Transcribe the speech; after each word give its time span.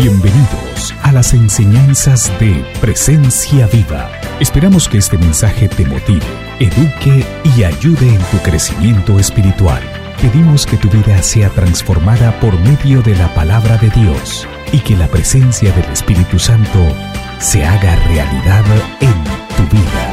Bienvenidos 0.00 0.94
a 1.02 1.10
las 1.10 1.34
enseñanzas 1.34 2.30
de 2.38 2.64
Presencia 2.80 3.66
Viva. 3.66 4.08
Esperamos 4.38 4.88
que 4.88 4.98
este 4.98 5.18
mensaje 5.18 5.68
te 5.68 5.84
motive, 5.84 6.24
eduque 6.60 7.26
y 7.42 7.64
ayude 7.64 8.14
en 8.14 8.20
tu 8.30 8.38
crecimiento 8.44 9.18
espiritual. 9.18 9.82
Pedimos 10.22 10.66
que 10.66 10.76
tu 10.76 10.88
vida 10.88 11.20
sea 11.20 11.50
transformada 11.50 12.38
por 12.38 12.56
medio 12.60 13.02
de 13.02 13.16
la 13.16 13.34
palabra 13.34 13.76
de 13.78 13.90
Dios 13.90 14.46
y 14.72 14.78
que 14.78 14.96
la 14.96 15.08
presencia 15.08 15.72
del 15.72 15.86
Espíritu 15.86 16.38
Santo 16.38 16.78
se 17.40 17.64
haga 17.64 17.96
realidad 18.06 18.64
en 19.00 19.24
tu 19.56 19.76
vida. 19.76 20.12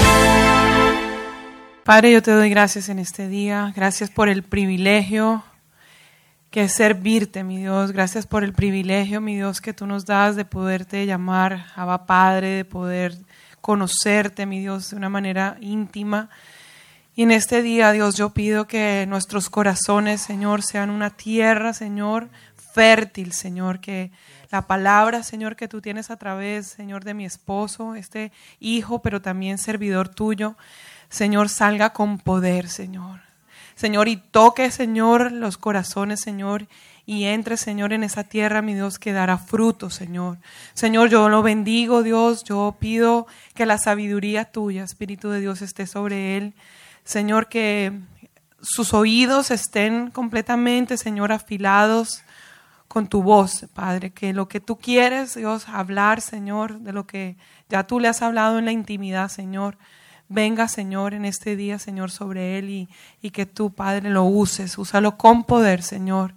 Padre, 1.83 2.11
yo 2.11 2.23
te 2.23 2.31
doy 2.31 2.49
gracias 2.49 2.89
en 2.89 2.97
este 2.97 3.27
día. 3.27 3.71
Gracias 3.75 4.09
por 4.09 4.29
el 4.29 4.41
privilegio 4.41 5.43
que 6.55 6.63
es 6.63 6.71
servirte, 6.71 7.43
mi 7.43 7.57
Dios. 7.57 7.91
Gracias 7.91 8.27
por 8.27 8.45
el 8.45 8.53
privilegio, 8.53 9.19
mi 9.19 9.35
Dios, 9.35 9.59
que 9.59 9.73
tú 9.73 9.85
nos 9.85 10.05
das 10.05 10.37
de 10.37 10.45
poderte 10.45 11.05
llamar 11.05 11.65
Abba 11.75 12.05
Padre, 12.05 12.47
de 12.47 12.63
poder 12.63 13.17
conocerte, 13.59 14.45
mi 14.45 14.61
Dios, 14.61 14.91
de 14.91 14.95
una 14.95 15.09
manera 15.09 15.57
íntima. 15.59 16.29
Y 17.13 17.23
en 17.23 17.31
este 17.31 17.61
día, 17.61 17.91
Dios, 17.91 18.15
yo 18.15 18.29
pido 18.29 18.67
que 18.67 19.05
nuestros 19.05 19.49
corazones, 19.49 20.21
Señor, 20.21 20.61
sean 20.61 20.91
una 20.91 21.09
tierra, 21.09 21.73
Señor, 21.73 22.29
fértil, 22.73 23.33
Señor, 23.33 23.81
que 23.81 24.11
la 24.49 24.61
palabra, 24.61 25.23
Señor, 25.23 25.57
que 25.57 25.67
tú 25.67 25.81
tienes 25.81 26.09
a 26.09 26.15
través, 26.15 26.67
Señor, 26.67 27.03
de 27.03 27.15
mi 27.15 27.25
esposo, 27.25 27.95
este 27.95 28.31
hijo, 28.61 29.01
pero 29.01 29.21
también 29.21 29.57
servidor 29.57 30.07
tuyo, 30.07 30.55
Señor, 31.09 31.49
salga 31.49 31.89
con 31.89 32.17
poder, 32.17 32.69
Señor. 32.69 33.24
Señor, 33.75 34.07
y 34.07 34.17
toque, 34.17 34.71
Señor, 34.71 35.31
los 35.31 35.57
corazones, 35.57 36.21
Señor, 36.21 36.67
y 37.05 37.25
entre, 37.25 37.57
Señor, 37.57 37.93
en 37.93 38.03
esa 38.03 38.23
tierra, 38.23 38.61
mi 38.61 38.73
Dios, 38.73 38.97
que 38.97 39.13
dará 39.13 39.37
fruto, 39.37 39.89
Señor. 39.89 40.37
Señor, 40.73 41.09
yo 41.09 41.29
lo 41.29 41.43
bendigo, 41.43 42.01
Dios, 42.01 42.43
yo 42.43 42.75
pido 42.79 43.27
que 43.53 43.65
la 43.65 43.77
sabiduría 43.77 44.45
tuya, 44.45 44.83
Espíritu 44.83 45.29
de 45.29 45.41
Dios, 45.41 45.61
esté 45.61 45.85
sobre 45.87 46.37
él. 46.37 46.53
Señor, 47.03 47.47
que 47.47 47.91
sus 48.61 48.93
oídos 48.93 49.51
estén 49.51 50.09
completamente, 50.09 50.97
Señor, 50.97 51.31
afilados 51.31 52.23
con 52.87 53.07
tu 53.07 53.21
voz, 53.21 53.65
Padre, 53.73 54.11
que 54.11 54.33
lo 54.33 54.47
que 54.47 54.59
tú 54.59 54.77
quieres, 54.77 55.35
Dios, 55.35 55.67
hablar, 55.67 56.21
Señor, 56.21 56.79
de 56.79 56.93
lo 56.93 57.05
que 57.05 57.35
ya 57.69 57.85
tú 57.85 57.99
le 57.99 58.07
has 58.07 58.21
hablado 58.21 58.57
en 58.57 58.65
la 58.65 58.71
intimidad, 58.71 59.29
Señor, 59.29 59.77
venga, 60.29 60.67
Señor, 60.67 61.13
en 61.13 61.25
este 61.25 61.55
día, 61.55 61.79
Señor, 61.79 62.11
sobre 62.11 62.57
él 62.57 62.69
y, 62.69 62.89
y 63.21 63.31
que 63.31 63.45
tú, 63.45 63.73
Padre, 63.73 64.09
lo 64.09 64.23
uses. 64.23 64.77
Úsalo 64.77 65.17
con 65.17 65.43
poder, 65.43 65.83
Señor. 65.83 66.33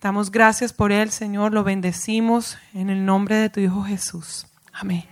Damos 0.00 0.30
gracias 0.30 0.72
por 0.72 0.92
él, 0.92 1.10
Señor. 1.10 1.52
Lo 1.52 1.64
bendecimos 1.64 2.58
en 2.74 2.90
el 2.90 3.04
nombre 3.04 3.36
de 3.36 3.50
tu 3.50 3.60
Hijo 3.60 3.82
Jesús. 3.82 4.46
Amén. 4.72 5.04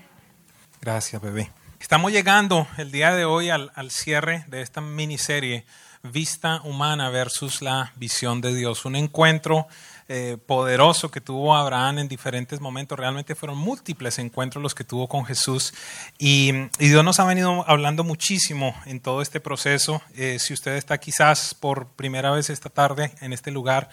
Gracias, 0.80 1.20
bebé. 1.20 1.50
Estamos 1.80 2.12
llegando 2.12 2.66
el 2.76 2.90
día 2.90 3.14
de 3.14 3.24
hoy 3.24 3.50
al, 3.50 3.70
al 3.74 3.90
cierre 3.90 4.44
de 4.48 4.62
esta 4.62 4.80
miniserie 4.80 5.64
Vista 6.08 6.60
Humana 6.64 7.10
versus 7.10 7.62
la 7.62 7.92
Visión 7.96 8.40
de 8.40 8.54
Dios. 8.54 8.84
Un 8.84 8.96
encuentro 8.96 9.66
eh, 10.08 10.38
poderoso 10.46 11.10
que 11.10 11.20
tuvo 11.20 11.54
Abraham 11.54 11.98
en 11.98 12.08
diferentes 12.08 12.60
momentos. 12.60 12.98
Realmente 12.98 13.34
fueron 13.34 13.58
múltiples 13.58 14.18
encuentros 14.18 14.62
los 14.62 14.74
que 14.74 14.84
tuvo 14.84 15.06
con 15.06 15.24
Jesús. 15.24 15.74
Y, 16.18 16.52
Dios 16.78 17.04
nos 17.04 17.20
ha 17.20 17.24
venido 17.24 17.64
hablando 17.68 18.04
muchísimo 18.04 18.74
en 18.86 19.00
todo 19.00 19.20
este 19.20 19.38
proceso. 19.38 20.00
Eh, 20.14 20.38
si 20.38 20.54
usted 20.54 20.76
está 20.76 20.98
quizás 20.98 21.54
por 21.54 21.88
primera 21.88 22.30
vez 22.30 22.48
esta 22.48 22.70
tarde 22.70 23.12
en 23.20 23.32
este 23.32 23.50
lugar, 23.50 23.90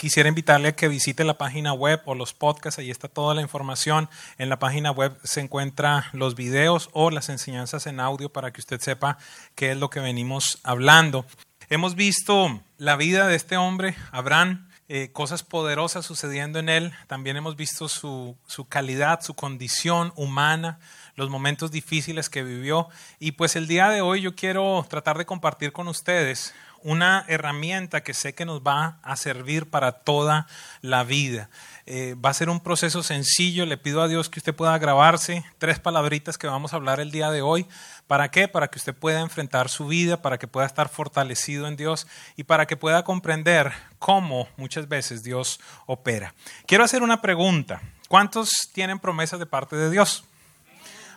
quisiera 0.00 0.30
invitarle 0.30 0.68
a 0.68 0.72
que 0.74 0.88
visite 0.88 1.24
la 1.24 1.36
página 1.36 1.74
web 1.74 2.00
o 2.06 2.14
los 2.14 2.32
podcasts, 2.32 2.78
ahí 2.78 2.90
está 2.90 3.06
toda 3.06 3.34
la 3.34 3.42
información. 3.42 4.08
En 4.38 4.48
la 4.48 4.58
página 4.58 4.90
web 4.92 5.14
se 5.24 5.42
encuentran 5.42 6.04
los 6.14 6.36
videos 6.36 6.88
o 6.94 7.10
las 7.10 7.28
enseñanzas 7.28 7.86
en 7.86 8.00
audio 8.00 8.32
para 8.32 8.50
que 8.50 8.62
usted 8.62 8.80
sepa 8.80 9.18
qué 9.54 9.72
es 9.72 9.76
lo 9.76 9.90
que 9.90 10.00
venimos 10.00 10.58
hablando. 10.62 11.26
Hemos 11.68 11.96
visto 11.96 12.62
la 12.78 12.96
vida 12.96 13.26
de 13.26 13.36
este 13.36 13.58
hombre, 13.58 13.94
Abraham, 14.10 14.70
eh, 14.88 15.12
cosas 15.12 15.42
poderosas 15.42 16.06
sucediendo 16.06 16.58
en 16.58 16.70
él. 16.70 16.92
También 17.06 17.36
hemos 17.36 17.56
visto 17.56 17.86
su, 17.86 18.38
su 18.46 18.68
calidad, 18.68 19.20
su 19.20 19.34
condición 19.34 20.14
humana, 20.16 20.78
los 21.14 21.28
momentos 21.28 21.70
difíciles 21.70 22.30
que 22.30 22.42
vivió. 22.42 22.88
Y 23.18 23.32
pues 23.32 23.54
el 23.54 23.66
día 23.66 23.90
de 23.90 24.00
hoy 24.00 24.22
yo 24.22 24.34
quiero 24.34 24.86
tratar 24.88 25.18
de 25.18 25.26
compartir 25.26 25.72
con 25.72 25.88
ustedes 25.88 26.54
una 26.82 27.24
herramienta 27.28 28.02
que 28.02 28.14
sé 28.14 28.34
que 28.34 28.44
nos 28.44 28.60
va 28.60 28.98
a 29.02 29.16
servir 29.16 29.68
para 29.68 29.92
toda 29.92 30.46
la 30.80 31.04
vida. 31.04 31.50
Eh, 31.86 32.14
va 32.14 32.30
a 32.30 32.34
ser 32.34 32.48
un 32.48 32.60
proceso 32.60 33.02
sencillo. 33.02 33.66
Le 33.66 33.76
pido 33.76 34.02
a 34.02 34.08
Dios 34.08 34.28
que 34.28 34.38
usted 34.38 34.54
pueda 34.54 34.78
grabarse 34.78 35.44
tres 35.58 35.78
palabritas 35.78 36.38
que 36.38 36.46
vamos 36.46 36.72
a 36.72 36.76
hablar 36.76 37.00
el 37.00 37.10
día 37.10 37.30
de 37.30 37.42
hoy. 37.42 37.66
¿Para 38.06 38.30
qué? 38.30 38.48
Para 38.48 38.68
que 38.68 38.78
usted 38.78 38.94
pueda 38.94 39.20
enfrentar 39.20 39.68
su 39.68 39.86
vida, 39.86 40.22
para 40.22 40.38
que 40.38 40.46
pueda 40.46 40.66
estar 40.66 40.88
fortalecido 40.88 41.66
en 41.66 41.76
Dios 41.76 42.06
y 42.36 42.44
para 42.44 42.66
que 42.66 42.76
pueda 42.76 43.04
comprender 43.04 43.72
cómo 43.98 44.48
muchas 44.56 44.88
veces 44.88 45.22
Dios 45.22 45.60
opera. 45.86 46.34
Quiero 46.66 46.84
hacer 46.84 47.02
una 47.02 47.20
pregunta. 47.20 47.80
¿Cuántos 48.08 48.68
tienen 48.72 48.98
promesas 48.98 49.38
de 49.38 49.46
parte 49.46 49.76
de 49.76 49.90
Dios? 49.90 50.24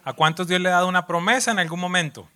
¿A 0.03 0.13
cuántos 0.13 0.47
Dios 0.47 0.59
le 0.59 0.69
ha 0.69 0.73
dado 0.73 0.87
una 0.87 1.07
promesa 1.07 1.51
en 1.51 1.59
algún 1.59 1.79
momento? 1.79 2.27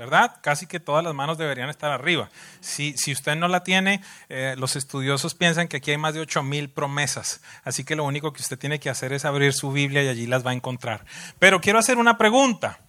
¿Verdad? 0.00 0.38
Casi 0.40 0.66
que 0.66 0.80
todas 0.80 1.04
las 1.04 1.12
manos 1.12 1.36
deberían 1.36 1.68
estar 1.68 1.90
arriba. 1.90 2.30
Si, 2.60 2.96
si 2.96 3.12
usted 3.12 3.36
no 3.36 3.48
la 3.48 3.62
tiene, 3.64 4.02
eh, 4.30 4.54
los 4.56 4.74
estudiosos 4.74 5.34
piensan 5.34 5.68
que 5.68 5.76
aquí 5.76 5.90
hay 5.90 5.98
más 5.98 6.14
de 6.14 6.20
ocho 6.20 6.42
mil 6.42 6.70
promesas, 6.70 7.42
así 7.64 7.84
que 7.84 7.96
lo 7.96 8.04
único 8.04 8.32
que 8.32 8.40
usted 8.40 8.58
tiene 8.58 8.80
que 8.80 8.88
hacer 8.88 9.12
es 9.12 9.26
abrir 9.26 9.52
su 9.52 9.70
Biblia 9.72 10.02
y 10.02 10.08
allí 10.08 10.26
las 10.26 10.44
va 10.44 10.52
a 10.52 10.54
encontrar. 10.54 11.04
Pero 11.38 11.60
quiero 11.60 11.78
hacer 11.78 11.98
una 11.98 12.16
pregunta. 12.16 12.80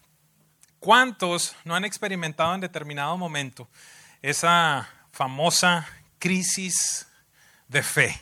¿Cuántos 0.80 1.54
no 1.66 1.76
han 1.76 1.84
experimentado 1.84 2.56
en 2.56 2.62
determinado 2.62 3.18
momento 3.18 3.68
esa 4.22 4.88
famosa 5.12 5.86
crisis 6.18 7.08
de 7.68 7.84
fe? 7.84 8.22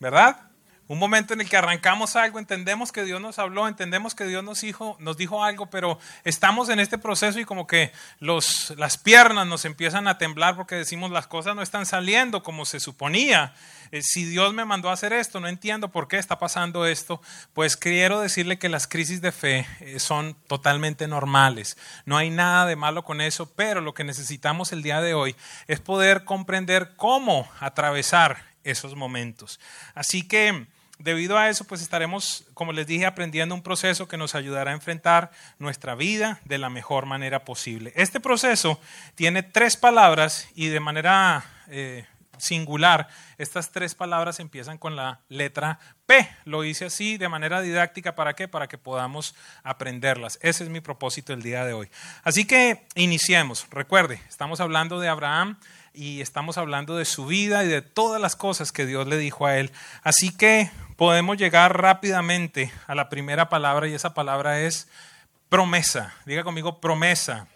¿Verdad? 0.00 0.50
Un 0.86 0.98
momento 0.98 1.32
en 1.32 1.40
el 1.40 1.48
que 1.48 1.56
arrancamos 1.56 2.14
algo, 2.14 2.38
entendemos 2.38 2.92
que 2.92 3.04
Dios 3.04 3.18
nos 3.18 3.38
habló, 3.38 3.66
entendemos 3.68 4.14
que 4.14 4.26
Dios 4.26 4.44
nos 4.44 4.60
dijo, 4.60 4.96
nos 5.00 5.16
dijo 5.16 5.42
algo, 5.42 5.70
pero 5.70 5.98
estamos 6.24 6.68
en 6.68 6.78
este 6.78 6.98
proceso 6.98 7.40
y 7.40 7.46
como 7.46 7.66
que 7.66 7.90
las 8.20 8.98
piernas 9.02 9.46
nos 9.46 9.64
empiezan 9.64 10.08
a 10.08 10.18
temblar 10.18 10.56
porque 10.56 10.74
decimos 10.74 11.10
las 11.10 11.26
cosas 11.26 11.56
no 11.56 11.62
están 11.62 11.86
saliendo 11.86 12.42
como 12.42 12.66
se 12.66 12.80
suponía. 12.80 13.54
Eh, 13.92 14.02
si 14.02 14.26
Dios 14.26 14.52
me 14.52 14.66
mandó 14.66 14.90
a 14.90 14.92
hacer 14.92 15.14
esto, 15.14 15.40
no 15.40 15.48
entiendo 15.48 15.88
por 15.88 16.06
qué 16.06 16.18
está 16.18 16.38
pasando 16.38 16.84
esto. 16.84 17.22
Pues 17.54 17.78
quiero 17.78 18.20
decirle 18.20 18.58
que 18.58 18.68
las 18.68 18.86
crisis 18.86 19.22
de 19.22 19.32
fe 19.32 19.66
eh, 19.80 19.98
son 20.00 20.34
totalmente 20.46 21.08
normales. 21.08 21.78
No 22.04 22.18
hay 22.18 22.28
nada 22.28 22.66
de 22.66 22.76
malo 22.76 23.04
con 23.04 23.22
eso, 23.22 23.50
pero 23.56 23.80
lo 23.80 23.94
que 23.94 24.04
necesitamos 24.04 24.72
el 24.72 24.82
día 24.82 25.00
de 25.00 25.14
hoy 25.14 25.34
es 25.66 25.80
poder 25.80 26.24
comprender 26.24 26.92
cómo 26.96 27.48
atravesar 27.58 28.52
esos 28.64 28.96
momentos. 28.96 29.60
Así 29.94 30.26
que 30.26 30.66
debido 30.98 31.38
a 31.38 31.48
eso, 31.48 31.64
pues 31.64 31.82
estaremos, 31.82 32.46
como 32.54 32.72
les 32.72 32.86
dije, 32.86 33.06
aprendiendo 33.06 33.54
un 33.54 33.62
proceso 33.62 34.08
que 34.08 34.16
nos 34.16 34.34
ayudará 34.34 34.70
a 34.70 34.74
enfrentar 34.74 35.30
nuestra 35.58 35.94
vida 35.94 36.40
de 36.44 36.58
la 36.58 36.70
mejor 36.70 37.06
manera 37.06 37.44
posible. 37.44 37.92
Este 37.96 38.20
proceso 38.20 38.80
tiene 39.14 39.42
tres 39.42 39.76
palabras 39.76 40.48
y 40.54 40.68
de 40.68 40.80
manera 40.80 41.44
eh, 41.68 42.06
singular, 42.38 43.08
estas 43.38 43.70
tres 43.70 43.94
palabras 43.94 44.40
empiezan 44.40 44.78
con 44.78 44.96
la 44.96 45.20
letra 45.28 45.78
P. 46.06 46.28
Lo 46.44 46.64
hice 46.64 46.86
así 46.86 47.16
de 47.16 47.28
manera 47.28 47.60
didáctica, 47.60 48.14
¿para 48.14 48.34
qué? 48.34 48.48
Para 48.48 48.68
que 48.68 48.78
podamos 48.78 49.34
aprenderlas. 49.62 50.38
Ese 50.42 50.64
es 50.64 50.70
mi 50.70 50.80
propósito 50.80 51.32
el 51.32 51.42
día 51.42 51.64
de 51.64 51.72
hoy. 51.72 51.90
Así 52.22 52.46
que 52.46 52.86
iniciemos. 52.94 53.66
Recuerde, 53.70 54.20
estamos 54.28 54.60
hablando 54.60 55.00
de 55.00 55.08
Abraham 55.08 55.58
y 55.94 56.20
estamos 56.20 56.58
hablando 56.58 56.96
de 56.96 57.04
su 57.04 57.24
vida 57.24 57.64
y 57.64 57.68
de 57.68 57.80
todas 57.80 58.20
las 58.20 58.34
cosas 58.34 58.72
que 58.72 58.84
Dios 58.84 59.06
le 59.06 59.16
dijo 59.16 59.46
a 59.46 59.56
él. 59.56 59.70
Así 60.02 60.36
que 60.36 60.70
podemos 60.96 61.36
llegar 61.36 61.80
rápidamente 61.80 62.72
a 62.88 62.96
la 62.96 63.08
primera 63.08 63.48
palabra 63.48 63.86
y 63.86 63.94
esa 63.94 64.12
palabra 64.12 64.60
es 64.60 64.88
promesa. 65.48 66.12
Diga 66.26 66.42
conmigo 66.42 66.80
promesa. 66.80 67.46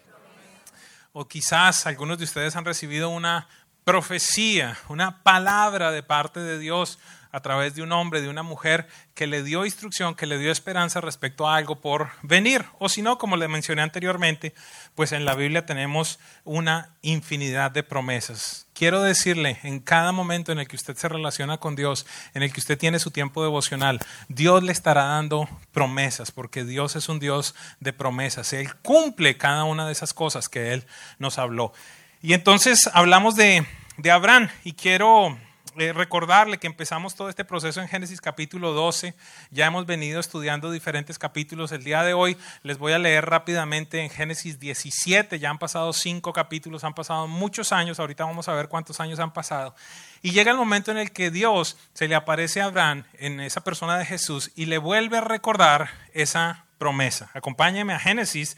O 1.11 1.27
quizás 1.27 1.85
algunos 1.85 2.17
de 2.17 2.23
ustedes 2.23 2.55
han 2.55 2.63
recibido 2.63 3.09
una 3.09 3.49
profecía, 3.83 4.77
una 4.87 5.21
palabra 5.21 5.91
de 5.91 6.01
parte 6.01 6.39
de 6.39 6.59
Dios 6.59 6.97
a 7.31 7.41
través 7.41 7.75
de 7.75 7.83
un 7.83 7.91
hombre, 7.91 8.21
de 8.21 8.29
una 8.29 8.43
mujer 8.43 8.87
que 9.13 9.27
le 9.27 9.43
dio 9.43 9.65
instrucción, 9.65 10.15
que 10.15 10.25
le 10.25 10.37
dio 10.37 10.51
esperanza 10.51 11.01
respecto 11.01 11.47
a 11.47 11.55
algo 11.55 11.79
por 11.79 12.09
venir. 12.23 12.65
O 12.79 12.89
si 12.89 13.01
no, 13.01 13.17
como 13.17 13.37
le 13.37 13.47
mencioné 13.47 13.81
anteriormente, 13.81 14.53
pues 14.95 15.11
en 15.11 15.25
la 15.25 15.35
Biblia 15.35 15.65
tenemos 15.65 16.19
una 16.43 16.95
infinidad 17.01 17.71
de 17.71 17.83
promesas. 17.83 18.65
Quiero 18.73 19.01
decirle, 19.01 19.59
en 19.63 19.79
cada 19.79 20.11
momento 20.11 20.51
en 20.51 20.59
el 20.59 20.67
que 20.67 20.75
usted 20.75 20.95
se 20.95 21.09
relaciona 21.09 21.57
con 21.57 21.75
Dios, 21.75 22.07
en 22.33 22.43
el 22.43 22.51
que 22.51 22.61
usted 22.61 22.77
tiene 22.77 22.97
su 22.97 23.11
tiempo 23.11 23.43
devocional, 23.43 23.99
Dios 24.27 24.63
le 24.63 24.71
estará 24.71 25.03
dando 25.03 25.47
promesas, 25.71 26.31
porque 26.31 26.63
Dios 26.63 26.95
es 26.95 27.09
un 27.09 27.19
Dios 27.19 27.55
de 27.79 27.93
promesas. 27.93 28.53
Él 28.53 28.73
cumple 28.77 29.37
cada 29.37 29.65
una 29.65 29.85
de 29.85 29.91
esas 29.91 30.13
cosas 30.13 30.49
que 30.49 30.73
Él 30.73 30.85
nos 31.19 31.37
habló. 31.37 31.73
Y 32.21 32.33
entonces 32.33 32.89
hablamos 32.93 33.35
de, 33.35 33.65
de 33.97 34.11
Abraham 34.11 34.49
y 34.63 34.73
quiero 34.73 35.37
eh, 35.81 35.93
recordarle 35.93 36.57
que 36.57 36.67
empezamos 36.67 37.15
todo 37.15 37.29
este 37.29 37.45
proceso 37.45 37.81
en 37.81 37.87
Génesis 37.87 38.21
capítulo 38.21 38.73
12. 38.73 39.13
Ya 39.51 39.67
hemos 39.67 39.85
venido 39.85 40.19
estudiando 40.19 40.71
diferentes 40.71 41.17
capítulos. 41.17 41.71
El 41.71 41.83
día 41.83 42.03
de 42.03 42.13
hoy 42.13 42.37
les 42.63 42.77
voy 42.77 42.93
a 42.93 42.99
leer 42.99 43.25
rápidamente 43.25 44.01
en 44.01 44.09
Génesis 44.09 44.59
17. 44.59 45.39
Ya 45.39 45.49
han 45.49 45.57
pasado 45.57 45.93
cinco 45.93 46.33
capítulos, 46.33 46.83
han 46.83 46.93
pasado 46.93 47.27
muchos 47.27 47.71
años. 47.71 47.99
Ahorita 47.99 48.25
vamos 48.25 48.47
a 48.47 48.53
ver 48.53 48.67
cuántos 48.67 48.99
años 48.99 49.19
han 49.19 49.33
pasado. 49.33 49.75
Y 50.21 50.31
llega 50.31 50.51
el 50.51 50.57
momento 50.57 50.91
en 50.91 50.97
el 50.97 51.11
que 51.11 51.31
Dios 51.31 51.77
se 51.93 52.07
le 52.07 52.15
aparece 52.15 52.61
a 52.61 52.65
Abraham 52.65 53.05
en 53.13 53.39
esa 53.39 53.63
persona 53.63 53.97
de 53.97 54.05
Jesús 54.05 54.51
y 54.55 54.65
le 54.65 54.77
vuelve 54.77 55.17
a 55.17 55.21
recordar 55.21 55.89
esa 56.13 56.65
promesa. 56.77 57.31
Acompáñenme 57.33 57.93
a 57.93 57.99
Génesis 57.99 58.57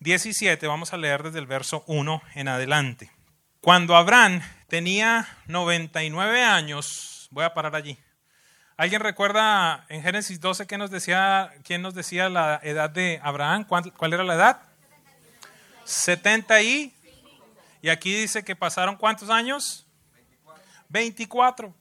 17. 0.00 0.66
Vamos 0.66 0.92
a 0.92 0.96
leer 0.96 1.22
desde 1.22 1.38
el 1.38 1.46
verso 1.46 1.84
1 1.86 2.22
en 2.34 2.48
adelante. 2.48 3.17
Cuando 3.60 3.96
Abraham 3.96 4.40
tenía 4.68 5.26
99 5.46 6.44
años, 6.44 7.28
voy 7.32 7.44
a 7.44 7.54
parar 7.54 7.74
allí. 7.74 7.98
¿Alguien 8.76 9.00
recuerda 9.00 9.84
en 9.88 10.02
Génesis 10.02 10.40
12 10.40 10.68
qué 10.68 10.78
nos 10.78 10.92
decía, 10.92 11.52
quién 11.64 11.82
nos 11.82 11.94
decía 11.94 12.28
la 12.28 12.60
edad 12.62 12.88
de 12.88 13.18
Abraham? 13.22 13.64
¿Cuál, 13.64 13.92
cuál 13.92 14.12
era 14.12 14.22
la 14.22 14.34
edad? 14.34 14.62
70 15.84 16.62
y... 16.62 16.94
Y 17.82 17.88
aquí 17.88 18.12
dice 18.12 18.44
que 18.44 18.54
pasaron 18.54 18.96
cuántos 18.96 19.30
años? 19.30 19.86
24. 20.88 21.74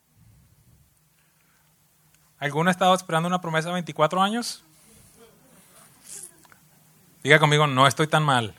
¿Alguno 2.39 2.69
ha 2.69 2.71
estado 2.71 2.95
esperando 2.95 3.27
una 3.27 3.41
promesa 3.41 3.67
de 3.67 3.73
24 3.73 4.21
años? 4.21 4.63
Diga 7.23 7.39
conmigo, 7.39 7.67
no 7.67 7.85
estoy 7.87 8.07
tan 8.07 8.23
mal. 8.23 8.55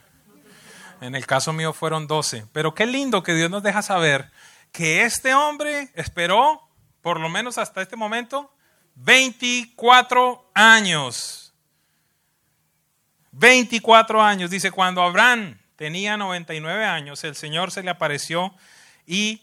En 1.00 1.14
el 1.14 1.26
caso 1.26 1.52
mío 1.52 1.72
fueron 1.72 2.06
12. 2.06 2.46
Pero 2.52 2.74
qué 2.74 2.86
lindo 2.86 3.22
que 3.22 3.34
Dios 3.34 3.50
nos 3.50 3.62
deja 3.62 3.82
saber 3.82 4.30
que 4.72 5.02
este 5.02 5.34
hombre 5.34 5.90
esperó, 5.94 6.68
por 7.02 7.20
lo 7.20 7.28
menos 7.28 7.58
hasta 7.58 7.82
este 7.82 7.96
momento, 7.96 8.52
24 8.96 10.50
años. 10.54 11.52
24 13.32 14.22
años. 14.22 14.50
Dice, 14.50 14.70
cuando 14.70 15.02
Abraham 15.02 15.58
tenía 15.76 16.16
99 16.16 16.84
años, 16.84 17.22
el 17.24 17.36
Señor 17.36 17.70
se 17.70 17.82
le 17.82 17.90
apareció 17.90 18.54
y 19.06 19.42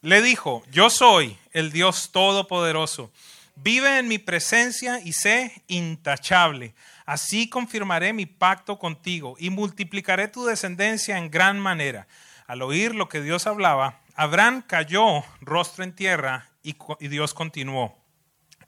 le 0.00 0.22
dijo, 0.22 0.62
yo 0.70 0.90
soy 0.90 1.36
el 1.52 1.70
Dios 1.70 2.10
Todopoderoso. 2.12 3.12
Vive 3.56 3.98
en 3.98 4.08
mi 4.08 4.18
presencia 4.18 5.00
y 5.00 5.12
sé 5.12 5.62
intachable. 5.66 6.74
Así 7.08 7.48
confirmaré 7.48 8.12
mi 8.12 8.26
pacto 8.26 8.78
contigo 8.78 9.34
y 9.38 9.48
multiplicaré 9.48 10.28
tu 10.28 10.44
descendencia 10.44 11.16
en 11.16 11.30
gran 11.30 11.58
manera. 11.58 12.06
Al 12.46 12.60
oír 12.60 12.94
lo 12.94 13.08
que 13.08 13.22
Dios 13.22 13.46
hablaba, 13.46 14.00
Abraham 14.14 14.60
cayó 14.60 15.24
rostro 15.40 15.84
en 15.84 15.94
tierra 15.94 16.50
y, 16.62 16.76
Dios 17.08 17.32
continuó. 17.32 17.96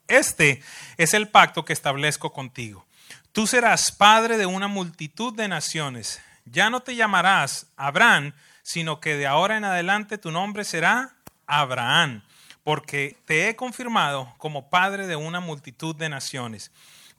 Este 0.09 0.63
es 0.97 1.13
el 1.13 1.29
pacto 1.29 1.67
que 1.67 1.75
establezco 1.75 2.33
contigo. 2.33 2.87
Tú 3.33 3.47
serás 3.47 3.93
padre 3.93 4.39
de 4.39 4.47
una 4.47 4.69
multitud 4.69 5.35
de 5.35 5.47
naciones. 5.47 6.23
Ya 6.47 6.71
no 6.71 6.81
te 6.81 6.97
llamarás 6.97 7.67
Abraham, 7.77 8.33
sino 8.63 9.01
que 9.01 9.17
de 9.17 9.27
ahora 9.27 9.59
en 9.59 9.65
adelante 9.65 10.17
tu 10.17 10.31
nombre 10.31 10.65
será 10.65 11.15
Abraham, 11.47 12.23
porque 12.65 13.19
te 13.27 13.51
he 13.51 13.57
confirmado 13.57 14.33
como 14.39 14.71
padre 14.71 15.07
de 15.07 15.17
una 15.17 15.41
multitud 15.41 15.95
de 15.95 16.09
naciones. 16.09 16.73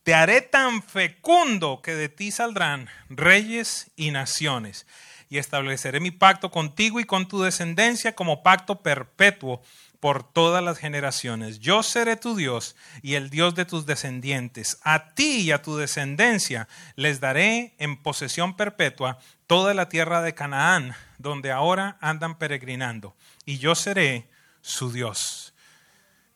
Te 0.03 0.15
haré 0.15 0.41
tan 0.41 0.81
fecundo 0.81 1.81
que 1.83 1.93
de 1.93 2.09
ti 2.09 2.31
saldrán 2.31 2.89
reyes 3.09 3.91
y 3.95 4.11
naciones. 4.11 4.87
Y 5.29 5.37
estableceré 5.37 5.99
mi 5.99 6.11
pacto 6.11 6.51
contigo 6.51 6.99
y 6.99 7.05
con 7.05 7.27
tu 7.27 7.41
descendencia 7.41 8.15
como 8.15 8.43
pacto 8.43 8.81
perpetuo 8.81 9.61
por 10.01 10.23
todas 10.23 10.63
las 10.63 10.79
generaciones. 10.79 11.59
Yo 11.59 11.83
seré 11.83 12.17
tu 12.17 12.35
Dios 12.35 12.75
y 13.03 13.13
el 13.13 13.29
Dios 13.29 13.53
de 13.53 13.65
tus 13.65 13.85
descendientes. 13.85 14.79
A 14.83 15.13
ti 15.13 15.41
y 15.41 15.51
a 15.51 15.61
tu 15.61 15.77
descendencia 15.77 16.67
les 16.95 17.19
daré 17.19 17.75
en 17.77 18.01
posesión 18.01 18.57
perpetua 18.57 19.19
toda 19.45 19.75
la 19.75 19.87
tierra 19.87 20.23
de 20.23 20.33
Canaán, 20.33 20.95
donde 21.19 21.51
ahora 21.51 21.97
andan 22.01 22.39
peregrinando. 22.39 23.15
Y 23.45 23.59
yo 23.59 23.75
seré 23.75 24.27
su 24.61 24.91
Dios. 24.91 25.53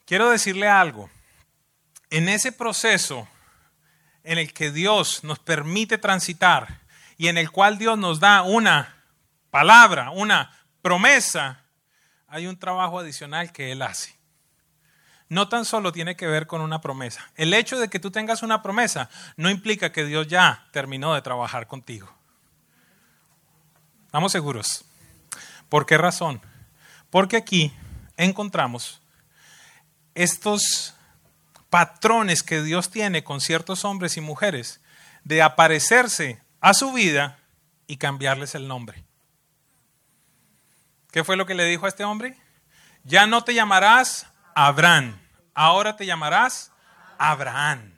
Quiero 0.06 0.30
decirle 0.30 0.70
algo. 0.70 1.10
En 2.12 2.30
ese 2.30 2.52
proceso 2.52 3.28
en 4.26 4.40
el 4.40 4.54
que 4.54 4.72
Dios 4.72 5.24
nos 5.24 5.40
permite 5.40 5.98
transitar 5.98 6.82
y 7.18 7.28
en 7.28 7.38
el 7.38 7.52
cual 7.52 7.78
Dios 7.78 7.98
nos 7.98 8.20
da 8.20 8.42
una 8.42 8.96
palabra, 9.52 10.10
una 10.10 10.52
promesa, 10.82 11.62
hay 12.28 12.48
un 12.48 12.58
trabajo 12.58 13.00
adicional 13.00 13.54
que 13.54 13.72
Él 13.72 13.82
hace. 13.82 14.16
No 15.30 15.48
tan 15.48 15.64
solo 15.64 15.92
tiene 15.92 16.16
que 16.16 16.28
ver 16.28 16.48
con 16.48 16.62
una 16.62 16.82
promesa. 16.82 17.30
El 17.36 17.54
hecho 17.54 17.80
de 17.80 17.88
que 17.88 18.00
tú 18.00 18.12
tengas 18.12 18.44
una 18.44 18.62
promesa 18.62 19.10
no 19.38 19.50
implica 19.50 19.92
que 19.92 20.06
Dios 20.06 20.28
ya 20.28 20.68
terminó 20.72 21.14
de 21.14 21.22
trabajar 21.22 21.68
contigo. 21.68 22.12
¿Estamos 24.06 24.32
seguros? 24.32 24.86
¿Por 25.70 25.86
qué 25.86 25.98
razón? 25.98 26.42
Porque 27.10 27.38
aquí 27.38 27.72
encontramos 28.18 29.02
estos 30.16 30.95
patrones 31.70 32.44
que 32.44 32.62
Dios 32.62 32.90
tiene 32.90 33.24
con 33.24 33.42
ciertos 33.42 33.86
hombres 33.86 34.18
y 34.18 34.22
mujeres 34.22 34.82
de 35.24 35.42
aparecerse 35.42 36.42
a 36.62 36.74
su 36.74 36.94
vida 36.94 37.40
y 37.88 37.98
cambiarles 37.98 38.56
el 38.56 38.68
nombre. 38.68 39.04
¿Qué 41.12 41.24
fue 41.24 41.38
lo 41.38 41.46
que 41.46 41.56
le 41.56 41.66
dijo 41.66 41.86
a 41.86 41.90
este 41.90 42.04
hombre? 42.04 42.38
Ya 43.04 43.28
no 43.28 43.44
te 43.44 43.54
llamarás 43.54 44.28
Abraham, 44.54 45.20
ahora 45.54 45.96
te 45.96 46.06
llamarás 46.06 46.72
Abraham. 47.18 47.98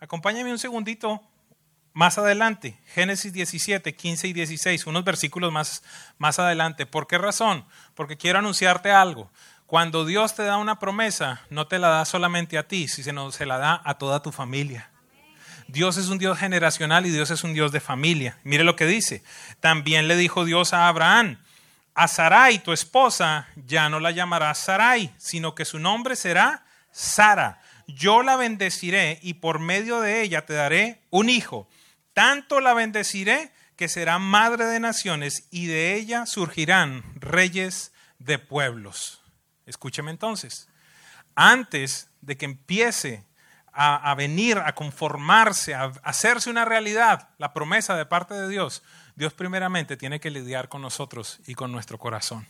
Acompáñame 0.00 0.50
un 0.50 0.58
segundito 0.58 1.22
más 1.94 2.18
adelante, 2.18 2.78
Génesis 2.86 3.32
17, 3.32 3.94
15 3.94 4.28
y 4.28 4.32
16, 4.32 4.86
unos 4.86 5.04
versículos 5.04 5.52
más, 5.52 5.84
más 6.18 6.40
adelante. 6.40 6.86
¿Por 6.86 7.06
qué 7.06 7.18
razón? 7.18 7.64
Porque 7.94 8.16
quiero 8.16 8.40
anunciarte 8.40 8.90
algo. 8.90 9.30
Cuando 9.66 10.04
Dios 10.04 10.34
te 10.34 10.42
da 10.42 10.58
una 10.58 10.78
promesa, 10.78 11.40
no 11.48 11.66
te 11.66 11.78
la 11.78 11.88
da 11.88 12.04
solamente 12.04 12.58
a 12.58 12.68
ti, 12.68 12.86
sino 12.86 13.32
se 13.32 13.46
la 13.46 13.58
da 13.58 13.80
a 13.84 13.94
toda 13.94 14.22
tu 14.22 14.30
familia. 14.30 14.90
Dios 15.68 15.96
es 15.96 16.08
un 16.08 16.18
Dios 16.18 16.38
generacional 16.38 17.06
y 17.06 17.10
Dios 17.10 17.30
es 17.30 17.42
un 17.44 17.54
Dios 17.54 17.72
de 17.72 17.80
familia. 17.80 18.38
Mire 18.44 18.64
lo 18.64 18.76
que 18.76 18.86
dice. 18.86 19.22
También 19.60 20.06
le 20.06 20.16
dijo 20.16 20.44
Dios 20.44 20.74
a 20.74 20.88
Abraham, 20.88 21.38
a 21.94 22.08
Sarai, 22.08 22.58
tu 22.58 22.72
esposa, 22.72 23.48
ya 23.56 23.88
no 23.88 24.00
la 24.00 24.10
llamarás 24.10 24.58
Sarai, 24.58 25.14
sino 25.16 25.54
que 25.54 25.64
su 25.64 25.78
nombre 25.78 26.16
será 26.16 26.64
Sara. 26.92 27.60
Yo 27.86 28.22
la 28.22 28.36
bendeciré 28.36 29.18
y 29.22 29.34
por 29.34 29.58
medio 29.58 30.00
de 30.00 30.22
ella 30.22 30.44
te 30.44 30.52
daré 30.52 31.00
un 31.10 31.30
hijo. 31.30 31.68
Tanto 32.12 32.60
la 32.60 32.74
bendeciré 32.74 33.50
que 33.76 33.88
será 33.88 34.18
madre 34.18 34.66
de 34.66 34.78
naciones 34.78 35.48
y 35.50 35.66
de 35.66 35.94
ella 35.94 36.26
surgirán 36.26 37.02
reyes 37.16 37.92
de 38.18 38.38
pueblos. 38.38 39.23
Escúcheme 39.66 40.10
entonces, 40.10 40.68
antes 41.34 42.08
de 42.20 42.36
que 42.36 42.44
empiece 42.44 43.24
a, 43.76 44.14
venir, 44.14 44.58
a 44.58 44.72
conformarse, 44.74 45.74
a, 45.74 45.92
hacerse 46.04 46.48
una 46.48 46.64
realidad 46.64 47.28
la 47.38 47.52
promesa 47.52 47.96
de 47.96 48.06
parte 48.06 48.34
de 48.34 48.48
Dios, 48.48 48.84
Dios 49.16 49.32
primeramente 49.32 49.96
tiene 49.96 50.20
que 50.20 50.30
lidiar 50.30 50.68
con 50.68 50.80
nosotros 50.80 51.40
y 51.46 51.54
con 51.54 51.72
nuestro 51.72 51.98
corazón. 51.98 52.46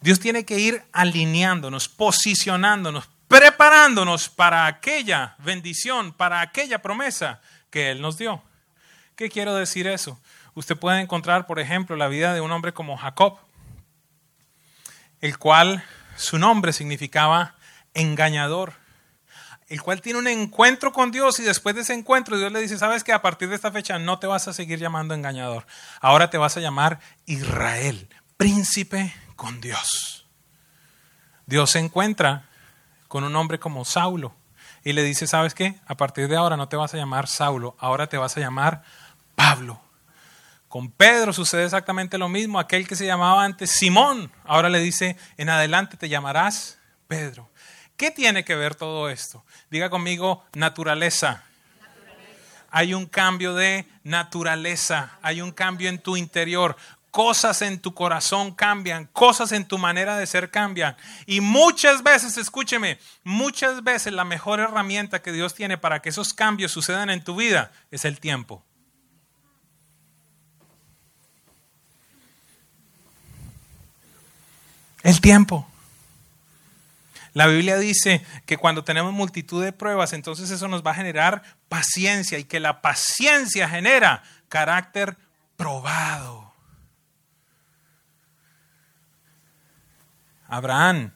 Dios 0.00 0.18
tiene 0.18 0.44
que 0.44 0.58
ir 0.58 0.82
alineándonos, 0.92 1.88
posicionándonos, 1.88 3.08
preparándonos 3.28 4.28
para 4.28 4.66
aquella 4.66 5.36
bendición, 5.38 6.12
para 6.12 6.40
aquella 6.40 6.82
promesa 6.82 7.40
que 7.70 7.90
Él 7.92 8.02
nos 8.02 8.18
dio. 8.18 8.42
¿Qué 9.16 9.30
quiero 9.30 9.54
decir 9.54 9.86
eso? 9.86 10.20
Usted 10.54 10.76
puede 10.76 11.00
encontrar, 11.00 11.46
por 11.46 11.60
ejemplo, 11.60 11.96
la 11.96 12.08
vida 12.08 12.34
de 12.34 12.40
un 12.40 12.50
hombre 12.50 12.74
como 12.74 12.96
Jacob 12.96 13.38
el 15.24 15.38
cual 15.38 15.82
su 16.16 16.38
nombre 16.38 16.74
significaba 16.74 17.54
engañador, 17.94 18.74
el 19.68 19.80
cual 19.80 20.02
tiene 20.02 20.18
un 20.18 20.28
encuentro 20.28 20.92
con 20.92 21.10
Dios 21.12 21.40
y 21.40 21.44
después 21.44 21.74
de 21.74 21.80
ese 21.80 21.94
encuentro 21.94 22.36
Dios 22.36 22.52
le 22.52 22.60
dice, 22.60 22.76
sabes 22.76 23.04
que 23.04 23.14
a 23.14 23.22
partir 23.22 23.48
de 23.48 23.54
esta 23.54 23.72
fecha 23.72 23.98
no 23.98 24.18
te 24.18 24.26
vas 24.26 24.48
a 24.48 24.52
seguir 24.52 24.78
llamando 24.78 25.14
engañador, 25.14 25.64
ahora 26.02 26.28
te 26.28 26.36
vas 26.36 26.58
a 26.58 26.60
llamar 26.60 27.00
Israel, 27.24 28.06
príncipe 28.36 29.14
con 29.34 29.62
Dios. 29.62 30.26
Dios 31.46 31.70
se 31.70 31.78
encuentra 31.78 32.50
con 33.08 33.24
un 33.24 33.34
hombre 33.34 33.58
como 33.58 33.86
Saulo 33.86 34.34
y 34.82 34.92
le 34.92 35.02
dice, 35.02 35.26
¿sabes 35.26 35.54
qué? 35.54 35.80
A 35.86 35.94
partir 35.94 36.28
de 36.28 36.36
ahora 36.36 36.58
no 36.58 36.68
te 36.68 36.76
vas 36.76 36.92
a 36.92 36.98
llamar 36.98 37.28
Saulo, 37.28 37.76
ahora 37.78 38.08
te 38.08 38.18
vas 38.18 38.36
a 38.36 38.40
llamar 38.40 38.82
Pablo. 39.36 39.80
Con 40.74 40.90
Pedro 40.90 41.32
sucede 41.32 41.62
exactamente 41.62 42.18
lo 42.18 42.28
mismo. 42.28 42.58
Aquel 42.58 42.88
que 42.88 42.96
se 42.96 43.06
llamaba 43.06 43.44
antes 43.44 43.70
Simón, 43.70 44.32
ahora 44.42 44.68
le 44.68 44.80
dice, 44.80 45.16
en 45.36 45.48
adelante 45.48 45.96
te 45.96 46.08
llamarás 46.08 46.80
Pedro. 47.06 47.48
¿Qué 47.96 48.10
tiene 48.10 48.44
que 48.44 48.56
ver 48.56 48.74
todo 48.74 49.08
esto? 49.08 49.44
Diga 49.70 49.88
conmigo, 49.88 50.44
naturaleza. 50.52 51.44
Hay 52.72 52.92
un 52.92 53.06
cambio 53.06 53.54
de 53.54 53.86
naturaleza, 54.02 55.16
hay 55.22 55.42
un 55.42 55.52
cambio 55.52 55.88
en 55.88 56.00
tu 56.00 56.16
interior. 56.16 56.76
cosas 57.12 57.62
en 57.62 57.78
tu 57.78 57.94
corazón 57.94 58.52
cambian, 58.52 59.06
cosas 59.12 59.52
en 59.52 59.68
tu 59.68 59.78
manera 59.78 60.16
de 60.16 60.26
ser 60.26 60.50
cambian. 60.50 60.96
Y 61.24 61.40
muchas 61.40 62.02
veces, 62.02 62.36
escúcheme, 62.36 62.98
muchas 63.22 63.84
veces 63.84 64.12
la 64.12 64.24
mejor 64.24 64.58
herramienta 64.58 65.22
que 65.22 65.30
Dios 65.30 65.54
tiene 65.54 65.78
para 65.78 66.02
que 66.02 66.08
esos 66.08 66.34
cambios 66.34 66.72
sucedan 66.72 67.10
en 67.10 67.22
tu 67.22 67.36
vida 67.36 67.70
es 67.92 68.04
el 68.04 68.18
tiempo. 68.18 68.64
El 75.04 75.20
tiempo. 75.20 75.68
La 77.34 77.46
Biblia 77.46 77.76
dice 77.76 78.24
que 78.46 78.56
cuando 78.56 78.84
tenemos 78.84 79.12
multitud 79.12 79.62
de 79.62 79.72
pruebas, 79.72 80.14
entonces 80.14 80.50
eso 80.50 80.66
nos 80.66 80.84
va 80.84 80.92
a 80.92 80.94
generar 80.94 81.42
paciencia 81.68 82.38
y 82.38 82.44
que 82.44 82.58
la 82.58 82.80
paciencia 82.80 83.68
genera 83.68 84.22
carácter 84.48 85.16
probado. 85.56 86.52
Abraham 90.48 91.12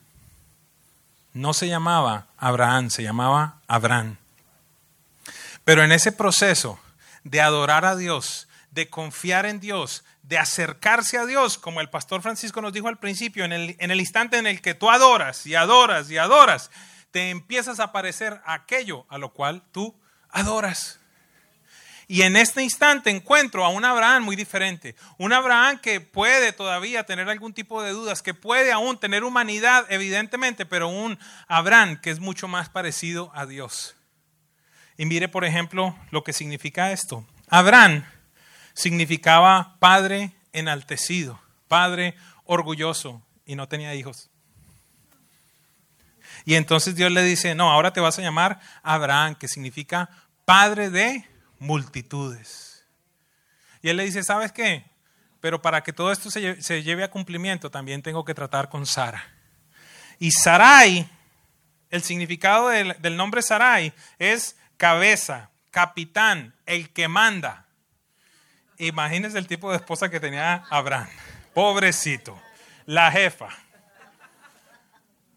no 1.33 1.53
se 1.53 1.67
llamaba 1.67 2.27
Abraham, 2.37 2.91
se 2.91 3.01
llamaba 3.01 3.59
Abraham. 3.67 4.17
Pero 5.63 5.83
en 5.83 5.91
ese 5.91 6.11
proceso 6.11 6.79
de 7.23 7.41
adorar 7.41 7.85
a 7.85 7.95
Dios, 7.95 8.47
de 8.71 8.87
confiar 8.89 9.45
en 9.45 9.59
Dios, 9.59 10.03
de 10.29 10.37
acercarse 10.37 11.17
a 11.17 11.25
Dios, 11.25 11.57
como 11.57 11.81
el 11.81 11.89
pastor 11.89 12.21
Francisco 12.21 12.61
nos 12.61 12.71
dijo 12.71 12.87
al 12.87 12.99
principio, 12.99 13.45
en 13.45 13.51
el, 13.51 13.75
en 13.79 13.89
el 13.89 13.99
instante 13.99 14.37
en 14.37 14.45
el 14.45 14.61
que 14.61 14.75
tú 14.75 14.91
adoras 14.91 15.47
y 15.47 15.55
adoras 15.55 16.11
y 16.11 16.19
adoras, 16.19 16.69
te 17.09 17.31
empiezas 17.31 17.79
a 17.79 17.91
parecer 17.91 18.39
aquello 18.45 19.07
a 19.09 19.17
lo 19.17 19.33
cual 19.33 19.63
tú 19.71 19.99
adoras. 20.29 20.99
Y 22.07 22.21
en 22.21 22.35
este 22.35 22.61
instante 22.61 23.09
encuentro 23.09 23.65
a 23.65 23.69
un 23.69 23.83
Abraham 23.83 24.23
muy 24.23 24.35
diferente. 24.35 24.95
Un 25.17 25.33
Abraham 25.33 25.79
que 25.79 25.99
puede 25.99 26.53
todavía 26.53 27.05
tener 27.05 27.27
algún 27.27 27.53
tipo 27.53 27.81
de 27.81 27.91
dudas, 27.91 28.21
que 28.21 28.35
puede 28.35 28.71
aún 28.71 28.99
tener 28.99 29.23
humanidad, 29.23 29.87
evidentemente, 29.89 30.67
pero 30.67 30.89
un 30.89 31.17
Abraham 31.47 31.99
que 31.99 32.11
es 32.11 32.19
mucho 32.19 32.47
más 32.47 32.69
parecido 32.69 33.31
a 33.33 33.47
Dios. 33.47 33.95
Y 34.95 35.07
mire, 35.07 35.27
por 35.27 35.43
ejemplo, 35.43 35.97
lo 36.11 36.23
que 36.23 36.33
significa 36.33 36.91
esto. 36.91 37.25
Abraham 37.47 38.03
significaba 38.79 39.75
padre 39.79 40.31
enaltecido, 40.53 41.37
padre 41.67 42.15
orgulloso, 42.45 43.21
y 43.45 43.55
no 43.55 43.67
tenía 43.67 43.93
hijos. 43.93 44.29
Y 46.45 46.55
entonces 46.55 46.95
Dios 46.95 47.11
le 47.11 47.21
dice, 47.23 47.55
no, 47.55 47.69
ahora 47.69 47.91
te 47.91 47.99
vas 47.99 48.17
a 48.17 48.21
llamar 48.21 48.61
Abraham, 48.81 49.35
que 49.35 49.49
significa 49.49 50.09
padre 50.45 50.89
de 50.89 51.27
multitudes. 51.59 52.85
Y 53.81 53.89
él 53.89 53.97
le 53.97 54.05
dice, 54.05 54.23
¿sabes 54.23 54.53
qué? 54.53 54.85
Pero 55.41 55.61
para 55.61 55.83
que 55.83 55.91
todo 55.91 56.13
esto 56.13 56.31
se 56.31 56.83
lleve, 56.83 57.03
a 57.03 57.11
cumplimiento, 57.11 57.69
también 57.69 58.01
tengo 58.01 58.23
que 58.23 58.33
tratar 58.33 58.69
con 58.69 58.85
Sara. 58.85 59.27
Y 60.19 60.31
Sarai, 60.31 61.09
el 61.89 62.01
significado 62.01 62.69
del, 62.69 62.95
del 63.01 63.17
nombre 63.17 63.41
Sarai 63.41 63.93
es 64.19 64.55
cabeza, 64.77 65.49
capitán, 65.69 66.55
el 66.65 66.91
que 66.91 67.09
manda. 67.09 67.65
Imagínense 68.79 69.37
el 69.37 69.45
tipo 69.45 69.69
de 69.69 69.77
esposa 69.77 70.09
que 70.09 70.19
tenía 70.19 70.63
Abraham. 70.69 71.09
Pobrecito. 71.53 72.41
La 72.85 73.11
jefa. 73.11 73.49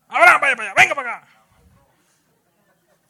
Abraham, 0.09 0.41
vaya 0.41 0.57
para 0.57 0.71
allá, 0.71 0.75
venga 0.81 0.95
para 0.95 1.17
acá. 1.17 1.27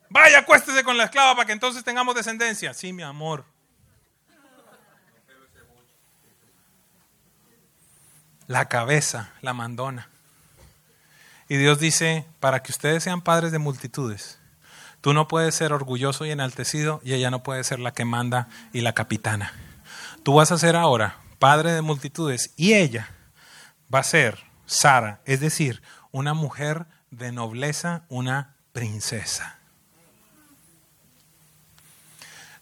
Vaya, 0.09 0.39
acuéstese 0.39 0.83
con 0.85 0.97
la 0.97 1.05
esclava 1.05 1.35
para 1.35 1.47
que 1.47 1.53
entonces 1.53 1.85
tengamos 1.85 2.15
descendencia. 2.15 2.73
Sí, 2.73 2.93
mi 2.93 3.03
amor. 3.03 3.45
La 8.47 8.69
cabeza, 8.69 9.33
la 9.43 9.53
mandona. 9.53 10.09
Y 11.49 11.57
Dios 11.57 11.79
dice, 11.79 12.25
para 12.41 12.63
que 12.63 12.73
ustedes 12.73 13.03
sean 13.05 13.21
padres 13.21 13.53
de 13.53 13.59
multitudes, 13.59 14.39
tú 15.03 15.13
no 15.13 15.29
puedes 15.29 15.55
ser 15.55 15.75
orgulloso 15.75 16.25
y 16.25 16.31
enaltecido 16.31 17.03
y 17.05 17.13
ella 17.13 17.31
no 17.31 17.43
puede 17.43 17.65
ser 17.65 17.81
la 17.81 17.93
que 17.93 18.07
manda 18.07 18.49
y 18.73 18.81
la 18.81 18.95
capitana. 18.95 19.53
Tú 20.23 20.35
vas 20.35 20.53
a 20.53 20.59
ser 20.59 20.77
ahora 20.77 21.17
padre 21.39 21.73
de 21.73 21.83
multitudes 21.83 22.53
y 22.57 22.75
ella 22.75 23.09
va 23.93 23.99
a 23.99 24.05
ser 24.05 24.39
Sara, 24.65 25.21
es 25.25 25.41
decir, 25.41 25.83
una 26.13 26.35
mujer 26.35 26.87
de 27.11 27.33
nobleza, 27.33 28.05
una 28.09 28.55
princesa. 28.73 29.59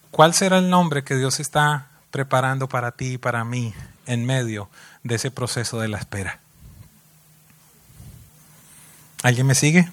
¿Cuál 0.09 0.33
será 0.33 0.57
el 0.57 0.69
nombre 0.69 1.03
que 1.03 1.15
Dios 1.15 1.39
está 1.39 1.89
preparando 2.09 2.67
para 2.67 2.91
ti 2.91 3.13
y 3.13 3.17
para 3.17 3.45
mí 3.45 3.73
en 4.07 4.25
medio 4.25 4.69
de 5.03 5.15
ese 5.15 5.31
proceso 5.31 5.79
de 5.79 5.87
la 5.87 5.99
espera? 5.99 6.39
¿Alguien 9.23 9.45
me 9.45 9.55
sigue? 9.55 9.89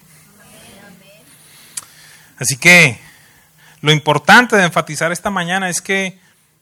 Así 2.37 2.57
que 2.57 2.99
lo 3.81 3.91
importante 3.91 4.55
de 4.55 4.63
enfatizar 4.63 5.11
esta 5.11 5.29
mañana 5.29 5.69
es 5.69 5.81
que 5.81 6.19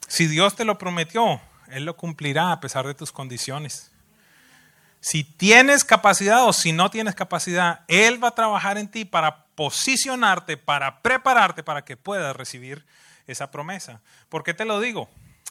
si 0.08 0.28
Dios 0.28 0.56
te 0.56 0.66
lo 0.66 0.78
prometió, 0.78 1.42
Él 1.70 1.86
lo 1.86 1.96
cumplirá 1.96 2.52
a 2.52 2.60
pesar 2.60 2.88
de 2.88 2.94
tus 2.94 3.12
condiciones. 3.12 3.92
Si 5.00 5.24
tienes 5.24 5.84
capacidad 5.84 6.46
o 6.46 6.54
si 6.54 6.72
no 6.72 6.90
tienes 6.90 7.14
capacidad, 7.14 7.82
Él 7.88 8.24
va 8.24 8.30
a 8.30 8.36
trabajar 8.36 8.78
en 8.78 8.88
ti 8.88 9.06
para 9.06 9.46
posicionarte, 9.56 10.58
para 10.58 11.02
prepararte 11.02 11.64
para 11.64 11.84
que 11.84 11.98
puedas 11.98 12.36
recibir 12.36 12.86
esa 13.28 13.52
promesa. 13.52 14.02
¿Por 14.30 14.44
qué 14.44 14.54
te 14.54 14.66
lo 14.66 14.80
digo? 14.80 15.10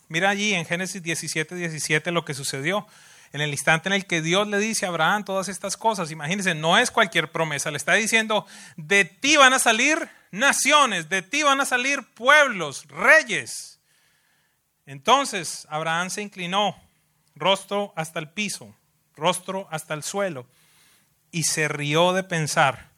Mira 0.09 0.31
allí 0.31 0.55
en 0.55 0.65
Génesis 0.65 1.03
17, 1.03 1.55
17 1.55 2.11
lo 2.11 2.25
que 2.25 2.35
sucedió. 2.35 2.87
En 3.33 3.41
el 3.41 3.51
instante 3.51 3.89
en 3.89 3.93
el 3.93 4.07
que 4.07 4.23
Dios 4.23 4.47
le 4.47 4.59
dice 4.59 4.87
a 4.87 4.89
Abraham 4.89 5.25
todas 5.25 5.49
estas 5.49 5.77
cosas, 5.77 6.11
imagínense, 6.11 6.55
no 6.55 6.79
es 6.79 6.91
cualquier 6.91 7.31
promesa, 7.33 7.71
le 7.71 7.77
está 7.77 7.95
diciendo, 7.95 8.47
de 8.77 9.05
ti 9.05 9.37
van 9.37 9.53
a 9.53 9.59
salir 9.59 10.09
naciones, 10.31 11.09
de 11.09 11.23
ti 11.23 11.43
van 11.43 11.61
a 11.61 11.67
salir 11.67 12.03
pueblos, 12.15 12.87
reyes. 12.89 13.76
Entonces 14.87 15.67
Abraham 15.69 16.11
se 16.11 16.23
inclinó, 16.23 16.77
rostro 17.35 17.93
hasta 17.97 18.21
el 18.21 18.31
piso, 18.31 18.75
rostro 19.17 19.67
hasta 19.71 19.95
el 19.95 20.05
suelo, 20.05 20.47
y 21.33 21.43
se 21.43 21.67
rió 21.67 22.13
de 22.13 22.23
pensar, 22.23 22.91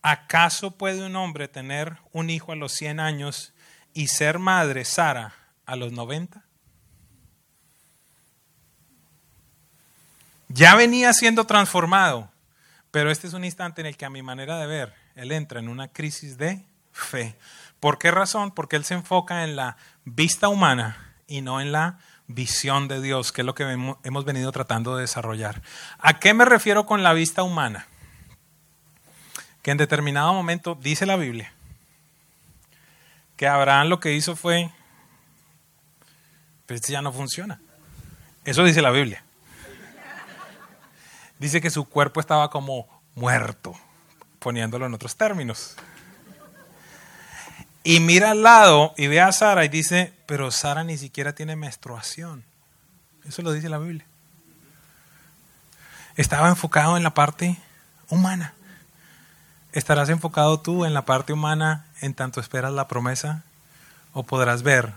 ¿acaso 0.00 0.72
puede 0.72 1.04
un 1.04 1.16
hombre 1.16 1.46
tener 1.46 1.98
un 2.12 2.30
hijo 2.30 2.52
a 2.52 2.56
los 2.56 2.72
100 2.72 2.98
años 2.98 3.52
y 3.92 4.08
ser 4.08 4.38
madre 4.38 4.86
Sara 4.86 5.34
a 5.66 5.76
los 5.76 5.92
90? 5.92 6.42
Ya 10.48 10.74
venía 10.76 11.12
siendo 11.12 11.46
transformado, 11.46 12.30
pero 12.90 13.10
este 13.10 13.26
es 13.26 13.34
un 13.34 13.44
instante 13.44 13.82
en 13.82 13.88
el 13.88 13.96
que 13.96 14.06
a 14.06 14.10
mi 14.10 14.22
manera 14.22 14.58
de 14.58 14.66
ver, 14.66 14.94
él 15.14 15.30
entra 15.30 15.60
en 15.60 15.68
una 15.68 15.88
crisis 15.88 16.38
de 16.38 16.64
fe. 16.92 17.36
¿Por 17.80 17.98
qué 17.98 18.10
razón? 18.10 18.52
Porque 18.52 18.76
él 18.76 18.84
se 18.84 18.94
enfoca 18.94 19.44
en 19.44 19.56
la 19.56 19.76
vista 20.04 20.48
humana 20.48 21.03
y 21.26 21.40
no 21.40 21.60
en 21.60 21.72
la 21.72 21.98
visión 22.26 22.88
de 22.88 23.00
Dios, 23.00 23.32
que 23.32 23.42
es 23.42 23.46
lo 23.46 23.54
que 23.54 23.64
hemos 24.02 24.24
venido 24.24 24.50
tratando 24.52 24.96
de 24.96 25.02
desarrollar. 25.02 25.62
¿A 25.98 26.18
qué 26.18 26.34
me 26.34 26.44
refiero 26.44 26.86
con 26.86 27.02
la 27.02 27.12
vista 27.12 27.42
humana? 27.42 27.86
Que 29.62 29.70
en 29.70 29.78
determinado 29.78 30.32
momento, 30.32 30.78
dice 30.80 31.06
la 31.06 31.16
Biblia, 31.16 31.52
que 33.36 33.48
Abraham 33.48 33.88
lo 33.88 34.00
que 34.00 34.14
hizo 34.14 34.36
fue, 34.36 34.70
pues 36.66 36.82
ya 36.82 37.02
no 37.02 37.12
funciona. 37.12 37.60
Eso 38.44 38.64
dice 38.64 38.82
la 38.82 38.90
Biblia. 38.90 39.24
Dice 41.38 41.60
que 41.60 41.70
su 41.70 41.84
cuerpo 41.86 42.20
estaba 42.20 42.50
como 42.50 42.88
muerto, 43.14 43.74
poniéndolo 44.38 44.86
en 44.86 44.94
otros 44.94 45.16
términos. 45.16 45.76
Y 47.86 48.00
mira 48.00 48.30
al 48.30 48.42
lado 48.42 48.94
y 48.96 49.08
ve 49.08 49.20
a 49.20 49.30
Sara 49.30 49.64
y 49.66 49.68
dice, 49.68 50.14
pero 50.24 50.50
Sara 50.50 50.84
ni 50.84 50.96
siquiera 50.96 51.34
tiene 51.34 51.54
menstruación. 51.54 52.42
Eso 53.28 53.42
lo 53.42 53.52
dice 53.52 53.68
la 53.68 53.78
Biblia. 53.78 54.06
Estaba 56.16 56.48
enfocado 56.48 56.96
en 56.96 57.02
la 57.02 57.12
parte 57.12 57.58
humana. 58.08 58.54
¿Estarás 59.72 60.08
enfocado 60.08 60.60
tú 60.60 60.86
en 60.86 60.94
la 60.94 61.04
parte 61.04 61.34
humana 61.34 61.84
en 62.00 62.14
tanto 62.14 62.40
esperas 62.40 62.72
la 62.72 62.88
promesa? 62.88 63.42
¿O 64.14 64.22
podrás 64.22 64.62
ver 64.62 64.92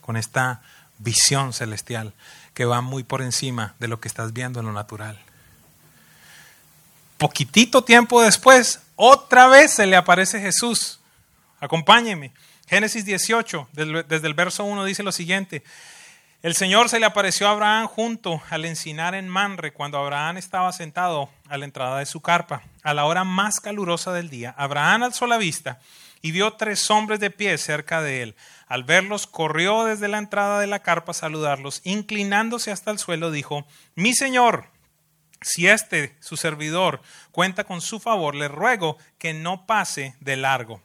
con 0.00 0.16
esta 0.16 0.62
visión 0.98 1.52
celestial 1.52 2.12
que 2.54 2.64
va 2.64 2.80
muy 2.80 3.04
por 3.04 3.22
encima 3.22 3.74
de 3.78 3.86
lo 3.86 4.00
que 4.00 4.08
estás 4.08 4.32
viendo 4.32 4.58
en 4.58 4.66
lo 4.66 4.72
natural? 4.72 5.20
Poquitito 7.18 7.84
tiempo 7.84 8.20
después, 8.20 8.80
otra 8.96 9.46
vez 9.46 9.74
se 9.74 9.86
le 9.86 9.94
aparece 9.94 10.40
Jesús. 10.40 10.98
Acompáñeme. 11.62 12.32
Génesis 12.66 13.04
18, 13.04 13.68
desde 13.72 14.26
el 14.26 14.34
verso 14.34 14.64
1 14.64 14.84
dice 14.84 15.04
lo 15.04 15.12
siguiente. 15.12 15.62
El 16.42 16.56
Señor 16.56 16.88
se 16.88 16.98
le 16.98 17.06
apareció 17.06 17.46
a 17.46 17.52
Abraham 17.52 17.86
junto 17.86 18.42
al 18.50 18.64
encinar 18.64 19.14
en 19.14 19.28
Manre 19.28 19.72
cuando 19.72 19.96
Abraham 19.96 20.38
estaba 20.38 20.72
sentado 20.72 21.30
a 21.48 21.56
la 21.56 21.64
entrada 21.64 22.00
de 22.00 22.06
su 22.06 22.20
carpa. 22.20 22.62
A 22.82 22.94
la 22.94 23.04
hora 23.04 23.22
más 23.22 23.60
calurosa 23.60 24.12
del 24.12 24.28
día, 24.28 24.52
Abraham 24.58 25.04
alzó 25.04 25.28
la 25.28 25.38
vista 25.38 25.78
y 26.20 26.32
vio 26.32 26.54
tres 26.54 26.90
hombres 26.90 27.20
de 27.20 27.30
pie 27.30 27.56
cerca 27.58 28.02
de 28.02 28.24
él. 28.24 28.36
Al 28.66 28.82
verlos, 28.82 29.28
corrió 29.28 29.84
desde 29.84 30.08
la 30.08 30.18
entrada 30.18 30.58
de 30.58 30.66
la 30.66 30.80
carpa 30.80 31.12
a 31.12 31.14
saludarlos. 31.14 31.80
Inclinándose 31.84 32.72
hasta 32.72 32.90
el 32.90 32.98
suelo, 32.98 33.30
dijo, 33.30 33.68
Mi 33.94 34.14
señor, 34.14 34.66
si 35.40 35.68
este, 35.68 36.16
su 36.18 36.36
servidor, 36.36 37.02
cuenta 37.30 37.62
con 37.62 37.80
su 37.80 38.00
favor, 38.00 38.34
le 38.34 38.48
ruego 38.48 38.98
que 39.18 39.32
no 39.32 39.64
pase 39.64 40.16
de 40.18 40.34
largo. 40.34 40.82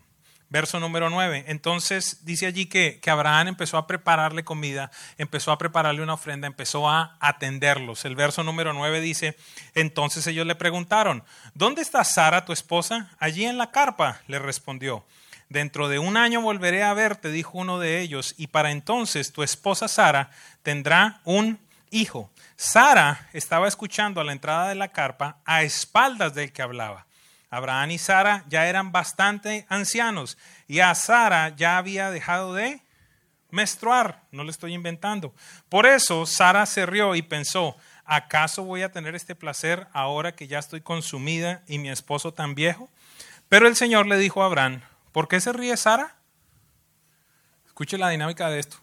Verso 0.49 0.79
número 0.79 1.09
9. 1.09 1.45
Entonces 1.47 2.25
dice 2.25 2.45
allí 2.45 2.67
que, 2.67 2.99
que, 3.01 3.09
Abraham 3.09 3.49
empezó 3.49 3.77
a 3.77 3.85
prepararle 3.85 4.45
comida, 4.45 4.91
empezó 5.17 5.51
a 5.51 5.57
prepararle 5.57 6.01
una 6.01 6.13
ofrenda, 6.13 6.47
empezó 6.47 6.89
a 6.89 7.17
atenderlos. 7.19 8.05
El 8.05 8.15
verso 8.15 8.43
número 8.43 8.71
9 8.71 9.01
dice, 9.01 9.37
entonces 9.75 10.25
ellos 10.27 10.47
le 10.47 10.55
preguntaron, 10.55 11.23
¿dónde 11.53 11.81
está 11.81 12.03
Sara, 12.05 12.45
tu 12.45 12.53
esposa? 12.53 13.09
Allí 13.19 13.45
en 13.45 13.57
la 13.57 13.71
carpa, 13.71 14.21
le 14.27 14.39
respondió. 14.39 15.05
Dentro 15.49 15.87
de 15.89 15.99
un 15.99 16.17
año 16.17 16.41
volveré 16.41 16.83
a 16.83 16.93
verte, 16.93 17.31
dijo 17.31 17.57
uno 17.57 17.79
de 17.79 18.01
ellos, 18.01 18.33
y 18.37 18.47
para 18.47 18.71
entonces 18.71 19.33
tu 19.33 19.43
esposa 19.43 19.87
Sara 19.87 20.29
tendrá 20.61 21.21
un 21.23 21.59
hijo. 21.89 22.29
Sara 22.55 23.29
estaba 23.33 23.67
escuchando 23.67 24.21
a 24.21 24.23
la 24.23 24.33
entrada 24.33 24.69
de 24.69 24.75
la 24.75 24.89
carpa 24.89 25.37
a 25.45 25.63
espaldas 25.63 26.33
del 26.33 26.51
que 26.51 26.61
hablaba. 26.61 27.06
Abraham 27.49 27.91
y 27.91 27.97
Sara 27.97 28.43
ya 28.47 28.67
eran 28.67 28.91
bastante 28.91 29.65
ancianos 29.69 30.37
y 30.67 30.79
a 30.79 30.93
Sara 30.95 31.55
ya 31.55 31.77
había 31.77 32.11
dejado 32.11 32.53
de 32.53 32.81
menstruar, 33.49 34.23
no 34.31 34.43
le 34.43 34.51
estoy 34.51 34.73
inventando. 34.73 35.33
Por 35.69 35.85
eso 35.85 36.25
Sara 36.25 36.65
se 36.65 36.85
rió 36.85 37.15
y 37.15 37.21
pensó, 37.21 37.77
¿acaso 38.05 38.63
voy 38.63 38.81
a 38.81 38.91
tener 38.91 39.15
este 39.15 39.35
placer 39.35 39.87
ahora 39.93 40.33
que 40.33 40.47
ya 40.47 40.59
estoy 40.59 40.81
consumida 40.81 41.63
y 41.67 41.79
mi 41.79 41.89
esposo 41.89 42.33
tan 42.33 42.55
viejo? 42.55 42.89
Pero 43.47 43.67
el 43.67 43.77
Señor 43.77 44.07
le 44.07 44.17
dijo 44.17 44.43
a 44.43 44.47
Abraham, 44.47 44.81
¿por 45.13 45.29
qué 45.29 45.39
se 45.39 45.53
ríe 45.53 45.77
Sara? 45.77 46.15
Escuche 47.65 47.97
la 47.97 48.09
dinámica 48.09 48.49
de 48.49 48.59
esto. 48.59 48.77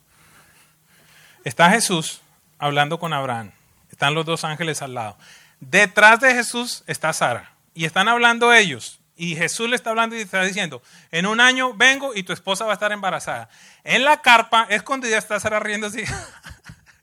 Está 1.45 1.69
Jesús 1.71 2.23
hablando 2.59 2.99
con 2.99 3.13
Abraham, 3.13 3.53
están 3.91 4.15
los 4.15 4.25
dos 4.25 4.45
ángeles 4.45 4.81
al 4.81 4.95
lado. 4.95 5.19
Detrás 5.61 6.21
de 6.21 6.35
Jesús 6.35 6.83
está 6.87 7.13
Sara 7.13 7.54
y 7.75 7.85
están 7.85 8.09
hablando 8.09 8.53
ellos. 8.53 9.01
Y 9.17 9.37
Jesús 9.37 9.69
le 9.69 9.77
está 9.77 9.91
hablando 9.91 10.17
y 10.17 10.21
está 10.21 10.43
diciendo, 10.43 10.83
en 11.11 11.27
un 11.27 11.41
año 11.41 11.75
vengo 11.75 12.15
y 12.15 12.23
tu 12.25 12.33
esposa 12.33 12.65
va 12.65 12.73
a 12.73 12.75
estar 12.75 12.91
embarazada. 12.91 13.49
En 13.85 14.05
la 14.05 14.23
carpa, 14.23 14.67
escondida, 14.71 15.19
está 15.19 15.39
Sara 15.39 15.61
riendo 15.61 15.87
así. 15.87 16.03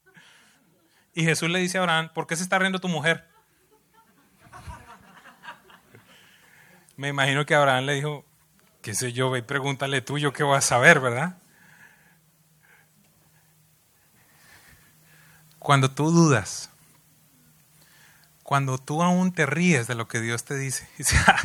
y 1.14 1.24
Jesús 1.24 1.50
le 1.50 1.60
dice 1.60 1.78
a 1.78 1.82
Abraham, 1.82 2.10
¿por 2.14 2.28
qué 2.28 2.36
se 2.36 2.44
está 2.44 2.60
riendo 2.60 2.80
tu 2.80 2.90
mujer? 2.90 3.30
Me 6.98 7.08
imagino 7.08 7.46
que 7.46 7.56
Abraham 7.56 7.86
le 7.86 7.94
dijo, 7.94 8.26
qué 8.82 8.94
sé 8.94 9.14
yo, 9.14 9.32
ve 9.32 9.42
pregúntale 9.42 10.02
tú, 10.02 10.18
yo 10.18 10.34
qué 10.34 10.44
voy 10.44 10.58
a 10.58 10.62
saber, 10.62 11.00
¿verdad? 11.00 11.38
Cuando 15.60 15.92
tú 15.92 16.12
dudas, 16.12 16.72
cuando 18.44 18.78
tú 18.78 19.04
aún 19.04 19.34
te 19.34 19.46
ríes 19.46 19.88
de 19.88 19.96
lo 19.96 20.08
que 20.08 20.20
Dios 20.20 20.44
te 20.44 20.58
dice, 20.58 20.88
dice, 20.98 21.16
ah, 21.28 21.42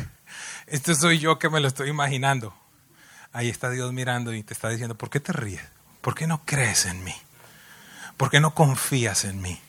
esto 0.67 0.93
soy 0.95 1.19
yo 1.19 1.39
que 1.39 1.49
me 1.49 1.59
lo 1.59 1.67
estoy 1.67 1.89
imaginando. 1.89 2.53
Ahí 3.33 3.49
está 3.49 3.69
Dios 3.69 3.93
mirando 3.93 4.33
y 4.33 4.43
te 4.43 4.53
está 4.53 4.69
diciendo, 4.69 4.95
¿por 4.95 5.09
qué 5.09 5.19
te 5.19 5.33
ríes? 5.33 5.61
¿Por 6.01 6.15
qué 6.15 6.27
no 6.27 6.43
crees 6.45 6.85
en 6.85 7.03
mí? 7.03 7.15
¿Por 8.15 8.29
qué 8.29 8.39
no 8.39 8.55
confías 8.55 9.25
en 9.25 9.41
mí? 9.41 9.59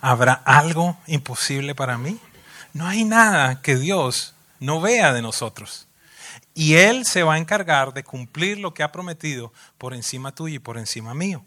¿Habrá 0.00 0.32
algo 0.32 0.96
imposible 1.06 1.74
para 1.74 1.96
mí? 1.96 2.20
No 2.72 2.86
hay 2.86 3.04
nada 3.04 3.62
que 3.62 3.76
Dios 3.76 4.34
no 4.60 4.80
vea 4.80 5.12
de 5.12 5.22
nosotros. 5.22 5.86
Y 6.54 6.74
Él 6.74 7.04
se 7.06 7.22
va 7.22 7.34
a 7.34 7.38
encargar 7.38 7.94
de 7.94 8.04
cumplir 8.04 8.58
lo 8.58 8.74
que 8.74 8.82
ha 8.82 8.92
prometido 8.92 9.52
por 9.78 9.94
encima 9.94 10.34
tuyo 10.34 10.56
y 10.56 10.60
por 10.60 10.78
encima 10.78 11.14
mío. 11.14 11.44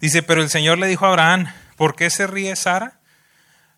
Dice, 0.00 0.22
pero 0.22 0.42
el 0.42 0.50
Señor 0.50 0.78
le 0.78 0.86
dijo 0.86 1.06
a 1.06 1.08
Abraham, 1.08 1.52
¿por 1.76 1.96
qué 1.96 2.10
se 2.10 2.26
ríe 2.26 2.54
Sara? 2.56 3.00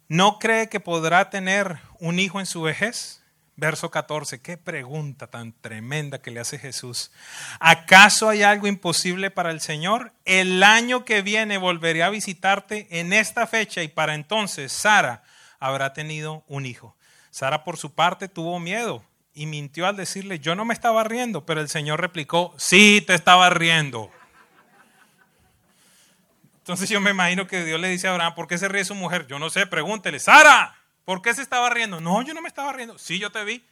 ¿No 0.09 0.39
cree 0.39 0.69
que 0.69 0.79
podrá 0.79 1.31
tener 1.31 1.79
un 1.99 2.21
hijo 2.21 2.39
en 2.39 2.47
su 2.47 2.63
vejez? 2.63 3.23
Verso 3.57 3.91
14, 3.91 4.41
qué 4.41 4.57
pregunta 4.57 5.27
tan 5.27 5.53
tremenda 5.53 6.21
que 6.21 6.31
le 6.31 6.39
hace 6.39 6.59
Jesús. 6.59 7.11
¿Acaso 7.59 8.29
hay 8.29 8.43
algo 8.43 8.69
imposible 8.69 9.33
para 9.33 9.51
el 9.51 9.61
Señor? 9.61 10.13
El 10.25 10.63
año 10.63 11.05
que 11.05 11.23
viene 11.23 11.59
volveré 11.59 12.05
a 12.05 12.11
visitarte 12.11 12.87
en 13.01 13.13
esta 13.13 13.49
fecha 13.49 13.83
y 13.83 13.89
para 13.89 14.15
entonces 14.15 14.71
Sara 14.73 15.25
habrá 15.59 15.93
tenido 15.93 16.45
un 16.47 16.67
hijo. 16.67 16.97
Sara 17.31 17.65
por 17.65 17.77
su 17.77 17.95
parte 17.95 18.29
tuvo 18.29 18.61
miedo 18.61 19.03
y 19.35 19.47
mintió 19.47 19.89
al 19.89 19.97
decirle, 19.97 20.39
yo 20.39 20.55
no 20.55 20.65
me 20.65 20.75
estaba 20.75 21.03
riendo, 21.03 21.45
pero 21.45 21.61
el 21.61 21.69
Señor 21.69 22.01
replicó, 22.01 22.55
sí 22.59 23.03
te 23.05 23.15
estaba 23.15 23.51
riendo. 23.51 24.11
Entonces 26.67 26.89
yo 26.89 27.01
me 27.01 27.13
imagino 27.13 27.47
que 27.47 27.65
Dios 27.65 27.79
le 27.79 27.89
dice 27.89 28.09
a 28.09 28.11
Abraham, 28.11 28.35
¿por 28.35 28.49
qué 28.49 28.59
se 28.59 28.67
ríe 28.67 28.85
su 28.85 28.97
mujer? 28.97 29.29
Yo 29.29 29.39
no 29.39 29.51
sé, 29.51 29.69
pregúntele, 29.69 30.19
Sara, 30.19 30.75
¿por 31.05 31.23
qué 31.23 31.33
se 31.33 31.41
estaba 31.41 31.71
riendo? 31.71 32.01
No, 32.01 32.23
yo 32.23 32.35
no 32.35 32.43
me 32.43 32.49
estaba 32.49 32.73
riendo. 32.73 32.99
Sí, 32.99 33.21
yo 33.21 33.31
te 33.31 33.45
vi. 33.45 33.65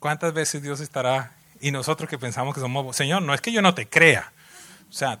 ¿Cuántas 0.00 0.34
veces 0.34 0.60
Dios 0.60 0.80
estará 0.80 1.36
y 1.60 1.70
nosotros 1.70 2.10
que 2.10 2.18
pensamos 2.18 2.52
que 2.52 2.60
somos, 2.60 2.96
Señor, 2.96 3.22
no 3.22 3.32
es 3.32 3.40
que 3.40 3.52
yo 3.52 3.62
no 3.62 3.74
te 3.74 3.88
crea. 3.88 4.32
O 4.90 4.92
sea, 4.92 5.20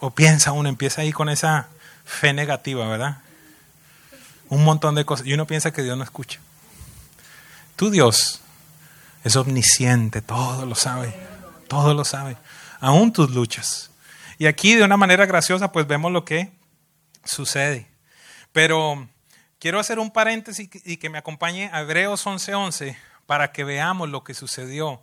o 0.00 0.08
piensa 0.12 0.52
uno, 0.52 0.70
empieza 0.70 1.02
ahí 1.02 1.12
con 1.12 1.28
esa 1.28 1.68
fe 2.06 2.32
negativa, 2.32 2.88
¿verdad? 2.88 3.18
Un 4.48 4.64
montón 4.64 4.94
de 4.94 5.04
cosas. 5.04 5.26
Y 5.26 5.34
uno 5.34 5.46
piensa 5.46 5.72
que 5.72 5.82
Dios 5.82 5.98
no 5.98 6.04
escucha. 6.04 6.40
Tú, 7.76 7.90
Dios, 7.90 8.41
es 9.24 9.36
omnisciente, 9.36 10.22
todo 10.22 10.66
lo 10.66 10.74
sabe, 10.74 11.14
todo 11.68 11.94
lo 11.94 12.04
sabe, 12.04 12.36
aún 12.80 13.12
tus 13.12 13.30
luchas. 13.30 13.90
Y 14.38 14.46
aquí 14.46 14.74
de 14.74 14.84
una 14.84 14.96
manera 14.96 15.26
graciosa 15.26 15.72
pues 15.72 15.86
vemos 15.86 16.10
lo 16.10 16.24
que 16.24 16.52
sucede. 17.24 17.86
Pero 18.52 19.08
quiero 19.58 19.78
hacer 19.78 19.98
un 19.98 20.10
paréntesis 20.10 20.68
y 20.84 20.96
que 20.96 21.10
me 21.10 21.18
acompañe 21.18 21.70
a 21.72 21.80
Hebreos 21.82 22.26
11:11 22.26 22.96
para 23.26 23.52
que 23.52 23.64
veamos 23.64 24.08
lo 24.08 24.24
que 24.24 24.34
sucedió 24.34 25.02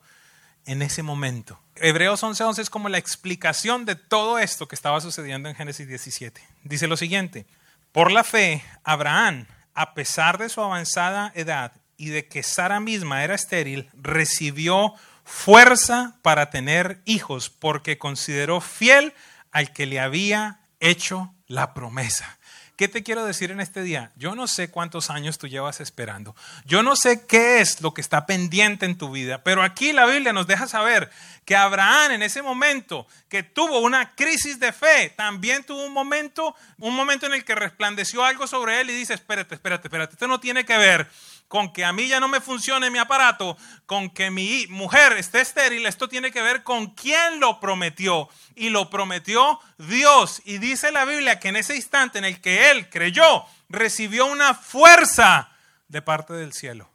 en 0.66 0.82
ese 0.82 1.04
momento. 1.04 1.60
Hebreos 1.76 2.22
11:11 2.22 2.60
es 2.62 2.70
como 2.70 2.90
la 2.90 2.98
explicación 2.98 3.86
de 3.86 3.96
todo 3.96 4.38
esto 4.38 4.68
que 4.68 4.76
estaba 4.76 5.00
sucediendo 5.02 5.50
en 5.50 5.56
Génesis 5.56 5.88
17. 5.88 6.46
Dice 6.64 6.88
lo 6.88 6.98
siguiente, 6.98 7.46
por 7.92 8.12
la 8.12 8.24
fe, 8.24 8.64
Abraham, 8.84 9.48
a 9.74 9.94
pesar 9.94 10.38
de 10.38 10.50
su 10.50 10.62
avanzada 10.62 11.32
edad 11.36 11.72
y 12.00 12.10
de 12.10 12.28
que 12.28 12.42
Sara 12.42 12.80
misma 12.80 13.24
era 13.24 13.36
estéril, 13.36 13.90
recibió 13.94 14.96
fuerza 15.26 16.16
para 16.24 16.50
tener 16.50 17.02
hijos 17.06 17.50
porque 17.52 18.00
consideró 18.00 18.62
fiel 18.62 19.14
al 19.52 19.74
que 19.74 19.86
le 19.86 20.00
había 20.00 20.62
hecho 20.80 21.34
la 21.48 21.74
promesa. 21.74 22.40
¿Qué 22.80 22.88
te 22.88 23.04
quiero 23.04 23.26
decir 23.26 23.52
en 23.52 23.60
este 23.60 23.84
día? 23.84 24.14
Yo 24.16 24.36
no 24.36 24.48
sé 24.48 24.72
cuántos 24.72 25.10
años 25.10 25.38
tú 25.38 25.50
llevas 25.50 25.82
esperando. 25.82 26.34
Yo 26.64 26.82
no 26.82 26.96
sé 26.96 27.26
qué 27.26 27.60
es 27.60 27.82
lo 27.82 27.94
que 27.94 28.00
está 28.00 28.26
pendiente 28.26 28.86
en 28.86 28.98
tu 28.98 29.12
vida, 29.12 29.44
pero 29.44 29.64
aquí 29.64 29.92
la 29.92 30.06
Biblia 30.06 30.32
nos 30.32 30.48
deja 30.48 30.66
saber 30.66 31.12
que 31.44 31.58
Abraham 31.58 32.12
en 32.12 32.24
ese 32.24 32.42
momento 32.42 33.06
que 33.28 33.44
tuvo 33.44 33.80
una 33.80 34.16
crisis 34.16 34.62
de 34.62 34.72
fe, 34.72 35.10
también 35.18 35.66
tuvo 35.66 35.84
un 35.84 35.92
momento, 35.92 36.56
un 36.78 36.96
momento 36.96 37.26
en 37.26 37.34
el 37.34 37.44
que 37.44 37.54
resplandeció 37.54 38.24
algo 38.24 38.48
sobre 38.48 38.80
él 38.80 38.90
y 38.90 38.94
dice, 38.94 39.14
espérate, 39.14 39.56
espérate, 39.56 39.90
espérate, 39.90 40.14
esto 40.14 40.30
no 40.30 40.40
tiene 40.40 40.64
que 40.64 40.78
ver 40.78 41.10
con 41.50 41.74
que 41.74 41.84
a 41.84 41.92
mí 41.92 42.08
ya 42.08 42.20
no 42.20 42.28
me 42.28 42.42
funcione 42.42 42.92
mi 42.92 43.00
aparato, 43.00 43.58
con 43.88 44.12
que 44.12 44.30
mi 44.30 44.68
mujer 44.70 45.14
esté 45.14 45.42
estéril, 45.42 45.88
esto 45.88 46.08
tiene 46.08 46.32
que 46.32 46.44
ver 46.44 46.62
con 46.62 46.92
quién 46.92 47.40
lo 47.40 47.60
prometió. 47.60 48.30
Y 48.56 48.70
lo 48.70 48.92
prometió 48.92 49.60
Dios. 49.80 50.44
Y 50.46 50.60
dice 50.60 50.92
la 50.92 51.06
Biblia 51.06 51.40
que 51.40 51.50
en 51.50 51.56
ese 51.56 51.76
instante 51.76 52.20
en 52.20 52.26
el 52.26 52.40
que 52.40 52.70
él 52.70 52.88
creyó, 52.90 53.46
recibió 53.68 54.28
una 54.28 54.54
fuerza 54.54 55.50
de 55.88 56.04
parte 56.04 56.34
del 56.34 56.54
cielo. 56.54 56.88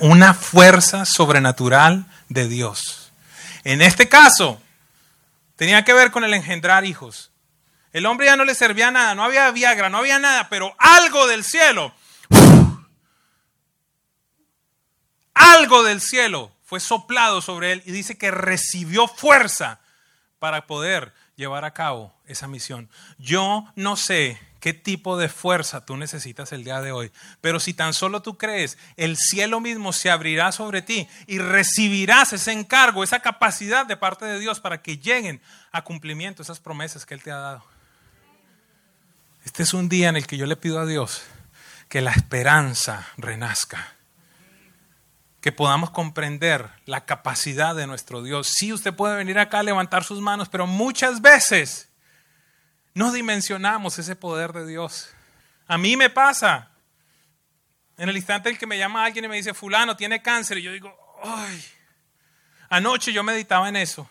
una 0.00 0.34
fuerza 0.34 1.04
sobrenatural 1.04 2.06
de 2.28 2.46
Dios. 2.46 3.12
En 3.64 3.82
este 3.82 4.08
caso, 4.08 4.62
tenía 5.56 5.84
que 5.84 5.92
ver 5.92 6.12
con 6.12 6.22
el 6.22 6.32
engendrar 6.32 6.84
hijos. 6.84 7.32
El 7.92 8.06
hombre 8.06 8.26
ya 8.26 8.36
no 8.36 8.44
le 8.44 8.54
servía 8.54 8.92
nada, 8.92 9.16
no 9.16 9.24
había 9.24 9.50
Viagra, 9.50 9.88
no 9.88 9.98
había 9.98 10.20
nada, 10.20 10.48
pero 10.48 10.74
algo 10.78 11.26
del 11.26 11.42
cielo 11.44 11.92
algo 15.34 15.82
del 15.82 16.00
cielo 16.00 16.52
fue 16.64 16.80
soplado 16.80 17.42
sobre 17.42 17.72
él 17.72 17.82
y 17.84 17.92
dice 17.92 18.16
que 18.16 18.30
recibió 18.30 19.06
fuerza 19.08 19.80
para 20.38 20.66
poder 20.66 21.12
llevar 21.36 21.64
a 21.64 21.74
cabo 21.74 22.14
esa 22.26 22.48
misión. 22.48 22.88
Yo 23.18 23.66
no 23.76 23.96
sé 23.96 24.40
qué 24.60 24.72
tipo 24.72 25.18
de 25.18 25.28
fuerza 25.28 25.84
tú 25.84 25.96
necesitas 25.96 26.52
el 26.52 26.64
día 26.64 26.80
de 26.80 26.92
hoy. 26.92 27.12
Pero 27.40 27.60
si 27.60 27.74
tan 27.74 27.92
solo 27.92 28.22
tú 28.22 28.38
crees, 28.38 28.78
el 28.96 29.16
cielo 29.16 29.60
mismo 29.60 29.92
se 29.92 30.10
abrirá 30.10 30.52
sobre 30.52 30.82
ti 30.82 31.08
y 31.26 31.38
recibirás 31.38 32.32
ese 32.32 32.52
encargo, 32.52 33.04
esa 33.04 33.20
capacidad 33.20 33.84
de 33.84 33.96
parte 33.96 34.24
de 34.24 34.38
Dios 34.38 34.60
para 34.60 34.80
que 34.80 34.98
lleguen 34.98 35.40
a 35.72 35.82
cumplimiento 35.82 36.42
esas 36.42 36.60
promesas 36.60 37.04
que 37.04 37.14
Él 37.14 37.22
te 37.22 37.32
ha 37.32 37.38
dado. 37.38 37.64
Este 39.44 39.64
es 39.64 39.74
un 39.74 39.88
día 39.88 40.08
en 40.08 40.16
el 40.16 40.26
que 40.26 40.36
yo 40.36 40.46
le 40.46 40.56
pido 40.56 40.78
a 40.78 40.86
Dios 40.86 41.22
que 41.88 42.00
la 42.00 42.12
esperanza 42.12 43.08
renazca 43.16 43.94
que 45.42 45.50
podamos 45.50 45.90
comprender 45.90 46.70
la 46.86 47.04
capacidad 47.04 47.74
de 47.74 47.88
nuestro 47.88 48.22
Dios. 48.22 48.46
Sí, 48.46 48.72
usted 48.72 48.94
puede 48.94 49.16
venir 49.16 49.40
acá 49.40 49.58
a 49.58 49.64
levantar 49.64 50.04
sus 50.04 50.20
manos, 50.20 50.48
pero 50.48 50.68
muchas 50.68 51.20
veces 51.20 51.90
no 52.94 53.12
dimensionamos 53.12 53.98
ese 53.98 54.14
poder 54.14 54.52
de 54.52 54.64
Dios. 54.64 55.10
A 55.66 55.76
mí 55.78 55.96
me 55.96 56.10
pasa. 56.10 56.70
En 57.98 58.08
el 58.08 58.16
instante 58.16 58.50
en 58.50 58.56
que 58.56 58.68
me 58.68 58.78
llama 58.78 59.04
alguien 59.04 59.24
y 59.24 59.28
me 59.28 59.36
dice, 59.36 59.52
fulano, 59.52 59.96
tiene 59.96 60.22
cáncer, 60.22 60.58
y 60.58 60.62
yo 60.62 60.72
digo, 60.72 60.96
ay, 61.22 61.62
anoche 62.68 63.12
yo 63.12 63.24
meditaba 63.24 63.68
en 63.68 63.76
eso. 63.76 64.08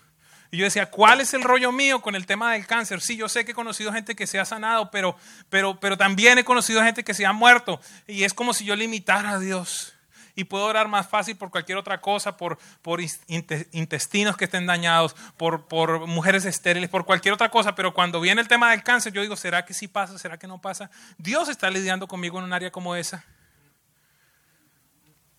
Y 0.50 0.58
yo 0.58 0.64
decía, 0.64 0.90
¿cuál 0.90 1.22
es 1.22 1.32
el 1.32 1.42
rollo 1.42 1.72
mío 1.72 2.02
con 2.02 2.14
el 2.14 2.26
tema 2.26 2.52
del 2.52 2.66
cáncer? 2.66 3.00
Sí, 3.00 3.16
yo 3.16 3.30
sé 3.30 3.46
que 3.46 3.52
he 3.52 3.54
conocido 3.54 3.90
gente 3.90 4.14
que 4.14 4.26
se 4.26 4.38
ha 4.38 4.44
sanado, 4.44 4.90
pero, 4.90 5.16
pero, 5.48 5.80
pero 5.80 5.96
también 5.96 6.36
he 6.36 6.44
conocido 6.44 6.82
gente 6.82 7.04
que 7.04 7.14
se 7.14 7.24
ha 7.24 7.32
muerto. 7.32 7.80
Y 8.06 8.24
es 8.24 8.34
como 8.34 8.52
si 8.52 8.66
yo 8.66 8.76
limitara 8.76 9.30
a 9.30 9.38
Dios 9.38 9.94
y 10.34 10.44
puedo 10.44 10.64
orar 10.64 10.88
más 10.88 11.08
fácil 11.08 11.36
por 11.36 11.50
cualquier 11.50 11.78
otra 11.78 12.00
cosa, 12.00 12.36
por, 12.36 12.58
por 12.80 13.00
intestinos 13.00 14.36
que 14.36 14.46
estén 14.46 14.66
dañados, 14.66 15.14
por, 15.36 15.66
por 15.66 16.06
mujeres 16.06 16.44
estériles, 16.44 16.88
por 16.88 17.04
cualquier 17.04 17.34
otra 17.34 17.50
cosa, 17.50 17.74
pero 17.74 17.92
cuando 17.92 18.20
viene 18.20 18.40
el 18.40 18.48
tema 18.48 18.70
del 18.70 18.82
cáncer, 18.82 19.12
yo 19.12 19.20
digo, 19.22 19.36
¿será 19.36 19.64
que 19.64 19.74
sí 19.74 19.88
pasa? 19.88 20.18
¿Será 20.18 20.38
que 20.38 20.46
no 20.46 20.60
pasa? 20.60 20.90
Dios 21.18 21.48
está 21.48 21.70
lidiando 21.70 22.08
conmigo 22.08 22.38
en 22.38 22.44
un 22.44 22.52
área 22.52 22.70
como 22.70 22.96
esa. 22.96 23.24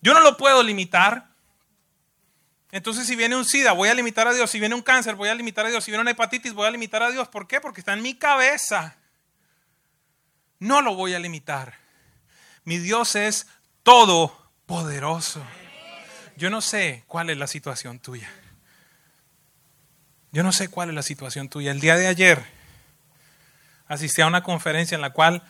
Yo 0.00 0.12
no 0.14 0.20
lo 0.20 0.36
puedo 0.36 0.62
limitar. 0.62 1.28
Entonces, 2.70 3.06
si 3.06 3.16
viene 3.16 3.36
un 3.36 3.44
SIDA, 3.44 3.72
voy 3.72 3.88
a 3.88 3.94
limitar 3.94 4.28
a 4.28 4.34
Dios. 4.34 4.50
Si 4.50 4.60
viene 4.60 4.74
un 4.74 4.82
cáncer, 4.82 5.14
voy 5.14 5.28
a 5.28 5.34
limitar 5.34 5.64
a 5.64 5.70
Dios. 5.70 5.82
Si 5.82 5.90
viene 5.90 6.02
una 6.02 6.10
hepatitis, 6.10 6.52
voy 6.52 6.66
a 6.66 6.70
limitar 6.70 7.02
a 7.02 7.10
Dios. 7.10 7.28
¿Por 7.28 7.46
qué? 7.46 7.60
Porque 7.60 7.80
está 7.80 7.94
en 7.94 8.02
mi 8.02 8.14
cabeza. 8.14 8.96
No 10.58 10.82
lo 10.82 10.94
voy 10.94 11.14
a 11.14 11.18
limitar. 11.18 11.78
Mi 12.64 12.78
Dios 12.78 13.16
es 13.16 13.46
todo 13.82 14.43
poderoso. 14.66 15.42
Yo 16.36 16.50
no 16.50 16.60
sé 16.60 17.04
cuál 17.06 17.30
es 17.30 17.38
la 17.38 17.46
situación 17.46 17.98
tuya. 17.98 18.30
Yo 20.32 20.42
no 20.42 20.52
sé 20.52 20.68
cuál 20.68 20.88
es 20.88 20.94
la 20.94 21.02
situación 21.02 21.48
tuya. 21.48 21.70
El 21.70 21.80
día 21.80 21.96
de 21.96 22.08
ayer 22.08 22.44
asistí 23.86 24.22
a 24.22 24.26
una 24.26 24.42
conferencia 24.42 24.96
en 24.96 25.00
la 25.00 25.10
cual 25.10 25.42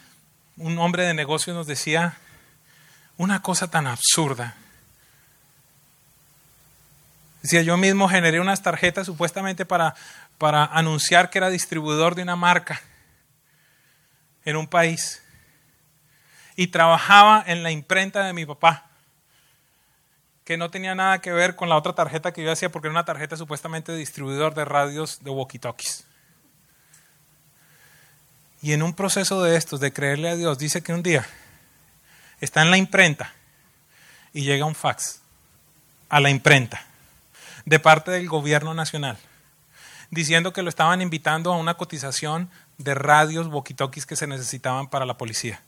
un 0.57 0.79
hombre 0.79 1.05
de 1.05 1.14
negocios 1.14 1.57
nos 1.57 1.66
decía 1.66 2.18
una 3.16 3.40
cosa 3.40 3.70
tan 3.70 3.87
absurda. 3.87 4.57
Decía, 7.42 7.62
yo 7.62 7.77
mismo 7.77 8.09
generé 8.09 8.40
unas 8.40 8.62
tarjetas 8.62 9.07
supuestamente 9.07 9.64
para, 9.64 9.94
para 10.38 10.64
anunciar 10.64 11.31
que 11.31 11.38
era 11.38 11.50
distribuidor 11.50 12.14
de 12.14 12.22
una 12.22 12.37
marca 12.37 12.81
en 14.44 14.57
un 14.57 14.66
país. 14.66 15.22
Y 16.57 16.68
trabajaba 16.68 17.42
en 17.46 17.62
la 17.62 17.70
imprenta 17.70 18.24
de 18.24 18.33
mi 18.33 18.46
papá 18.46 18.90
que 20.45 20.57
no 20.57 20.71
tenía 20.71 20.95
nada 20.95 21.21
que 21.21 21.33
ver 21.33 21.57
con 21.57 21.69
la 21.69 21.77
otra 21.77 21.95
tarjeta 21.95 22.33
que 22.33 22.45
yo 22.45 22.53
hacía 22.53 22.71
porque 22.71 22.89
era 22.89 22.93
una 22.93 23.05
tarjeta 23.05 23.37
supuestamente 23.37 23.93
de 23.93 23.99
distribuidor 23.99 24.55
de 24.55 24.65
radios 24.65 25.25
de 25.25 25.31
walkie-talkies. 25.31 26.05
Y 28.61 28.73
en 28.73 28.83
un 28.83 28.95
proceso 28.95 29.43
de 29.43 29.57
estos, 29.57 29.81
de 29.81 29.93
creerle 29.93 30.29
a 30.31 30.37
Dios, 30.37 30.59
dice 30.59 30.83
que 30.83 30.93
un 30.93 31.03
día 31.03 31.27
está 32.41 32.63
en 32.63 32.71
la 32.71 32.77
imprenta 32.77 33.33
y 34.33 34.43
llega 34.43 34.65
un 34.65 34.75
fax 34.75 35.21
a 36.09 36.21
la 36.21 36.31
imprenta 36.31 36.85
de 37.65 37.79
parte 37.79 38.11
del 38.11 38.29
gobierno 38.29 38.75
nacional 38.75 39.17
diciendo 40.11 40.53
que 40.53 40.63
lo 40.63 40.69
estaban 40.69 41.03
invitando 41.03 41.53
a 41.53 41.57
una 41.57 41.75
cotización 41.75 42.51
de 42.79 42.95
radios 42.95 43.49
walkie-talkies 43.49 44.07
que 44.07 44.17
se 44.17 44.27
necesitaban 44.27 44.89
para 44.89 45.07
la 45.07 45.17
policía. 45.17 45.61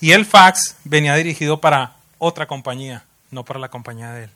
Y 0.00 0.12
el 0.12 0.24
fax 0.26 0.76
venía 0.84 1.14
dirigido 1.14 1.60
para 1.60 1.96
otra 2.18 2.46
compañía, 2.46 3.04
no 3.30 3.44
para 3.44 3.58
la 3.58 3.68
compañía 3.68 4.12
de 4.12 4.24
él. 4.24 4.30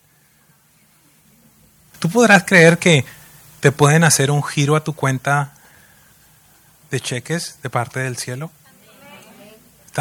Tú 1.98 2.10
podrás 2.10 2.44
creer 2.44 2.78
que 2.78 3.04
te 3.60 3.70
pueden 3.70 4.02
hacer 4.02 4.30
un 4.30 4.42
giro 4.42 4.74
a 4.74 4.82
tu 4.82 4.92
cuenta 4.92 5.52
de 6.90 7.00
cheques 7.00 7.58
de 7.62 7.70
parte 7.70 8.00
del 8.00 8.16
cielo. 8.16 8.50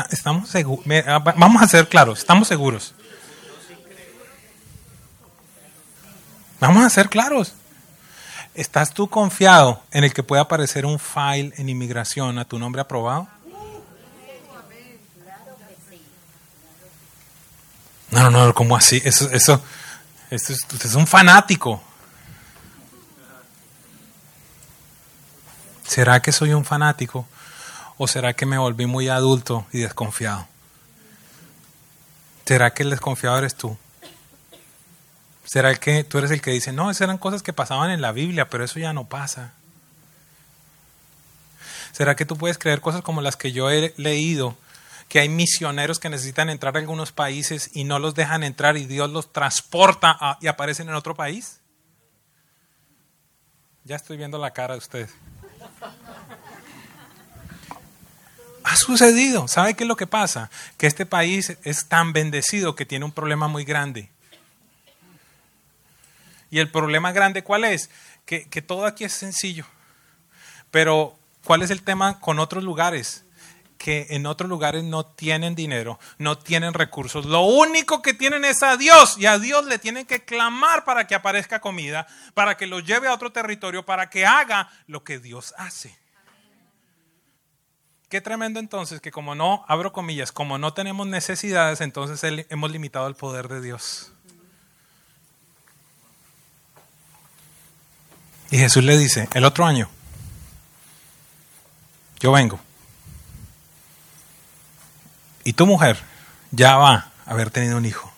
Estamos 0.09 0.49
seguros. 0.49 0.85
Ah, 1.05 1.19
vamos 1.19 1.61
a 1.61 1.67
ser 1.67 1.87
claros, 1.87 2.19
estamos 2.19 2.47
seguros. 2.47 2.95
Vamos 6.59 6.83
a 6.83 6.89
ser 6.89 7.09
claros. 7.09 7.53
¿Estás 8.53 8.93
tú 8.93 9.09
confiado 9.09 9.81
en 9.91 10.03
el 10.03 10.13
que 10.13 10.23
pueda 10.23 10.43
aparecer 10.43 10.85
un 10.85 10.99
file 10.99 11.53
en 11.57 11.69
inmigración 11.69 12.37
a 12.37 12.45
tu 12.45 12.59
nombre 12.59 12.81
aprobado? 12.81 13.27
No, 18.11 18.29
no, 18.29 18.45
no, 18.45 18.53
¿cómo 18.53 18.75
así? 18.75 19.01
Eso, 19.05 19.29
eso, 19.31 19.63
eso 20.29 20.53
es, 20.53 20.63
usted 20.71 20.85
es 20.85 20.95
un 20.95 21.07
fanático. 21.07 21.81
¿Será 25.87 26.21
que 26.21 26.31
soy 26.31 26.53
un 26.53 26.65
fanático? 26.65 27.27
¿O 27.97 28.07
será 28.07 28.33
que 28.33 28.45
me 28.45 28.57
volví 28.57 28.85
muy 28.85 29.09
adulto 29.09 29.65
y 29.71 29.79
desconfiado? 29.79 30.47
¿Será 32.45 32.73
que 32.73 32.83
el 32.83 32.89
desconfiado 32.89 33.37
eres 33.37 33.55
tú? 33.55 33.77
¿Será 35.45 35.75
que 35.75 36.03
tú 36.03 36.17
eres 36.17 36.31
el 36.31 36.41
que 36.41 36.51
dice, 36.51 36.71
no, 36.73 36.91
esas 36.91 37.01
eran 37.01 37.17
cosas 37.17 37.43
que 37.43 37.53
pasaban 37.53 37.91
en 37.91 38.01
la 38.01 38.11
Biblia, 38.11 38.49
pero 38.49 38.63
eso 38.63 38.79
ya 38.79 38.93
no 38.93 39.05
pasa? 39.05 39.53
¿Será 41.91 42.15
que 42.15 42.25
tú 42.25 42.37
puedes 42.37 42.57
creer 42.57 42.81
cosas 42.81 43.01
como 43.01 43.21
las 43.21 43.35
que 43.35 43.51
yo 43.51 43.69
he 43.69 43.93
leído 43.97 44.57
que 45.11 45.19
hay 45.19 45.27
misioneros 45.27 45.99
que 45.99 46.07
necesitan 46.07 46.49
entrar 46.49 46.77
a 46.77 46.79
algunos 46.79 47.11
países 47.11 47.71
y 47.73 47.83
no 47.83 47.99
los 47.99 48.15
dejan 48.15 48.45
entrar 48.45 48.77
y 48.77 48.85
Dios 48.85 49.09
los 49.09 49.33
transporta 49.33 50.37
y 50.39 50.47
aparecen 50.47 50.87
en 50.87 50.95
otro 50.95 51.15
país? 51.15 51.59
Ya 53.83 53.97
estoy 53.97 54.15
viendo 54.15 54.37
la 54.37 54.51
cara 54.51 54.75
de 54.75 54.77
usted. 54.77 55.09
Ha 58.63 58.77
sucedido. 58.77 59.49
¿Sabe 59.49 59.73
qué 59.73 59.83
es 59.83 59.87
lo 59.89 59.97
que 59.97 60.07
pasa? 60.07 60.49
Que 60.77 60.87
este 60.87 61.05
país 61.05 61.57
es 61.63 61.87
tan 61.87 62.13
bendecido 62.13 62.77
que 62.77 62.85
tiene 62.85 63.03
un 63.03 63.11
problema 63.11 63.49
muy 63.49 63.65
grande. 63.65 64.09
Y 66.49 66.59
el 66.59 66.71
problema 66.71 67.11
grande, 67.11 67.43
¿cuál 67.43 67.65
es? 67.65 67.89
Que, 68.25 68.47
que 68.47 68.61
todo 68.61 68.85
aquí 68.85 69.03
es 69.03 69.11
sencillo. 69.11 69.65
Pero, 70.69 71.19
¿cuál 71.43 71.63
es 71.63 71.69
el 71.69 71.81
tema 71.81 72.21
con 72.21 72.39
otros 72.39 72.63
lugares? 72.63 73.25
Que 73.81 74.05
en 74.11 74.27
otros 74.27 74.47
lugares 74.47 74.83
no 74.83 75.07
tienen 75.07 75.55
dinero, 75.55 75.97
no 76.19 76.37
tienen 76.37 76.75
recursos. 76.75 77.25
Lo 77.25 77.41
único 77.41 78.03
que 78.03 78.13
tienen 78.13 78.45
es 78.45 78.61
a 78.61 78.77
Dios 78.77 79.15
y 79.17 79.25
a 79.25 79.39
Dios 79.39 79.65
le 79.65 79.79
tienen 79.79 80.05
que 80.05 80.23
clamar 80.23 80.85
para 80.85 81.07
que 81.07 81.15
aparezca 81.15 81.61
comida, 81.61 82.05
para 82.35 82.57
que 82.57 82.67
lo 82.67 82.79
lleve 82.79 83.07
a 83.07 83.13
otro 83.15 83.31
territorio, 83.31 83.83
para 83.83 84.07
que 84.11 84.23
haga 84.23 84.69
lo 84.85 85.03
que 85.03 85.17
Dios 85.17 85.55
hace. 85.57 85.97
Qué 88.07 88.21
tremendo 88.21 88.59
entonces 88.59 89.01
que 89.01 89.11
como 89.11 89.33
no, 89.33 89.65
abro 89.67 89.91
comillas, 89.91 90.31
como 90.31 90.59
no 90.59 90.75
tenemos 90.75 91.07
necesidades, 91.07 91.81
entonces 91.81 92.45
hemos 92.49 92.69
limitado 92.69 93.07
el 93.07 93.15
poder 93.15 93.47
de 93.47 93.61
Dios. 93.61 94.11
Y 98.51 98.59
Jesús 98.59 98.83
le 98.83 98.95
dice, 98.95 99.27
el 99.33 99.43
otro 99.43 99.65
año, 99.65 99.89
yo 102.19 102.31
vengo 102.31 102.59
y 105.43 105.53
tu 105.53 105.65
mujer 105.65 105.97
ya 106.51 106.77
va 106.77 107.11
a 107.25 107.31
haber 107.31 107.49
tenido 107.49 107.77
un 107.77 107.85
hijo. 107.85 108.11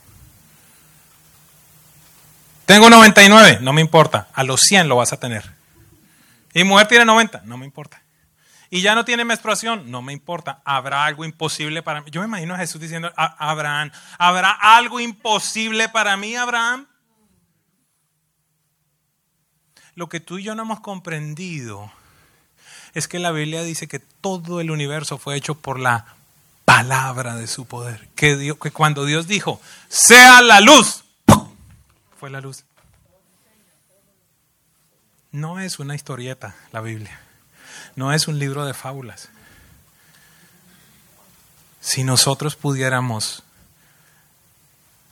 Tengo 2.65 2.89
99, 2.89 3.59
no 3.61 3.73
me 3.73 3.81
importa. 3.81 4.27
A 4.33 4.43
los 4.43 4.61
100 4.61 4.87
lo 4.87 4.95
vas 4.95 5.13
a 5.13 5.17
tener. 5.17 5.51
Y 6.53 6.63
mujer 6.63 6.87
tiene 6.87 7.05
90, 7.05 7.41
no 7.45 7.57
me 7.57 7.65
importa. 7.65 8.01
Y 8.69 8.81
ya 8.81 8.95
no 8.95 9.05
tiene 9.05 9.25
menstruación, 9.25 9.91
no 9.91 10.01
me 10.01 10.13
importa. 10.13 10.61
Habrá 10.65 11.05
algo 11.05 11.25
imposible 11.25 11.83
para 11.83 12.01
mí. 12.01 12.09
Yo 12.09 12.21
me 12.21 12.27
imagino 12.27 12.55
a 12.55 12.57
Jesús 12.57 12.81
diciendo, 12.81 13.11
Abraham, 13.15 13.91
¿habrá 14.17 14.51
algo 14.51 14.99
imposible 14.99 15.89
para 15.89 16.17
mí, 16.17 16.35
Abraham? 16.35 16.87
Lo 19.95 20.09
que 20.09 20.19
tú 20.19 20.39
y 20.39 20.43
yo 20.43 20.55
no 20.55 20.63
hemos 20.63 20.79
comprendido 20.79 21.91
es 22.93 23.07
que 23.07 23.19
la 23.19 23.31
Biblia 23.31 23.61
dice 23.63 23.87
que 23.87 23.99
todo 23.99 24.59
el 24.59 24.71
universo 24.71 25.17
fue 25.17 25.35
hecho 25.35 25.55
por 25.55 25.79
la 25.79 26.15
palabra 26.65 27.35
de 27.35 27.47
su 27.47 27.65
poder. 27.65 28.09
Que, 28.15 28.55
que 28.61 28.71
cuando 28.71 29.05
Dios 29.05 29.27
dijo, 29.27 29.61
sea 29.89 30.41
la 30.41 30.59
luz, 30.61 31.03
fue 32.19 32.29
la 32.29 32.41
luz. 32.41 32.63
No 35.31 35.59
es 35.59 35.79
una 35.79 35.95
historieta 35.95 36.55
la 36.71 36.81
Biblia. 36.81 37.19
no 37.95 38.13
es 38.13 38.27
un 38.27 38.39
libro 38.39 38.65
de 38.65 38.73
fábulas. 38.73 39.29
Si 41.81 42.03
nosotros 42.03 42.55
pudiéramos 42.55 43.43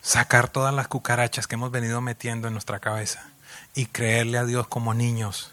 sacar 0.02 0.50
todas 0.50 0.74
las 0.74 0.88
cucarachas 0.88 1.48
que 1.48 1.56
hemos 1.56 1.72
venido 1.72 2.02
metiendo 2.02 2.48
en 2.48 2.54
nuestra 2.54 2.80
cabeza 2.80 3.30
y 3.76 3.88
creerle 3.88 4.38
a 4.38 4.46
Dios 4.46 4.68
como 4.68 4.94
niños, 4.94 5.52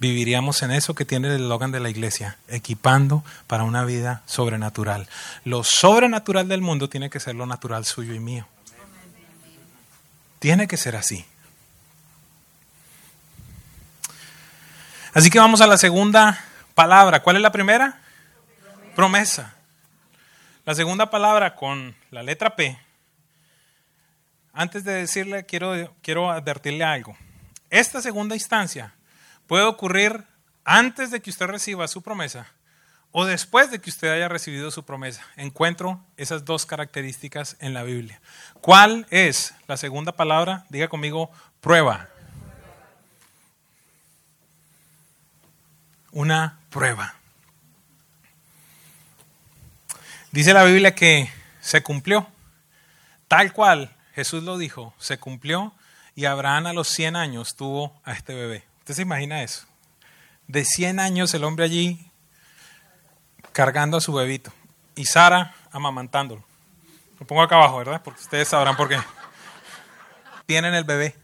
viviríamos 0.00 0.62
en 0.62 0.70
eso 0.70 0.94
que 0.94 1.04
tiene 1.04 1.28
el 1.28 1.42
eslogan 1.42 1.72
de 1.72 1.80
la 1.80 1.90
iglesia, 1.90 2.38
equipando 2.48 3.24
para 3.46 3.64
una 3.64 3.84
vida 3.84 4.22
sobrenatural. 4.26 5.08
Lo 5.44 5.64
sobrenatural 5.64 6.48
del 6.48 6.60
mundo 6.60 6.88
tiene 6.88 7.10
que 7.10 7.20
ser 7.20 7.34
lo 7.34 7.46
natural 7.46 7.84
suyo 7.84 8.14
y 8.14 8.20
mío. 8.20 8.46
Tiene 10.38 10.68
que 10.68 10.76
ser 10.76 10.96
así. 10.96 11.24
Así 15.12 15.30
que 15.30 15.40
vamos 15.40 15.60
a 15.60 15.66
la 15.66 15.78
segunda 15.78 16.38
palabra. 16.74 17.22
¿Cuál 17.22 17.36
es 17.36 17.42
la 17.42 17.50
primera? 17.50 18.00
Promesa. 18.94 19.54
La 20.64 20.74
segunda 20.74 21.10
palabra 21.10 21.56
con 21.56 21.96
la 22.10 22.22
letra 22.22 22.54
P. 22.54 22.78
Antes 24.52 24.84
de 24.84 24.92
decirle, 24.92 25.44
quiero, 25.44 25.94
quiero 26.02 26.30
advertirle 26.30 26.84
algo. 26.84 27.16
Esta 27.70 28.00
segunda 28.00 28.34
instancia 28.34 28.92
puede 29.48 29.64
ocurrir 29.64 30.24
antes 30.64 31.10
de 31.10 31.20
que 31.20 31.30
usted 31.30 31.46
reciba 31.46 31.88
su 31.88 32.02
promesa 32.02 32.46
o 33.10 33.24
después 33.24 33.70
de 33.70 33.80
que 33.80 33.90
usted 33.90 34.12
haya 34.12 34.28
recibido 34.28 34.70
su 34.70 34.84
promesa. 34.84 35.26
Encuentro 35.36 36.04
esas 36.16 36.44
dos 36.44 36.66
características 36.66 37.56
en 37.58 37.74
la 37.74 37.82
Biblia. 37.82 38.20
¿Cuál 38.60 39.06
es 39.10 39.54
la 39.66 39.78
segunda 39.78 40.12
palabra? 40.12 40.66
Diga 40.68 40.88
conmigo, 40.88 41.30
prueba. 41.60 42.08
Una 46.12 46.60
prueba. 46.68 47.14
Dice 50.30 50.52
la 50.52 50.64
Biblia 50.64 50.94
que 50.94 51.32
se 51.60 51.82
cumplió. 51.82 52.28
Tal 53.26 53.52
cual 53.54 53.94
Jesús 54.14 54.42
lo 54.42 54.58
dijo, 54.58 54.94
se 54.98 55.18
cumplió 55.18 55.72
y 56.14 56.26
Abraham 56.26 56.66
a 56.66 56.72
los 56.74 56.88
100 56.88 57.16
años 57.16 57.56
tuvo 57.56 57.98
a 58.04 58.12
este 58.12 58.34
bebé. 58.34 58.67
¿Usted 58.88 58.96
se 58.96 59.02
imagina 59.02 59.42
eso? 59.42 59.66
De 60.46 60.64
100 60.64 60.98
años 60.98 61.34
el 61.34 61.44
hombre 61.44 61.66
allí 61.66 62.10
cargando 63.52 63.98
a 63.98 64.00
su 64.00 64.14
bebito 64.14 64.50
y 64.96 65.04
Sara 65.04 65.54
amamantándolo. 65.70 66.42
Lo 67.20 67.26
pongo 67.26 67.42
acá 67.42 67.56
abajo, 67.56 67.76
¿verdad? 67.76 68.00
Porque 68.02 68.22
ustedes 68.22 68.48
sabrán 68.48 68.78
por 68.78 68.88
qué. 68.88 68.98
Tienen 70.46 70.72
el 70.72 70.84
bebé. 70.84 71.14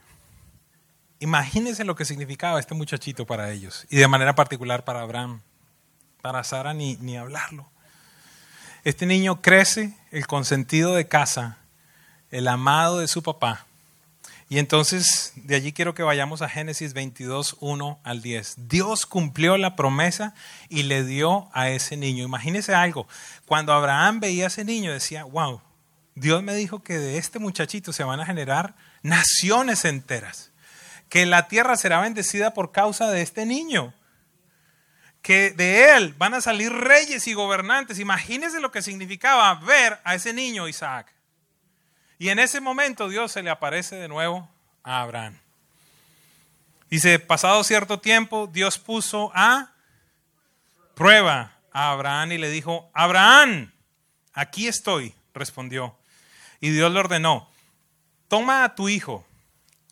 Imagínense 1.21 1.85
lo 1.85 1.97
que 1.97 2.05
significaba 2.05 2.61
este 2.61 2.75
muchachito 2.75 3.25
para 3.25 3.51
ellos 3.51 3.87
y 3.89 3.97
de 3.97 4.09
manera 4.09 4.35
particular 4.35 4.85
para 4.85 5.01
Abraham. 5.01 5.41
Para 6.21 6.45
Sara 6.45 6.75
ni, 6.75 6.99
ni 6.99 7.17
hablarlo. 7.17 7.71
Este 8.85 9.07
niño 9.07 9.41
crece, 9.41 9.97
el 10.11 10.27
consentido 10.27 10.95
de 10.95 11.09
casa, 11.09 11.57
el 12.31 12.47
amado 12.47 12.99
de 12.99 13.09
su 13.09 13.23
papá. 13.23 13.65
Y 14.49 14.59
entonces 14.59 15.33
de 15.37 15.57
allí 15.57 15.73
quiero 15.73 15.95
que 15.95 16.03
vayamos 16.03 16.43
a 16.43 16.49
Génesis 16.49 16.93
22, 16.93 17.57
1 17.61 18.01
al 18.05 18.23
10. 18.23 18.69
Dios 18.69 19.07
cumplió 19.07 19.57
la 19.57 19.75
promesa 19.75 20.35
y 20.69 20.85
le 20.85 21.05
dio 21.05 21.49
a 21.53 21.71
ese 21.71 21.97
niño. 21.97 22.25
Imagínese 22.25 22.75
algo, 22.75 23.09
cuando 23.47 23.73
Abraham 23.73 24.21
veía 24.21 24.45
a 24.45 24.47
ese 24.49 24.65
niño 24.65 24.93
decía, 24.93 25.25
wow, 25.25 25.63
Dios 26.15 26.43
me 26.43 26.55
dijo 26.55 26.83
que 26.83 26.99
de 26.99 27.19
este 27.19 27.39
muchachito 27.39 27.93
se 27.93 28.05
van 28.05 28.21
a 28.21 28.27
generar 28.27 28.75
naciones 29.03 29.85
enteras, 29.85 30.53
que 31.09 31.27
la 31.27 31.49
tierra 31.49 31.77
será 31.77 32.01
bendecida 32.01 32.55
por 32.55 32.71
causa 32.71 33.11
de 33.11 33.23
este 33.23 33.47
niño 33.47 33.95
que 35.25 35.53
de 35.53 35.97
él 35.97 36.15
van 36.19 36.35
a 36.35 36.43
salir 36.43 36.71
reyes 36.71 37.27
y 37.27 37.33
gobernantes. 37.33 37.99
Imagínense 37.99 38.61
lo 38.61 38.71
que 38.71 38.83
significaba 38.83 39.55
ver 39.55 39.99
a 40.05 40.15
ese 40.15 40.35
niño 40.35 40.69
Isaac. 40.69 41.15
Y 42.19 42.29
en 42.29 42.39
ese 42.39 42.61
momento 42.61 43.09
Dios 43.09 43.33
se 43.33 43.43
le 43.43 43.51
aparece 43.51 43.97
de 43.97 44.09
nuevo 44.09 44.49
a 44.83 45.03
Abraham. 45.03 45.39
Dice, 46.91 47.19
pasado 47.19 47.65
cierto 47.65 47.99
tiempo, 47.99 48.47
Dios 48.47 48.79
puso 48.79 49.33
a 49.35 49.73
prueba 50.95 51.57
a 51.73 51.91
Abraham 51.91 52.33
y 52.33 52.39
le 52.39 52.51
dijo, 52.51 52.91
Abraham, 52.95 53.73
aquí 54.33 54.69
estoy, 54.69 55.15
respondió. 55.33 55.99
Y 56.61 56.71
Dios 56.71 56.93
le 56.93 57.01
ordenó, 57.01 57.51
toma 58.29 58.65
a 58.65 58.75
tu 58.75 58.89
hijo, 58.89 59.27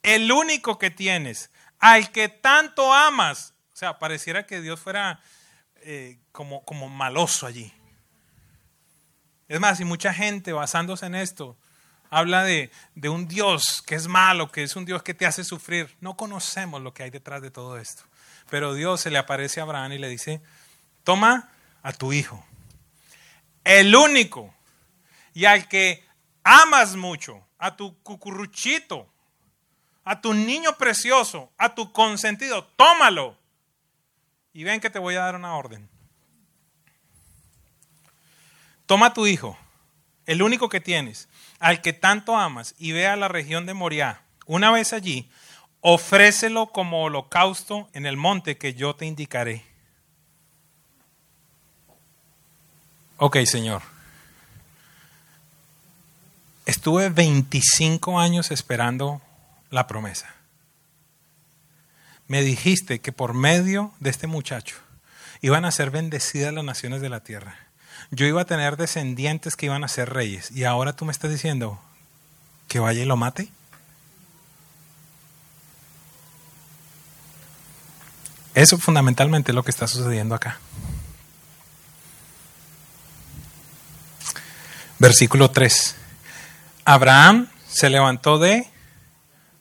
el 0.03 0.31
único 0.31 0.79
que 0.79 0.91
tienes, 0.91 1.51
al 1.81 2.13
que 2.13 2.29
tanto 2.29 2.95
amas, 2.95 3.53
sea, 3.83 3.99
pareciera 3.99 4.47
que 4.47 4.61
Dios 4.61 4.79
fuera 4.79 5.21
eh, 5.81 6.21
como, 6.31 6.65
como 6.65 6.89
maloso 6.89 7.47
allí. 7.47 7.73
Es 9.49 9.59
más, 9.59 9.81
y 9.81 9.85
mucha 9.85 10.15
gente 10.15 10.53
basándose 10.53 11.07
en 11.07 11.17
esto 11.17 11.57
habla 12.13 12.45
de, 12.45 12.71
un 13.09 13.27
Dios 13.27 13.83
que 13.87 13.95
es 13.95 14.07
malo, 14.07 14.53
que 14.53 14.63
es 14.63 14.77
un 14.77 14.85
Dios 14.85 15.03
que 15.03 15.15
te 15.15 15.25
hace 15.25 15.45
sufrir. 15.45 15.97
No 16.03 16.15
conocemos 16.15 16.83
lo 16.83 16.93
que 16.93 17.03
hay 17.03 17.11
detrás 17.11 17.41
de 17.41 17.51
todo 17.51 17.79
esto. 17.79 18.03
Pero 18.51 18.75
Dios 18.75 19.01
se 19.01 19.11
le 19.11 19.17
aparece 19.17 19.61
a 19.61 19.63
Abraham 19.63 19.93
y 19.93 19.99
le 19.99 20.11
dice, 20.11 20.43
toma 21.05 21.49
a 21.83 21.93
tu 21.93 22.13
hijo, 22.13 22.45
el 23.65 23.97
único, 23.97 24.55
y 25.33 25.47
al 25.47 25.67
que 25.69 26.05
amas 26.45 26.97
mucho, 26.97 27.47
a 27.59 27.77
tu 27.77 27.99
cucurruchito, 28.03 29.11
a 30.05 30.21
tu 30.21 30.35
niño 30.35 30.77
precioso, 30.77 31.51
a 31.57 31.75
tu 31.75 31.93
consentido, 31.93 32.67
tómalo 32.77 33.39
y 34.53 34.65
ven 34.65 34.81
que 34.81 34.91
te 34.91 34.99
voy 34.99 35.15
a 35.15 35.21
dar 35.21 35.35
una 35.35 35.57
orden. 35.57 35.89
Toma 38.85 39.07
a 39.07 39.15
tu 39.15 39.27
hijo, 39.27 39.57
el 40.27 40.43
único 40.43 40.69
que 40.69 40.81
tienes, 40.81 41.29
al 41.59 41.81
que 41.81 41.93
tanto 41.93 42.37
amas, 42.37 42.75
y 42.79 42.93
ve 42.93 43.07
a 43.07 43.17
la 43.17 43.29
región 43.29 43.67
de 43.67 43.75
Moriah. 43.75 44.23
Una 44.47 44.71
vez 44.71 44.93
allí, 44.93 45.29
ofrécelo 45.81 46.67
como 46.67 47.05
holocausto 47.05 47.89
en 47.93 48.07
el 48.07 48.17
monte 48.17 48.59
que 48.59 48.75
yo 48.75 48.95
te 48.95 49.07
indicaré. 49.07 49.65
Ok, 53.17 53.39
Señor. 53.45 53.83
Estuve 56.67 57.09
25 57.09 58.21
años 58.21 58.51
esperando 58.51 59.21
la 59.71 59.87
promesa 59.87 60.43
me 62.33 62.41
dijiste 62.41 63.01
que 63.03 63.13
por 63.13 63.35
medio 63.35 63.93
de 64.01 64.09
este 64.09 64.27
muchacho 64.27 64.77
iban 65.43 65.67
a 65.67 65.71
ser 65.71 65.91
bendecidas 65.91 66.55
las 66.55 66.65
naciones 66.65 67.03
de 67.03 67.11
la 67.11 67.21
tierra. 67.21 67.59
Yo 68.15 68.27
iba 68.27 68.43
a 68.43 68.45
tener 68.45 68.77
descendientes 68.77 69.57
que 69.57 69.67
iban 69.67 69.85
a 69.85 69.89
ser 69.89 70.11
reyes. 70.13 70.51
Y 70.51 70.65
ahora 70.65 70.93
tú 70.93 71.07
me 71.07 71.13
estás 71.13 71.31
diciendo 71.31 71.81
que 72.69 72.79
vaya 72.79 73.03
y 73.03 73.07
lo 73.07 73.17
mate. 73.17 73.49
Eso 78.55 78.77
fundamentalmente 78.77 79.51
es 79.51 79.55
lo 79.55 79.63
que 79.63 79.71
está 79.71 79.87
sucediendo 79.87 80.35
acá. 80.35 80.59
Versículo 84.99 85.51
3. 85.51 85.97
Abraham 86.85 87.49
se 87.67 87.89
levantó 87.89 88.39
de 88.39 88.69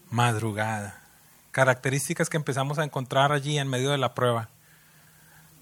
madrugada 0.09 0.99
características 1.51 2.29
que 2.29 2.35
empezamos 2.35 2.79
a 2.79 2.83
encontrar 2.83 3.31
allí 3.31 3.57
en 3.57 3.69
medio 3.69 3.91
de 3.91 3.97
la 3.97 4.13
prueba. 4.13 4.49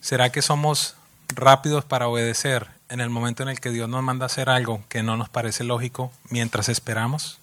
¿Será 0.01 0.31
que 0.31 0.41
somos 0.41 0.95
rápidos 1.35 1.85
para 1.85 2.07
obedecer 2.07 2.78
en 2.89 3.01
el 3.01 3.09
momento 3.09 3.43
en 3.43 3.49
el 3.49 3.59
que 3.59 3.71
Dios 3.71 3.87
nos 3.87 4.03
manda 4.03 4.25
hacer 4.25 4.49
algo 4.49 4.83
que 4.89 5.03
no 5.03 5.17
nos 5.17 5.29
parece 5.29 5.63
lógico 5.63 6.11
mientras 6.29 6.69
esperamos? 6.69 7.39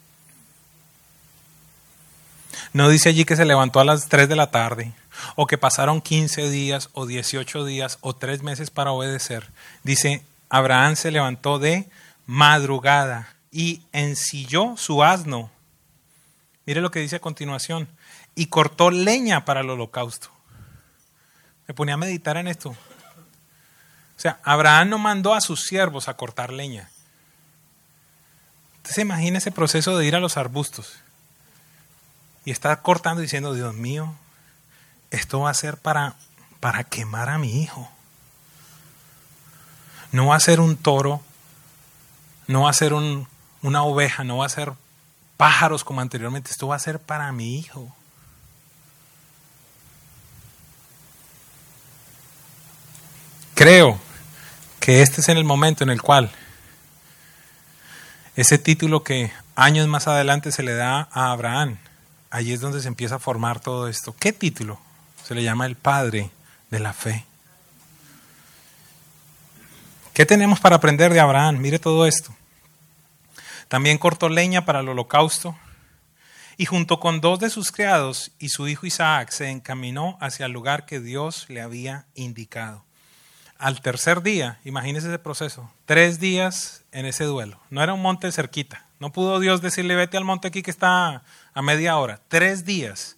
No 2.73 2.89
dice 2.89 3.09
allí 3.09 3.25
que 3.25 3.37
se 3.37 3.45
levantó 3.45 3.81
a 3.81 3.85
las 3.85 4.09
3 4.09 4.29
de 4.29 4.37
la 4.37 4.51
tarde, 4.51 4.93
o 5.35 5.47
que 5.47 5.59
pasaron 5.59 6.01
15 6.01 6.51
días, 6.51 6.91
o 6.93 7.07
18 7.07 7.65
días, 7.65 7.99
o 8.01 8.15
3 8.15 8.43
meses 8.43 8.71
para 8.71 8.93
obedecer. 8.93 9.49
Dice, 9.83 10.23
Abraham 10.49 10.97
se 10.97 11.11
levantó 11.11 11.59
de 11.59 11.89
madrugada 12.27 13.35
y 13.51 13.83
ensilló 13.93 14.77
su 14.77 15.03
asno. 15.03 15.51
Mire 16.67 16.81
lo 16.81 16.91
que 16.91 17.01
dice 17.01 17.17
a 17.17 17.21
continuación 17.21 17.89
y 18.35 18.47
cortó 18.47 18.91
leña 18.91 19.45
para 19.45 19.61
el 19.61 19.71
holocausto. 19.71 20.29
Me 21.67 21.75
ponía 21.75 21.95
a 21.95 21.99
meditar 21.99 22.37
en 22.37 22.49
esto. 22.49 22.77
O 24.17 24.21
sea, 24.21 24.39
Abraham 24.45 24.91
no 24.91 24.99
mandó 24.99 25.35
a 25.35 25.41
sus 25.41 25.65
siervos 25.65 26.09
a 26.09 26.17
cortar 26.17 26.53
leña. 26.53 26.89
Usted 28.79 28.93
se 28.95 29.03
imagina 29.03 29.39
ese 29.39 29.53
proceso 29.53 29.99
de 29.99 30.07
ir 30.07 30.17
a 30.17 30.21
los 30.21 30.37
arbustos 30.37 30.95
y 32.45 32.51
estar 32.51 32.81
cortando 32.81 33.21
diciendo, 33.21 33.53
Dios 33.53 33.75
mío, 33.75 34.15
esto 35.11 35.41
va 35.41 35.51
a 35.51 35.55
ser 35.55 35.77
para, 35.77 36.15
para 36.61 36.85
quemar 36.85 37.29
a 37.29 37.39
mi 37.39 37.63
hijo. 37.63 37.91
No 40.13 40.29
va 40.29 40.37
a 40.37 40.41
ser 40.41 40.61
un 40.61 40.77
toro, 40.77 41.21
no 42.47 42.63
va 42.63 42.71
a 42.71 42.75
ser 42.75 42.95
una 42.95 43.83
oveja, 43.83 44.25
no 44.25 44.39
va 44.39 44.47
a 44.47 44.51
ser 44.51 44.73
pájaros 45.37 45.85
como 45.85 46.01
anteriormente, 46.01 46.51
esto 46.51 46.69
va 46.69 46.77
a 46.77 46.79
ser 46.79 47.01
para 47.01 47.31
mi 47.33 47.59
hijo. 47.59 47.95
Creo 53.55 54.06
que 54.81 55.03
este 55.03 55.21
es 55.21 55.29
en 55.29 55.37
el 55.37 55.45
momento 55.45 55.85
en 55.85 55.91
el 55.91 56.03
cual 56.03 56.31
ese 58.37 58.59
título 58.59 59.03
que 59.03 59.33
años 59.55 59.89
más 59.89 60.07
adelante 60.07 60.53
se 60.53 60.63
le 60.63 60.75
da 60.75 61.09
a 61.11 61.33
Abraham, 61.33 61.79
allí 62.31 62.53
es 62.53 62.61
donde 62.61 62.83
se 62.83 62.89
empieza 62.89 63.15
a 63.15 63.19
formar 63.19 63.61
todo 63.61 63.89
esto. 63.89 64.15
¿Qué 64.19 64.33
título? 64.33 64.79
Se 65.25 65.35
le 65.35 65.43
llama 65.43 65.65
el 65.65 65.75
padre 65.75 66.31
de 66.71 66.79
la 66.79 66.93
fe. 66.93 67.25
¿Qué 70.13 70.27
tenemos 70.27 70.61
para 70.61 70.77
aprender 70.77 71.13
de 71.13 71.21
Abraham? 71.21 71.59
Mire 71.59 71.79
todo 71.79 72.07
esto. 72.07 72.35
También 73.69 73.99
cortó 73.99 74.29
leña 74.29 74.67
para 74.67 74.81
el 74.81 74.89
holocausto 74.89 75.57
y 76.59 76.67
junto 76.67 77.01
con 77.01 77.21
dos 77.21 77.39
de 77.39 77.51
sus 77.51 77.73
criados 77.73 78.33
y 78.39 78.51
su 78.51 78.69
hijo 78.69 78.87
Isaac 78.87 79.31
se 79.31 79.49
encaminó 79.49 80.19
hacia 80.21 80.47
el 80.47 80.53
lugar 80.53 80.85
que 80.85 81.01
Dios 81.01 81.47
le 81.49 81.63
había 81.63 82.05
indicado 82.15 82.85
al 83.59 83.81
tercer 83.81 84.23
día, 84.23 84.61
imagínese 84.65 85.09
ese 85.09 85.19
proceso, 85.19 85.71
tres 85.85 86.21
días 86.21 86.85
en 86.93 87.07
ese 87.07 87.25
duelo. 87.25 87.61
No 87.71 87.83
era 87.83 87.95
un 87.95 88.03
monte 88.03 88.31
cerquita. 88.33 88.85
No 88.99 89.13
pudo 89.13 89.41
Dios 89.41 89.61
decirle, 89.61 89.95
vete 89.95 90.17
al 90.17 90.25
monte 90.25 90.49
aquí 90.49 90.63
que 90.63 90.71
está 90.71 91.23
a 91.53 91.63
media 91.63 91.97
hora. 91.99 92.21
Tres 92.29 92.65
días. 92.65 93.17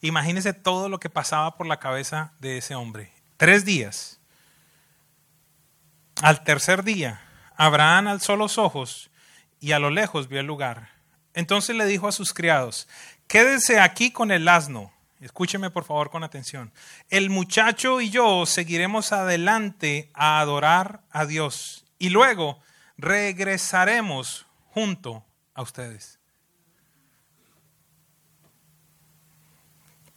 Imagínese 0.00 0.52
todo 0.52 0.88
lo 0.88 0.98
que 0.98 1.10
pasaba 1.10 1.56
por 1.56 1.66
la 1.66 1.78
cabeza 1.78 2.32
de 2.40 2.58
ese 2.58 2.74
hombre. 2.74 3.12
Tres 3.36 3.64
días. 3.64 4.18
Al 6.22 6.42
tercer 6.44 6.84
día, 6.84 7.20
Abraham 7.56 8.08
alzó 8.08 8.36
los 8.36 8.58
ojos 8.58 9.10
y 9.60 9.72
a 9.72 9.78
lo 9.78 9.90
lejos 9.90 10.28
vio 10.28 10.40
el 10.40 10.46
lugar. 10.46 10.88
Entonces 11.34 11.76
le 11.76 11.86
dijo 11.86 12.08
a 12.08 12.12
sus 12.12 12.32
criados, 12.32 12.88
quédense 13.26 13.78
aquí 13.78 14.10
con 14.10 14.30
el 14.30 14.48
asno 14.48 14.92
Escúcheme 15.20 15.70
por 15.70 15.84
favor 15.84 16.10
con 16.10 16.24
atención. 16.24 16.72
El 17.10 17.28
muchacho 17.28 18.00
y 18.00 18.08
yo 18.08 18.46
seguiremos 18.46 19.12
adelante 19.12 20.10
a 20.14 20.40
adorar 20.40 21.02
a 21.10 21.26
Dios 21.26 21.84
y 21.98 22.08
luego 22.08 22.58
regresaremos 22.96 24.46
junto 24.70 25.22
a 25.54 25.60
ustedes. 25.60 26.18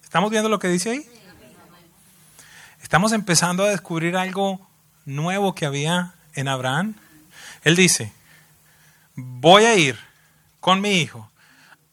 ¿Estamos 0.01 0.31
viendo 0.31 0.47
lo 0.47 0.59
que 0.59 0.69
dice 0.69 0.91
ahí? 0.91 1.09
Estamos 2.81 3.11
empezando 3.11 3.63
a 3.63 3.69
descubrir 3.69 4.15
algo 4.15 4.65
nuevo 5.03 5.53
que 5.53 5.65
había 5.65 6.13
en 6.33 6.47
Abraham. 6.47 6.95
Él 7.63 7.75
dice, 7.75 8.13
voy 9.15 9.65
a 9.65 9.75
ir 9.75 9.97
con 10.61 10.79
mi 10.79 11.01
hijo 11.01 11.29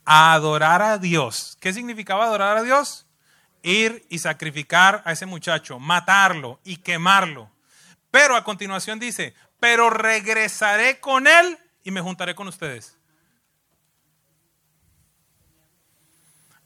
a 0.05 0.33
adorar 0.35 0.83
a 0.83 0.99
Dios. 0.99 1.57
¿Qué 1.61 1.73
significaba 1.73 2.25
adorar 2.25 2.57
a 2.57 2.63
Dios? 2.63 3.07
Ir 3.63 4.07
y 4.09 4.19
sacrificar 4.19 5.03
a 5.05 5.13
ese 5.13 5.27
muchacho, 5.27 5.79
matarlo 5.79 6.61
y 6.65 6.79
quemarlo. 6.79 7.51
Pero 8.11 8.37
a 8.37 8.45
continuación 8.45 8.99
dice, 8.99 9.35
pero 9.61 9.91
regresaré 9.91 11.01
con 11.01 11.27
él 11.27 11.59
y 11.85 11.91
me 11.91 12.01
juntaré 12.01 12.35
con 12.35 12.49
ustedes. 12.49 12.97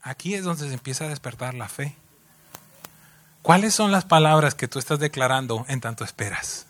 Aquí 0.00 0.34
es 0.34 0.44
donde 0.44 0.68
se 0.68 0.74
empieza 0.74 1.04
a 1.06 1.08
despertar 1.08 1.54
la 1.54 1.68
fe. 1.68 1.96
¿Cuáles 3.42 3.74
son 3.74 3.90
las 3.90 4.04
palabras 4.04 4.54
que 4.54 4.68
tú 4.68 4.78
estás 4.78 4.98
declarando 4.98 5.64
en 5.68 5.80
tanto 5.80 6.04
esperas? 6.04 6.66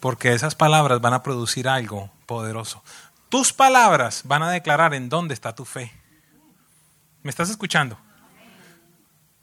Porque 0.00 0.32
esas 0.32 0.54
palabras 0.54 1.00
van 1.00 1.14
a 1.14 1.22
producir 1.22 1.68
algo 1.68 2.10
poderoso. 2.26 2.82
Tus 3.28 3.52
palabras 3.52 4.22
van 4.24 4.42
a 4.42 4.50
declarar 4.50 4.94
en 4.94 5.08
dónde 5.08 5.34
está 5.34 5.54
tu 5.54 5.64
fe. 5.64 5.92
¿Me 7.22 7.30
estás 7.30 7.50
escuchando? 7.50 7.98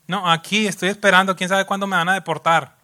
No, 0.08 0.30
aquí 0.30 0.68
estoy 0.68 0.90
esperando, 0.90 1.36
quién 1.36 1.50
sabe 1.50 1.66
cuándo 1.66 1.88
me 1.88 1.96
van 1.96 2.10
a 2.10 2.14
deportar. 2.14 2.76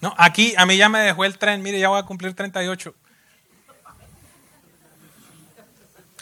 No, 0.00 0.14
aquí 0.16 0.54
a 0.56 0.64
mí 0.64 0.76
ya 0.76 0.88
me 0.88 1.00
dejó 1.00 1.24
el 1.24 1.38
tren, 1.38 1.62
mire, 1.62 1.80
ya 1.80 1.88
voy 1.88 1.98
a 1.98 2.04
cumplir 2.04 2.34
38. 2.34 2.94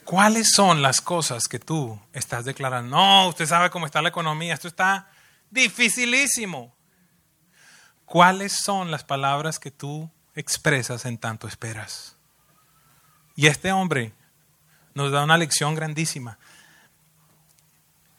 ¿Cuáles 0.04 0.52
son 0.52 0.82
las 0.82 1.00
cosas 1.00 1.48
que 1.48 1.58
tú 1.58 2.00
estás 2.12 2.44
declarando? 2.44 2.96
No, 2.96 3.28
usted 3.28 3.44
sabe 3.44 3.70
cómo 3.70 3.86
está 3.86 4.00
la 4.00 4.08
economía, 4.08 4.54
esto 4.54 4.68
está 4.68 5.08
dificilísimo. 5.50 6.75
¿Cuáles 8.06 8.52
son 8.52 8.90
las 8.92 9.02
palabras 9.02 9.58
que 9.58 9.72
tú 9.72 10.10
expresas 10.34 11.04
en 11.04 11.18
tanto 11.18 11.48
esperas? 11.48 12.16
Y 13.34 13.48
este 13.48 13.72
hombre 13.72 14.14
nos 14.94 15.10
da 15.10 15.24
una 15.24 15.36
lección 15.36 15.74
grandísima. 15.74 16.38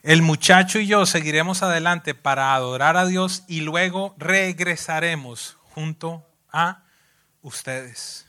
El 0.03 0.21
muchacho 0.21 0.79
y 0.79 0.87
yo 0.87 1.05
seguiremos 1.05 1.63
adelante 1.63 2.13
para 2.13 2.53
adorar 2.53 2.97
a 2.97 3.05
Dios 3.05 3.43
y 3.47 3.61
luego 3.61 4.13
regresaremos 4.17 5.57
junto 5.73 6.25
a 6.51 6.83
ustedes. 7.41 8.27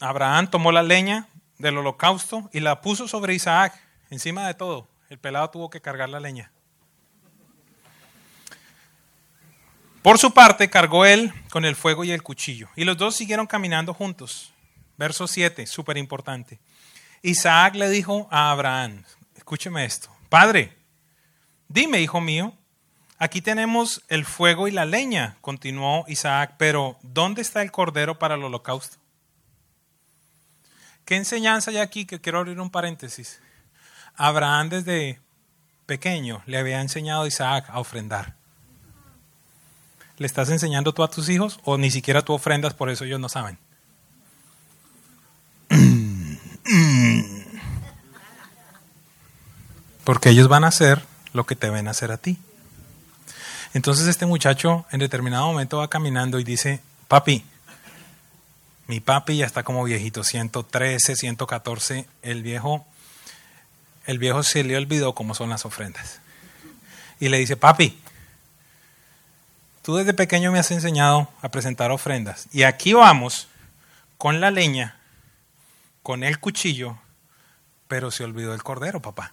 Abraham 0.00 0.48
tomó 0.48 0.70
la 0.70 0.84
leña 0.84 1.28
del 1.58 1.76
holocausto 1.76 2.48
y 2.52 2.60
la 2.60 2.80
puso 2.80 3.08
sobre 3.08 3.34
Isaac, 3.34 3.74
encima 4.10 4.46
de 4.46 4.54
todo. 4.54 4.88
El 5.10 5.18
pelado 5.18 5.50
tuvo 5.50 5.70
que 5.70 5.80
cargar 5.80 6.08
la 6.08 6.20
leña. 6.20 6.52
Por 10.02 10.18
su 10.18 10.32
parte, 10.32 10.70
cargó 10.70 11.04
él 11.04 11.32
con 11.50 11.64
el 11.64 11.76
fuego 11.76 12.04
y 12.04 12.12
el 12.12 12.22
cuchillo. 12.22 12.68
Y 12.76 12.84
los 12.84 12.96
dos 12.96 13.16
siguieron 13.16 13.46
caminando 13.46 13.92
juntos. 13.92 14.52
Verso 14.96 15.26
7, 15.26 15.66
súper 15.66 15.96
importante. 15.96 16.58
Isaac 17.22 17.74
le 17.74 17.90
dijo 17.90 18.28
a 18.30 18.50
Abraham, 18.50 19.04
escúcheme 19.36 19.84
esto, 19.84 20.08
Padre, 20.28 20.76
dime, 21.68 22.00
hijo 22.00 22.20
mío, 22.20 22.54
aquí 23.18 23.40
tenemos 23.40 24.02
el 24.08 24.24
fuego 24.24 24.68
y 24.68 24.70
la 24.70 24.84
leña, 24.84 25.36
continuó 25.40 26.04
Isaac, 26.06 26.54
pero 26.58 26.98
¿dónde 27.02 27.42
está 27.42 27.62
el 27.62 27.72
cordero 27.72 28.18
para 28.18 28.36
el 28.36 28.44
holocausto? 28.44 28.98
¿Qué 31.04 31.16
enseñanza 31.16 31.70
hay 31.70 31.78
aquí? 31.78 32.04
Que 32.04 32.20
quiero 32.20 32.38
abrir 32.38 32.60
un 32.60 32.70
paréntesis. 32.70 33.40
Abraham 34.14 34.68
desde 34.68 35.20
pequeño 35.86 36.42
le 36.46 36.58
había 36.58 36.80
enseñado 36.80 37.22
a 37.22 37.28
Isaac 37.28 37.64
a 37.68 37.80
ofrendar. 37.80 38.37
¿Le 40.18 40.26
estás 40.26 40.50
enseñando 40.50 40.92
tú 40.92 41.02
a 41.02 41.10
tus 41.10 41.28
hijos 41.28 41.60
o 41.64 41.78
ni 41.78 41.90
siquiera 41.90 42.22
tú 42.22 42.32
ofrendas, 42.32 42.74
por 42.74 42.90
eso 42.90 43.04
ellos 43.04 43.20
no 43.20 43.28
saben? 43.28 43.56
Porque 50.04 50.30
ellos 50.30 50.48
van 50.48 50.64
a 50.64 50.68
hacer 50.68 51.04
lo 51.32 51.46
que 51.46 51.54
te 51.54 51.70
ven 51.70 51.86
hacer 51.86 52.10
a 52.10 52.16
ti. 52.16 52.38
Entonces 53.74 54.06
este 54.08 54.26
muchacho 54.26 54.86
en 54.90 55.00
determinado 55.00 55.46
momento 55.46 55.78
va 55.78 55.88
caminando 55.88 56.40
y 56.40 56.44
dice, 56.44 56.80
papi, 57.06 57.44
mi 58.88 59.00
papi 59.00 59.36
ya 59.36 59.46
está 59.46 59.62
como 59.62 59.84
viejito, 59.84 60.24
113, 60.24 61.14
114, 61.14 62.06
el 62.22 62.42
viejo, 62.42 62.86
el 64.06 64.18
viejo 64.18 64.42
se 64.42 64.64
le 64.64 64.76
olvidó 64.76 65.14
cómo 65.14 65.34
son 65.34 65.50
las 65.50 65.64
ofrendas. 65.66 66.20
Y 67.20 67.28
le 67.28 67.38
dice, 67.38 67.56
papi, 67.56 68.00
Tú 69.88 69.96
desde 69.96 70.12
pequeño 70.12 70.52
me 70.52 70.58
has 70.58 70.70
enseñado 70.70 71.30
a 71.40 71.48
presentar 71.48 71.90
ofrendas. 71.92 72.46
Y 72.52 72.64
aquí 72.64 72.92
vamos 72.92 73.48
con 74.18 74.38
la 74.38 74.50
leña, 74.50 74.98
con 76.02 76.24
el 76.24 76.38
cuchillo, 76.38 76.98
pero 77.86 78.10
se 78.10 78.22
olvidó 78.22 78.52
el 78.52 78.62
cordero, 78.62 79.00
papá. 79.00 79.32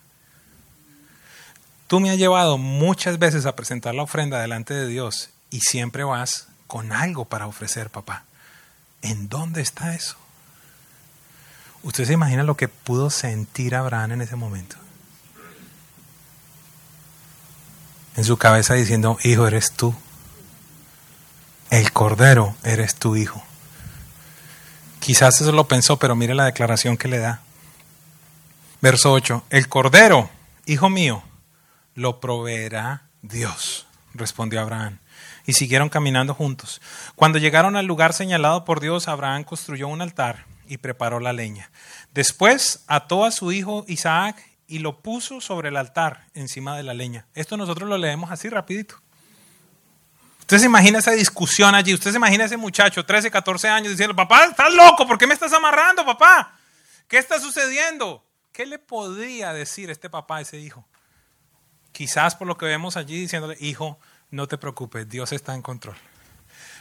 Tú 1.87 1.99
me 1.99 2.09
has 2.09 2.17
llevado 2.17 2.57
muchas 2.57 3.19
veces 3.19 3.45
a 3.45 3.57
presentar 3.57 3.95
la 3.95 4.03
ofrenda 4.03 4.39
delante 4.39 4.73
de 4.73 4.87
Dios 4.87 5.29
y 5.49 5.59
siempre 5.59 6.05
vas 6.05 6.47
con 6.67 6.93
algo 6.93 7.25
para 7.25 7.47
ofrecer, 7.47 7.89
papá. 7.89 8.23
¿En 9.01 9.27
dónde 9.27 9.61
está 9.61 9.93
eso? 9.93 10.15
¿Usted 11.83 12.05
se 12.05 12.13
imagina 12.13 12.43
lo 12.43 12.55
que 12.55 12.69
pudo 12.69 13.09
sentir 13.09 13.75
Abraham 13.75 14.13
en 14.13 14.21
ese 14.21 14.37
momento? 14.37 14.77
En 18.15 18.23
su 18.23 18.37
cabeza 18.37 18.73
diciendo, 18.73 19.17
hijo, 19.21 19.49
eres 19.49 19.73
tú 19.73 19.93
el 21.75 21.91
Cordero 21.91 22.55
eres 22.63 22.95
tu 22.95 23.17
Hijo. 23.17 23.43
Quizás 25.01 25.41
eso 25.41 25.51
lo 25.51 25.67
pensó, 25.67 25.99
pero 25.99 26.15
mire 26.15 26.33
la 26.33 26.45
declaración 26.45 26.95
que 26.95 27.09
le 27.09 27.19
da. 27.19 27.41
Verso 28.81 29.11
8, 29.11 29.43
el 29.49 29.67
Cordero, 29.67 30.29
Hijo 30.65 30.89
mío, 30.89 31.21
lo 31.93 32.21
proveerá 32.21 33.03
Dios, 33.21 33.87
respondió 34.13 34.61
Abraham. 34.61 34.99
Y 35.45 35.53
siguieron 35.53 35.89
caminando 35.89 36.33
juntos. 36.33 36.81
Cuando 37.15 37.39
llegaron 37.39 37.75
al 37.75 37.85
lugar 37.85 38.13
señalado 38.13 38.63
por 38.63 38.79
Dios, 38.79 39.09
Abraham 39.09 39.43
construyó 39.43 39.89
un 39.89 40.01
altar 40.01 40.45
y 40.67 40.77
preparó 40.77 41.19
la 41.19 41.33
leña. 41.33 41.71
Después 42.13 42.85
ató 42.87 43.25
a 43.25 43.31
su 43.31 43.51
hijo 43.51 43.83
Isaac 43.87 44.41
y 44.65 44.79
lo 44.79 45.01
puso 45.01 45.41
sobre 45.41 45.69
el 45.69 45.77
altar 45.77 46.25
encima 46.33 46.77
de 46.77 46.83
la 46.83 46.93
leña. 46.93 47.27
Esto 47.35 47.57
nosotros 47.57 47.89
lo 47.89 47.97
leemos 47.97 48.31
así 48.31 48.49
rapidito. 48.49 49.01
Usted 50.45 50.59
se 50.59 50.65
imagina 50.65 50.99
esa 50.99 51.11
discusión 51.11 51.73
allí, 51.75 51.93
usted 51.93 52.11
se 52.11 52.17
imagina 52.17 52.45
ese 52.45 52.57
muchacho, 52.57 53.05
13, 53.05 53.31
14 53.31 53.67
años, 53.67 53.91
diciendo, 53.91 54.15
papá, 54.15 54.45
estás 54.45 54.73
loco, 54.73 55.07
¿por 55.07 55.17
qué 55.17 55.25
me 55.27 55.33
estás 55.33 55.53
amarrando, 55.53 56.05
papá? 56.05 56.53
¿Qué 57.07 57.17
está 57.17 57.39
sucediendo? 57.39 58.23
¿Qué 58.51 58.65
le 58.65 58.79
podría 58.79 59.53
decir 59.53 59.89
este 59.89 60.09
papá 60.09 60.37
a 60.37 60.41
ese 60.41 60.59
hijo? 60.59 60.87
quizás 61.95 62.35
por 62.35 62.45
lo 62.45 62.57
que 62.57 62.65
vemos 62.65 62.97
allí, 62.97 63.21
diciéndole, 63.21 63.55
hijo, 63.61 63.97
no 64.29 64.47
te 64.47 64.57
preocupes, 64.57 65.07
Dios 65.07 65.31
está 65.31 65.55
en 65.55 65.61
control. 65.61 65.95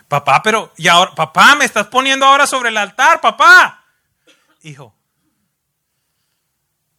Papá, 0.08 0.42
pero, 0.42 0.72
y 0.76 0.88
ahora, 0.88 1.14
papá, 1.14 1.54
me 1.54 1.64
estás 1.64 1.86
poniendo 1.86 2.26
ahora 2.26 2.48
sobre 2.48 2.70
el 2.70 2.76
altar, 2.76 3.20
papá. 3.20 3.84
Hijo, 4.62 4.92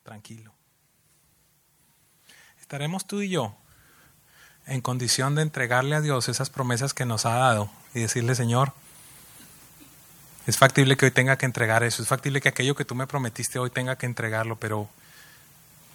tranquilo. 0.02 0.54
Estaremos 2.58 3.06
tú 3.06 3.22
y 3.22 3.30
yo 3.30 3.58
en 4.68 4.82
condición 4.82 5.36
de 5.36 5.42
entregarle 5.42 5.96
a 5.96 6.02
Dios 6.02 6.30
esas 6.30 6.50
promesas 6.50 6.94
que 6.94 7.06
nos 7.06 7.26
ha 7.26 7.36
dado 7.36 7.70
y 7.94 8.02
decirle, 8.02 8.36
Señor, 8.36 8.74
es 10.48 10.58
factible 10.58 10.98
que 10.98 11.06
hoy 11.06 11.12
tenga 11.12 11.38
que 11.38 11.46
entregar 11.46 11.84
eso, 11.84 12.02
es 12.02 12.08
factible 12.08 12.42
que 12.42 12.50
aquello 12.50 12.76
que 12.76 12.86
tú 12.86 12.96
me 12.96 13.08
prometiste 13.08 13.60
hoy 13.60 13.70
tenga 13.70 13.96
que 13.96 14.06
entregarlo, 14.06 14.56
pero, 14.58 14.90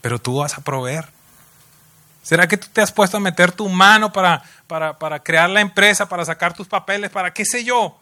pero 0.00 0.18
tú 0.18 0.38
vas 0.38 0.58
a 0.58 0.62
proveer. 0.62 1.08
¿Será 2.22 2.46
que 2.48 2.56
tú 2.56 2.66
te 2.72 2.82
has 2.82 2.92
puesto 2.92 3.16
a 3.16 3.20
meter 3.20 3.52
tu 3.52 3.68
mano 3.68 4.12
para, 4.12 4.42
para, 4.66 4.98
para 4.98 5.22
crear 5.22 5.48
la 5.48 5.60
empresa, 5.60 6.08
para 6.08 6.24
sacar 6.24 6.52
tus 6.54 6.68
papeles, 6.68 7.10
para 7.10 7.32
qué 7.32 7.44
sé 7.44 7.64
yo? 7.64 7.98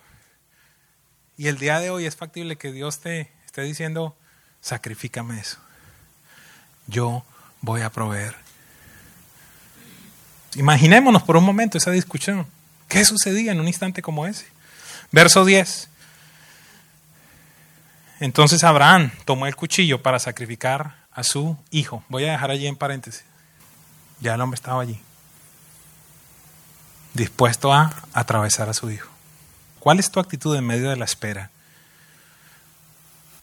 Y 1.36 1.46
el 1.46 1.58
día 1.58 1.78
de 1.78 1.90
hoy 1.90 2.04
es 2.04 2.16
factible 2.16 2.56
que 2.56 2.72
Dios 2.72 2.98
te 2.98 3.30
esté 3.46 3.62
diciendo, 3.62 4.16
sacrifícame 4.60 5.38
eso. 5.38 5.58
Yo 6.88 7.24
voy 7.60 7.82
a 7.82 7.90
proveer. 7.90 8.47
Imaginémonos 10.54 11.22
por 11.22 11.36
un 11.36 11.44
momento 11.44 11.78
esa 11.78 11.90
discusión. 11.90 12.46
¿Qué 12.88 13.04
sucedía 13.04 13.52
en 13.52 13.60
un 13.60 13.68
instante 13.68 14.02
como 14.02 14.26
ese? 14.26 14.46
Verso 15.12 15.44
10. 15.44 15.88
Entonces 18.20 18.64
Abraham 18.64 19.12
tomó 19.24 19.46
el 19.46 19.56
cuchillo 19.56 20.02
para 20.02 20.18
sacrificar 20.18 20.96
a 21.12 21.22
su 21.22 21.56
hijo. 21.70 22.02
Voy 22.08 22.24
a 22.24 22.32
dejar 22.32 22.50
allí 22.50 22.66
en 22.66 22.76
paréntesis. 22.76 23.24
Ya 24.20 24.34
el 24.34 24.40
hombre 24.40 24.56
estaba 24.56 24.82
allí, 24.82 25.00
dispuesto 27.14 27.72
a 27.72 27.94
atravesar 28.12 28.68
a 28.68 28.74
su 28.74 28.90
hijo. 28.90 29.08
¿Cuál 29.78 30.00
es 30.00 30.10
tu 30.10 30.18
actitud 30.18 30.56
en 30.56 30.66
medio 30.66 30.90
de 30.90 30.96
la 30.96 31.04
espera? 31.04 31.50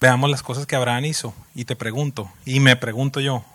Veamos 0.01 0.29
las 0.29 0.43
cosas 0.43 0.65
que 0.65 0.75
Abraham 0.75 1.05
hizo 1.05 1.33
y 1.53 1.63
te 1.63 1.77
pregunto, 1.77 2.29
y 2.45 2.59
me 2.59 2.75
pregunto 2.75 3.21
yo, 3.21 3.45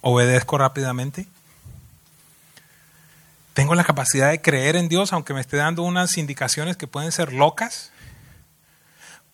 ¿obedezco 0.00 0.58
rápidamente? 0.58 1.26
¿Tengo 3.54 3.74
la 3.74 3.84
capacidad 3.84 4.30
de 4.30 4.40
creer 4.40 4.76
en 4.76 4.88
Dios 4.88 5.12
aunque 5.12 5.34
me 5.34 5.40
esté 5.40 5.58
dando 5.58 5.82
unas 5.82 6.16
indicaciones 6.16 6.76
que 6.76 6.86
pueden 6.86 7.12
ser 7.12 7.32
locas? 7.32 7.92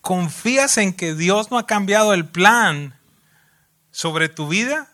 ¿Confías 0.00 0.76
en 0.78 0.92
que 0.92 1.14
Dios 1.14 1.50
no 1.50 1.58
ha 1.58 1.66
cambiado 1.66 2.14
el 2.14 2.26
plan 2.26 2.98
sobre 3.90 4.28
tu 4.28 4.48
vida? 4.48 4.88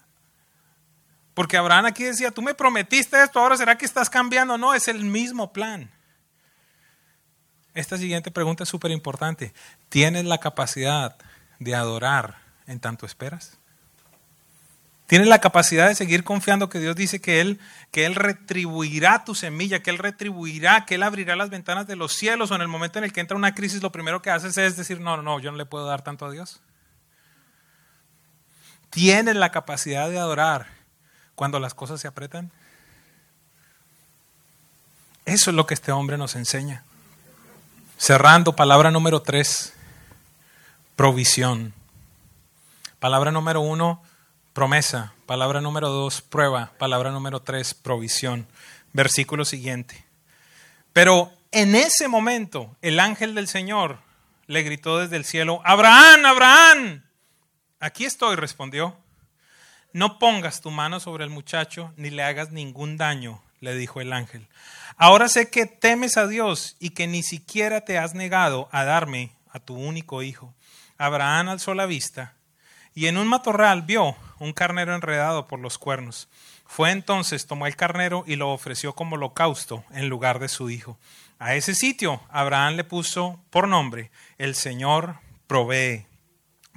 Porque 1.33 1.57
Abraham 1.57 1.87
aquí 1.87 2.05
decía, 2.05 2.31
tú 2.31 2.43
me 2.43 2.55
prometiste 2.55 3.23
esto, 3.23 3.41
ahora 3.41 3.57
será 3.57 3.77
que 3.77 3.87
estás 3.87 4.11
cambiando. 4.11 4.59
No, 4.59 4.75
es 4.75 4.89
el 4.89 5.05
mismo 5.05 5.53
plan. 5.53 5.91
Esta 7.75 7.99
siguiente 7.99 8.31
pregunta 8.31 8.63
es 8.63 8.69
súper 8.69 8.93
importante. 8.93 9.53
¿Tienes 9.89 10.25
la 10.27 10.39
capacidad 10.39 11.17
de 11.59 11.75
adorar 11.75 12.39
en 12.67 12.79
tanto 12.79 13.05
esperas? 13.05 13.59
¿Tienes 15.07 15.29
la 15.29 15.41
capacidad 15.41 15.89
de 15.89 15.95
seguir 15.95 16.25
confiando 16.25 16.71
que 16.71 16.79
Dios 16.79 16.97
dice 16.97 17.21
que 17.21 17.41
Él, 17.41 17.61
que 17.91 18.07
Él 18.07 18.15
retribuirá 18.15 19.25
tu 19.25 19.35
semilla, 19.35 19.83
que 19.83 19.91
Él 19.91 19.99
retribuirá, 19.99 20.87
que 20.87 20.95
Él 20.95 21.03
abrirá 21.03 21.37
las 21.37 21.51
ventanas 21.51 21.87
de 21.87 21.95
los 21.95 22.15
cielos 22.15 22.51
o 22.51 22.55
en 22.55 22.63
el 22.63 22.69
momento 22.69 22.99
en 22.99 23.05
el 23.05 23.13
que 23.13 23.21
entra 23.21 23.37
una 23.37 23.55
crisis 23.55 23.83
lo 23.83 23.93
primero 23.93 24.23
que 24.23 24.31
haces 24.31 24.57
es 24.57 24.77
decir, 24.77 25.01
no, 25.01 25.21
no, 25.21 25.41
yo 25.41 25.51
no 25.51 25.59
le 25.59 25.67
puedo 25.67 25.85
dar 25.85 26.03
tanto 26.03 26.25
a 26.25 26.31
Dios? 26.31 26.61
¿Tienes 28.89 29.37
la 29.37 29.51
capacidad 29.51 30.09
de 30.09 30.19
adorar 30.19 30.69
cuando 31.35 31.61
las 31.61 31.75
cosas 31.75 32.01
se 32.01 32.09
apretan? 32.09 32.51
Eso 35.27 35.51
es 35.51 35.57
lo 35.57 35.67
que 35.67 35.75
este 35.75 35.93
hombre 35.93 36.17
nos 36.17 36.35
enseña. 36.35 36.83
Cerrando, 37.99 38.57
palabra 38.57 38.91
número 38.91 39.21
tres, 39.21 39.75
provisión. 40.97 41.75
Palabra 43.01 43.31
número 43.31 43.61
uno, 43.61 44.03
promesa. 44.55 45.13
Palabra 45.27 45.61
número 45.61 45.91
dos, 45.91 46.23
prueba. 46.23 46.73
Palabra 46.79 47.11
número 47.11 47.43
tres, 47.43 47.75
provisión. 47.75 48.47
Versículo 48.95 49.45
siguiente. 49.45 50.05
Pero 50.95 51.31
en 51.51 51.75
ese 51.75 52.09
momento 52.09 52.75
el 52.81 53.01
ángel 53.01 53.35
del 53.35 53.49
Señor 53.49 53.99
le 54.47 54.63
gritó 54.63 54.99
desde 54.99 55.17
el 55.17 55.25
cielo, 55.25 55.61
Abraham, 55.65 56.25
Abraham. 56.25 57.03
Aquí 57.81 58.05
estoy, 58.05 58.37
respondió. 58.37 58.97
No 59.93 60.19
pongas 60.19 60.61
tu 60.61 60.71
mano 60.71 61.01
sobre 61.01 61.25
el 61.25 61.31
muchacho 61.31 61.93
ni 61.97 62.11
le 62.11 62.23
hagas 62.23 62.51
ningún 62.51 62.97
daño, 62.97 63.43
le 63.61 63.75
dijo 63.75 64.01
el 64.01 64.13
ángel. 64.13 64.47
Ahora 64.97 65.29
sé 65.29 65.51
que 65.51 65.67
temes 65.67 66.17
a 66.17 66.29
Dios 66.29 66.77
y 66.79 66.91
que 66.91 67.09
ni 67.09 67.25
siquiera 67.25 67.81
te 67.81 67.99
has 67.99 68.15
negado 68.15 68.69
a 68.71 68.85
darme 68.85 69.33
a 69.51 69.59
tu 69.59 69.75
único 69.75 70.23
hijo. 70.23 70.55
Abraham 70.97 71.49
alzó 71.49 71.75
la 71.75 71.87
vista 71.87 72.35
y 72.95 73.07
en 73.07 73.19
un 73.19 73.27
matorral 73.27 73.83
vio 73.83 74.17
un 74.39 74.53
carnero 74.53 74.95
enredado 74.95 75.47
por 75.47 75.59
los 75.59 75.79
cuernos. 75.79 76.29
Fue 76.67 76.91
entonces, 76.91 77.47
tomó 77.47 77.67
el 77.67 77.77
carnero 77.77 78.25
y 78.27 78.37
lo 78.37 78.51
ofreció 78.53 78.95
como 78.95 79.17
holocausto 79.17 79.85
en 79.93 80.09
lugar 80.09 80.39
de 80.39 80.49
su 80.49 80.71
hijo. 80.71 80.99
A 81.39 81.55
ese 81.55 81.75
sitio 81.75 82.21
Abraham 82.31 82.77
le 82.77 82.85
puso 82.85 83.41
por 83.51 83.69
nombre, 83.69 84.11
el 84.39 84.55
Señor 84.55 85.17
provee. 85.47 86.07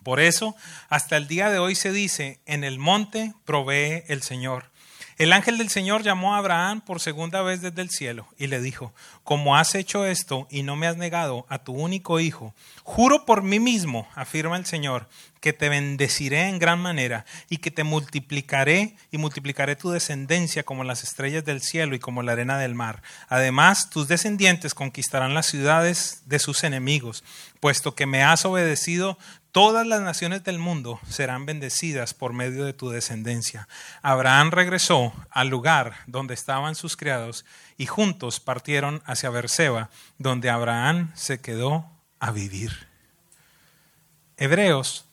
Por 0.04 0.20
eso, 0.20 0.56
hasta 0.90 1.18
el 1.18 1.28
día 1.28 1.50
de 1.50 1.60
hoy 1.60 1.76
se 1.76 1.92
dice, 1.92 2.40
en 2.46 2.64
el 2.64 2.80
monte 2.80 3.34
provee 3.46 4.04
el 4.08 4.22
Señor. 4.22 4.72
El 5.18 5.34
ángel 5.34 5.58
del 5.58 5.70
Señor 5.70 6.04
llamó 6.04 6.36
a 6.36 6.38
Abraham 6.38 6.82
por 6.82 7.00
segunda 7.00 7.42
vez 7.42 7.64
desde 7.64 7.82
el 7.82 7.90
cielo 7.90 8.28
y 8.38 8.46
le 8.46 8.62
dijo, 8.62 8.94
como 9.24 9.58
has 9.58 9.74
hecho 9.74 10.06
esto 10.06 10.48
y 10.52 10.62
no 10.62 10.76
me 10.76 10.86
has 10.86 10.96
negado 10.96 11.48
a 11.50 11.58
tu 11.58 11.74
único 11.74 12.20
hijo, 12.20 12.54
juro 12.84 13.26
por 13.26 13.42
mí 13.42 13.60
mismo, 13.60 14.08
afirma 14.14 14.58
el 14.58 14.68
Señor, 14.68 15.10
que 15.40 15.54
te 15.54 15.70
bendeciré 15.70 16.50
en 16.50 16.60
gran 16.60 16.80
manera 16.80 17.26
y 17.50 17.58
que 17.58 17.72
te 17.72 17.84
multiplicaré 17.84 18.96
y 19.10 19.18
multiplicaré 19.18 19.76
tu 19.76 19.90
descendencia 19.90 20.62
como 20.62 20.84
las 20.84 21.04
estrellas 21.04 21.44
del 21.44 21.62
cielo 21.62 21.96
y 21.96 22.00
como 22.00 22.22
la 22.22 22.34
arena 22.34 22.60
del 22.60 22.76
mar. 22.76 23.02
Además, 23.28 23.90
tus 23.90 24.08
descendientes 24.08 24.76
conquistarán 24.76 25.34
las 25.34 25.48
ciudades 25.48 26.22
de 26.28 26.38
sus 26.38 26.64
enemigos, 26.64 27.24
puesto 27.60 27.96
que 27.96 28.06
me 28.06 28.22
has 28.24 28.46
obedecido, 28.46 29.18
Todas 29.58 29.88
las 29.88 30.02
naciones 30.02 30.44
del 30.44 30.60
mundo 30.60 31.00
serán 31.10 31.48
bendecidas 31.48 32.14
por 32.14 32.32
medio 32.32 32.64
de 32.64 32.74
tu 32.74 32.92
descendencia. 32.92 33.68
Abraham 34.04 34.52
regresó 34.52 35.12
al 35.32 35.48
lugar 35.48 35.96
donde 36.06 36.36
estaban 36.36 36.76
sus 36.76 36.96
criados 36.96 37.44
y 37.76 37.88
juntos 37.88 38.40
partieron 38.40 39.02
hacia 39.08 39.32
Berseba, 39.32 39.90
donde 40.20 40.52
Abraham 40.52 41.12
se 41.16 41.42
quedó 41.42 41.90
a 42.20 42.30
vivir. 42.30 42.88
Hebreos 44.38 45.06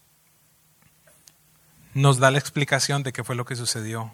nos 1.95 2.19
da 2.19 2.31
la 2.31 2.39
explicación 2.39 3.03
de 3.03 3.15
qué 3.15 3.25
fue 3.25 3.37
lo 3.37 3.47
que 3.47 3.57
sucedió 3.57 4.13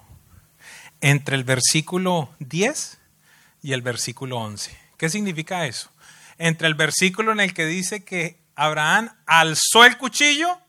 entre 1.01 1.35
el 1.35 1.43
versículo 1.43 2.33
10 2.39 2.99
y 3.65 3.73
el 3.73 3.83
versículo 3.83 4.39
11. 4.39 4.79
¿Qué 4.97 5.11
significa 5.11 5.67
eso? 5.67 5.91
Entre 6.39 6.69
el 6.69 6.77
versículo 6.77 7.33
en 7.33 7.41
el 7.41 7.53
que 7.53 7.67
dice 7.67 8.05
que 8.05 8.39
Abraham 8.55 9.11
alzó 9.27 9.85
el 9.85 9.97
cuchillo 9.97 10.61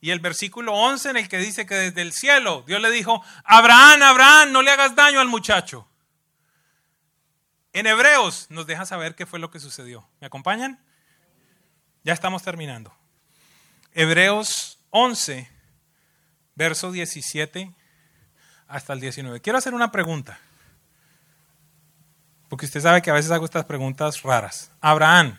y 0.00 0.10
el 0.10 0.20
versículo 0.20 0.74
11 0.74 1.10
en 1.10 1.16
el 1.16 1.28
que 1.28 1.38
dice 1.38 1.66
que 1.66 1.74
desde 1.74 2.02
el 2.02 2.12
cielo 2.12 2.64
Dios 2.66 2.80
le 2.80 2.90
dijo, 2.90 3.22
Abraham, 3.44 4.02
Abraham, 4.02 4.52
no 4.52 4.62
le 4.62 4.70
hagas 4.70 4.94
daño 4.94 5.20
al 5.20 5.28
muchacho. 5.28 5.88
En 7.72 7.86
Hebreos 7.86 8.46
nos 8.50 8.66
deja 8.66 8.86
saber 8.86 9.14
qué 9.14 9.26
fue 9.26 9.38
lo 9.38 9.50
que 9.50 9.60
sucedió. 9.60 10.08
¿Me 10.20 10.26
acompañan? 10.26 10.80
Ya 12.04 12.12
estamos 12.12 12.42
terminando. 12.42 12.92
Hebreos 13.92 14.78
11, 14.90 15.50
verso 16.54 16.92
17 16.92 17.74
hasta 18.66 18.92
el 18.92 19.00
19. 19.00 19.40
Quiero 19.40 19.58
hacer 19.58 19.74
una 19.74 19.90
pregunta. 19.90 20.38
Porque 22.48 22.66
usted 22.66 22.80
sabe 22.80 23.02
que 23.02 23.10
a 23.10 23.14
veces 23.14 23.30
hago 23.30 23.44
estas 23.44 23.64
preguntas 23.64 24.22
raras. 24.22 24.70
Abraham, 24.80 25.38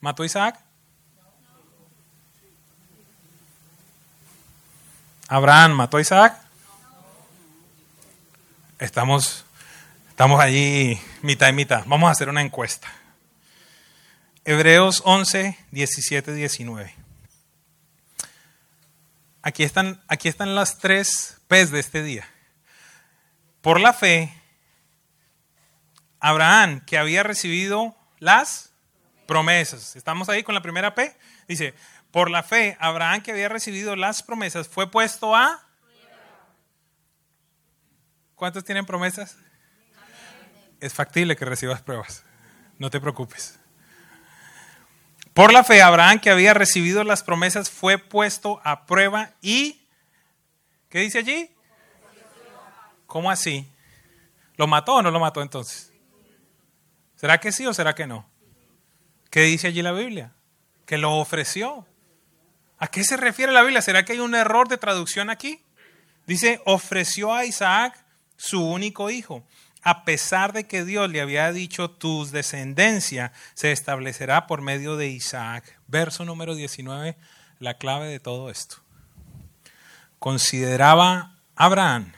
¿Mató 0.00 0.24
Isaac? 0.24 0.58
¿Abraham 5.28 5.72
mató 5.72 5.98
a 5.98 6.00
Isaac? 6.00 6.40
Estamos, 8.78 9.44
estamos 10.08 10.40
allí 10.40 10.98
mitad 11.20 11.48
y 11.48 11.52
mitad. 11.52 11.84
Vamos 11.86 12.08
a 12.08 12.12
hacer 12.12 12.30
una 12.30 12.40
encuesta. 12.40 12.88
Hebreos 14.46 15.02
11, 15.04 15.58
17, 15.70 16.32
19. 16.32 16.94
Aquí 19.42 19.64
están, 19.64 20.02
aquí 20.08 20.28
están 20.28 20.54
las 20.54 20.78
tres 20.78 21.42
P's 21.46 21.70
de 21.70 21.80
este 21.80 22.02
día. 22.02 22.26
Por 23.60 23.80
la 23.80 23.92
fe, 23.92 24.34
Abraham, 26.20 26.80
que 26.86 26.96
había 26.96 27.22
recibido 27.22 27.94
las 28.18 28.69
promesas. 29.30 29.94
¿Estamos 29.94 30.28
ahí 30.28 30.42
con 30.42 30.56
la 30.56 30.60
primera 30.60 30.92
P? 30.92 31.16
Dice, 31.46 31.72
por 32.10 32.28
la 32.28 32.42
fe, 32.42 32.76
Abraham 32.80 33.22
que 33.22 33.30
había 33.30 33.48
recibido 33.48 33.94
las 33.94 34.24
promesas 34.24 34.66
fue 34.66 34.90
puesto 34.90 35.36
a... 35.36 35.64
¿Cuántos 38.34 38.64
tienen 38.64 38.84
promesas? 38.84 39.36
Es 40.80 40.92
factible 40.92 41.36
que 41.36 41.44
recibas 41.44 41.80
pruebas. 41.80 42.24
No 42.80 42.90
te 42.90 43.00
preocupes. 43.00 43.60
Por 45.32 45.52
la 45.52 45.62
fe, 45.62 45.80
Abraham, 45.80 46.18
que 46.18 46.30
había 46.30 46.52
recibido 46.52 47.04
las 47.04 47.22
promesas, 47.22 47.70
fue 47.70 47.98
puesto 47.98 48.60
a 48.64 48.84
prueba 48.84 49.30
y... 49.40 49.86
¿Qué 50.88 50.98
dice 50.98 51.18
allí? 51.18 51.54
¿Cómo 53.06 53.30
así? 53.30 53.70
¿Lo 54.56 54.66
mató 54.66 54.96
o 54.96 55.02
no 55.02 55.12
lo 55.12 55.20
mató 55.20 55.40
entonces? 55.40 55.92
¿Será 57.14 57.38
que 57.38 57.52
sí 57.52 57.64
o 57.64 57.72
será 57.72 57.94
que 57.94 58.08
no? 58.08 58.28
¿Qué 59.30 59.42
dice 59.42 59.68
allí 59.68 59.80
la 59.80 59.92
Biblia? 59.92 60.32
Que 60.86 60.98
lo 60.98 61.16
ofreció. 61.16 61.86
¿A 62.78 62.88
qué 62.88 63.04
se 63.04 63.16
refiere 63.16 63.52
la 63.52 63.62
Biblia? 63.62 63.80
¿Será 63.80 64.04
que 64.04 64.14
hay 64.14 64.20
un 64.20 64.34
error 64.34 64.68
de 64.68 64.76
traducción 64.76 65.30
aquí? 65.30 65.62
Dice, 66.26 66.60
ofreció 66.64 67.32
a 67.32 67.44
Isaac 67.44 68.04
su 68.36 68.64
único 68.64 69.10
hijo, 69.10 69.44
a 69.82 70.04
pesar 70.04 70.52
de 70.52 70.66
que 70.66 70.84
Dios 70.84 71.10
le 71.10 71.20
había 71.20 71.52
dicho, 71.52 71.90
tu 71.90 72.26
descendencia 72.26 73.32
se 73.54 73.72
establecerá 73.72 74.46
por 74.46 74.62
medio 74.62 74.96
de 74.96 75.08
Isaac. 75.08 75.78
Verso 75.86 76.24
número 76.24 76.54
19, 76.54 77.16
la 77.58 77.74
clave 77.78 78.08
de 78.08 78.20
todo 78.20 78.50
esto. 78.50 78.76
Consideraba 80.18 81.36
Abraham 81.54 82.12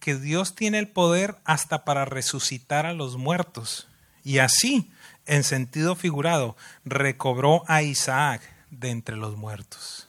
que 0.00 0.14
Dios 0.14 0.54
tiene 0.54 0.78
el 0.78 0.88
poder 0.88 1.36
hasta 1.44 1.84
para 1.84 2.04
resucitar 2.04 2.86
a 2.86 2.92
los 2.92 3.16
muertos. 3.16 3.88
Y 4.24 4.38
así, 4.38 4.90
en 5.28 5.44
sentido 5.44 5.94
figurado, 5.94 6.56
recobró 6.84 7.62
a 7.68 7.82
Isaac 7.82 8.42
de 8.70 8.90
entre 8.90 9.16
los 9.16 9.36
muertos. 9.36 10.08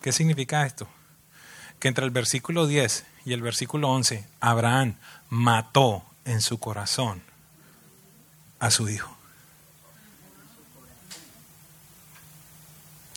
¿Qué 0.00 0.12
significa 0.12 0.66
esto? 0.66 0.86
Que 1.80 1.88
entre 1.88 2.04
el 2.04 2.10
versículo 2.10 2.66
10 2.66 3.04
y 3.24 3.32
el 3.32 3.42
versículo 3.42 3.90
11, 3.90 4.24
Abraham 4.40 4.96
mató 5.30 6.04
en 6.24 6.40
su 6.40 6.58
corazón 6.58 7.22
a 8.60 8.70
su 8.70 8.88
hijo. 8.88 9.16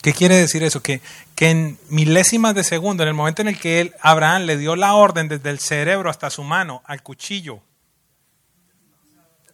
¿Qué 0.01 0.13
quiere 0.13 0.35
decir 0.35 0.63
eso? 0.63 0.81
Que, 0.81 1.01
que 1.35 1.49
en 1.49 1.77
milésimas 1.89 2.55
de 2.55 2.63
segundo, 2.63 3.03
en 3.03 3.09
el 3.09 3.15
momento 3.15 3.41
en 3.41 3.49
el 3.49 3.59
que 3.59 3.81
él, 3.81 3.93
Abraham 4.01 4.43
le 4.43 4.55
dio 4.55 4.77
la 4.77 4.93
orden 4.93 5.27
desde 5.27 5.49
el 5.49 5.59
cerebro 5.59 6.09
hasta 6.09 6.29
su 6.29 6.43
mano 6.43 6.81
al 6.85 7.03
cuchillo, 7.03 7.61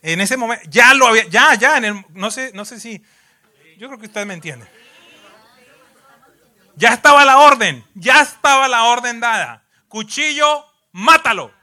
en 0.04 0.20
ese 0.20 0.36
momento, 0.36 0.64
ya 0.70 0.94
lo 0.94 1.08
había, 1.08 1.26
ya, 1.30 1.56
ya, 1.56 1.78
en 1.78 1.86
el, 1.86 2.06
no 2.10 2.30
sé, 2.30 2.52
no 2.54 2.66
sé 2.66 2.78
si, 2.80 3.02
yo 3.78 3.88
creo 3.88 3.98
que 3.98 4.08
ustedes 4.08 4.28
me 4.28 4.34
entienden. 4.34 4.68
Ya 6.76 6.94
estaba 6.94 7.24
la 7.24 7.40
orden, 7.40 7.86
ya 7.96 8.22
estaba 8.22 8.68
la 8.68 8.84
orden 8.86 9.22
dada. 9.22 9.64
Cuchillo, 9.88 10.66
mátalo. 10.92 11.54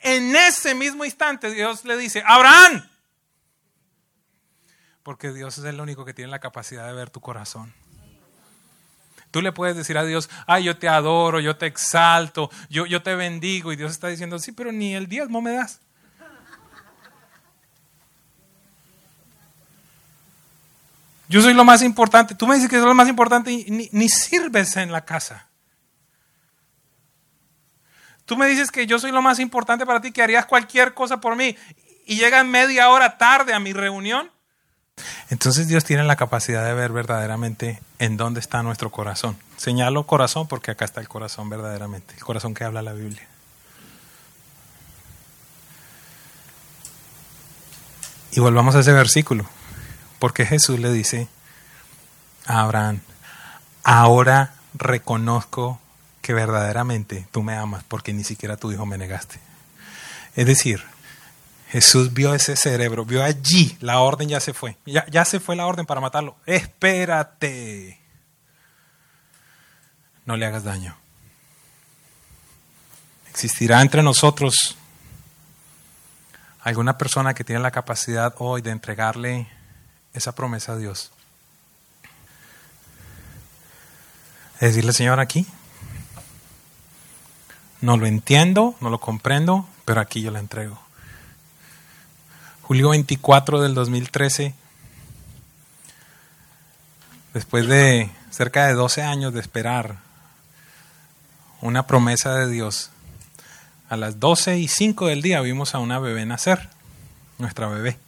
En 0.00 0.34
ese 0.34 0.74
mismo 0.74 1.04
instante 1.04 1.50
Dios 1.50 1.84
le 1.84 1.96
dice, 1.98 2.22
Abraham, 2.26 2.88
porque 5.02 5.32
Dios 5.32 5.58
es 5.58 5.64
el 5.64 5.78
único 5.78 6.06
que 6.06 6.14
tiene 6.14 6.30
la 6.30 6.38
capacidad 6.38 6.86
de 6.86 6.94
ver 6.94 7.10
tu 7.10 7.20
corazón. 7.20 7.74
Tú 9.30 9.42
le 9.42 9.52
puedes 9.52 9.76
decir 9.76 9.98
a 9.98 10.04
Dios, 10.04 10.30
ay, 10.46 10.64
yo 10.64 10.78
te 10.78 10.88
adoro, 10.88 11.38
yo 11.40 11.56
te 11.56 11.66
exalto, 11.66 12.50
yo, 12.70 12.86
yo 12.86 13.02
te 13.02 13.14
bendigo. 13.14 13.72
Y 13.72 13.76
Dios 13.76 13.90
está 13.90 14.08
diciendo, 14.08 14.38
sí, 14.38 14.52
pero 14.52 14.72
ni 14.72 14.94
el 14.94 15.06
diezmo 15.06 15.42
me 15.42 15.52
das. 15.52 15.80
Yo 21.32 21.40
soy 21.40 21.54
lo 21.54 21.64
más 21.64 21.80
importante. 21.80 22.34
Tú 22.34 22.46
me 22.46 22.56
dices 22.56 22.68
que 22.68 22.76
soy 22.76 22.84
lo 22.84 22.94
más 22.94 23.08
importante 23.08 23.50
y 23.50 23.64
ni, 23.70 23.88
ni 23.90 24.10
sirves 24.10 24.76
en 24.76 24.92
la 24.92 25.06
casa. 25.06 25.46
Tú 28.26 28.36
me 28.36 28.46
dices 28.46 28.70
que 28.70 28.86
yo 28.86 28.98
soy 28.98 29.12
lo 29.12 29.22
más 29.22 29.38
importante 29.38 29.86
para 29.86 30.02
ti, 30.02 30.12
que 30.12 30.22
harías 30.22 30.44
cualquier 30.44 30.92
cosa 30.92 31.22
por 31.22 31.34
mí 31.34 31.56
y 32.04 32.16
llegas 32.16 32.44
media 32.44 32.90
hora 32.90 33.16
tarde 33.16 33.54
a 33.54 33.60
mi 33.60 33.72
reunión. 33.72 34.30
Entonces 35.30 35.68
Dios 35.68 35.84
tiene 35.84 36.04
la 36.04 36.16
capacidad 36.16 36.66
de 36.66 36.74
ver 36.74 36.92
verdaderamente 36.92 37.80
en 37.98 38.18
dónde 38.18 38.40
está 38.40 38.62
nuestro 38.62 38.90
corazón. 38.90 39.38
Señalo 39.56 40.06
corazón 40.06 40.48
porque 40.48 40.72
acá 40.72 40.84
está 40.84 41.00
el 41.00 41.08
corazón 41.08 41.48
verdaderamente, 41.48 42.12
el 42.14 42.24
corazón 42.24 42.52
que 42.52 42.64
habla 42.64 42.82
la 42.82 42.92
Biblia. 42.92 43.26
Y 48.32 48.40
volvamos 48.40 48.74
a 48.74 48.80
ese 48.80 48.92
versículo, 48.92 49.48
porque 50.22 50.46
Jesús 50.46 50.78
le 50.78 50.92
dice 50.92 51.26
a 52.46 52.60
Abraham, 52.60 53.00
ahora 53.82 54.54
reconozco 54.72 55.80
que 56.20 56.32
verdaderamente 56.32 57.26
tú 57.32 57.42
me 57.42 57.56
amas 57.56 57.82
porque 57.82 58.12
ni 58.12 58.22
siquiera 58.22 58.56
tu 58.56 58.70
hijo 58.70 58.86
me 58.86 58.98
negaste. 58.98 59.40
Es 60.36 60.46
decir, 60.46 60.84
Jesús 61.70 62.12
vio 62.12 62.36
ese 62.36 62.54
cerebro, 62.54 63.04
vio 63.04 63.24
allí, 63.24 63.76
la 63.80 63.98
orden 63.98 64.28
ya 64.28 64.38
se 64.38 64.54
fue, 64.54 64.76
ya, 64.86 65.04
ya 65.08 65.24
se 65.24 65.40
fue 65.40 65.56
la 65.56 65.66
orden 65.66 65.86
para 65.86 66.00
matarlo. 66.00 66.36
Espérate, 66.46 68.00
no 70.24 70.36
le 70.36 70.46
hagas 70.46 70.62
daño. 70.62 70.94
¿Existirá 73.28 73.82
entre 73.82 74.04
nosotros 74.04 74.76
alguna 76.60 76.96
persona 76.96 77.34
que 77.34 77.42
tiene 77.42 77.60
la 77.60 77.72
capacidad 77.72 78.32
hoy 78.38 78.62
de 78.62 78.70
entregarle 78.70 79.48
esa 80.14 80.34
promesa 80.34 80.72
a 80.72 80.76
Dios? 80.76 81.10
Decirle, 84.60 84.92
Señor, 84.92 85.18
aquí 85.18 85.46
no 87.80 87.96
lo 87.96 88.06
entiendo, 88.06 88.76
no 88.80 88.90
lo 88.90 89.00
comprendo, 89.00 89.68
pero 89.84 90.00
aquí 90.00 90.22
yo 90.22 90.30
la 90.30 90.38
entrego. 90.38 90.80
Julio 92.62 92.90
24 92.90 93.60
del 93.60 93.74
2013, 93.74 94.54
después 97.34 97.66
de 97.66 98.08
cerca 98.30 98.68
de 98.68 98.74
12 98.74 99.02
años 99.02 99.34
de 99.34 99.40
esperar 99.40 99.98
una 101.60 101.86
promesa 101.88 102.34
de 102.36 102.48
Dios, 102.48 102.90
a 103.88 103.96
las 103.96 104.20
12 104.20 104.58
y 104.58 104.68
5 104.68 105.08
del 105.08 105.20
día 105.20 105.40
vimos 105.40 105.74
a 105.74 105.80
una 105.80 105.98
bebé 105.98 106.24
nacer, 106.24 106.70
nuestra 107.38 107.66
bebé. 107.66 107.98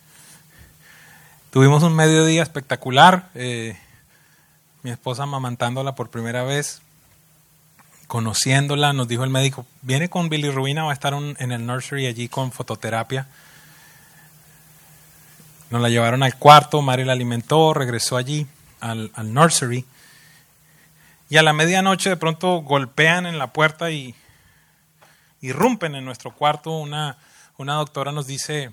Tuvimos 1.54 1.84
un 1.84 1.94
mediodía 1.94 2.42
espectacular, 2.42 3.30
eh, 3.36 3.78
mi 4.82 4.90
esposa 4.90 5.22
amamantándola 5.22 5.94
por 5.94 6.10
primera 6.10 6.42
vez, 6.42 6.82
conociéndola, 8.08 8.92
nos 8.92 9.06
dijo 9.06 9.22
el 9.22 9.30
médico, 9.30 9.64
viene 9.80 10.10
con 10.10 10.28
Billy 10.28 10.50
Rubina, 10.50 10.82
va 10.82 10.90
a 10.90 10.94
estar 10.94 11.14
en 11.14 11.52
el 11.52 11.64
nursery 11.64 12.06
allí 12.06 12.28
con 12.28 12.50
fototerapia. 12.50 13.28
Nos 15.70 15.80
la 15.80 15.90
llevaron 15.90 16.24
al 16.24 16.36
cuarto, 16.36 16.82
Mari 16.82 17.04
la 17.04 17.12
alimentó, 17.12 17.72
regresó 17.72 18.16
allí 18.16 18.48
al, 18.80 19.12
nursery. 19.32 19.86
Y 21.30 21.36
a 21.36 21.44
la 21.44 21.52
medianoche 21.52 22.10
de 22.10 22.16
pronto 22.16 22.62
golpean 22.62 23.26
en 23.26 23.38
la 23.38 23.52
puerta 23.52 23.92
y 23.92 24.16
irrumpen 25.40 25.94
en 25.94 26.04
nuestro 26.04 26.34
cuarto. 26.34 26.72
Una, 26.72 27.16
una 27.58 27.74
doctora 27.74 28.10
nos 28.10 28.26
dice, 28.26 28.72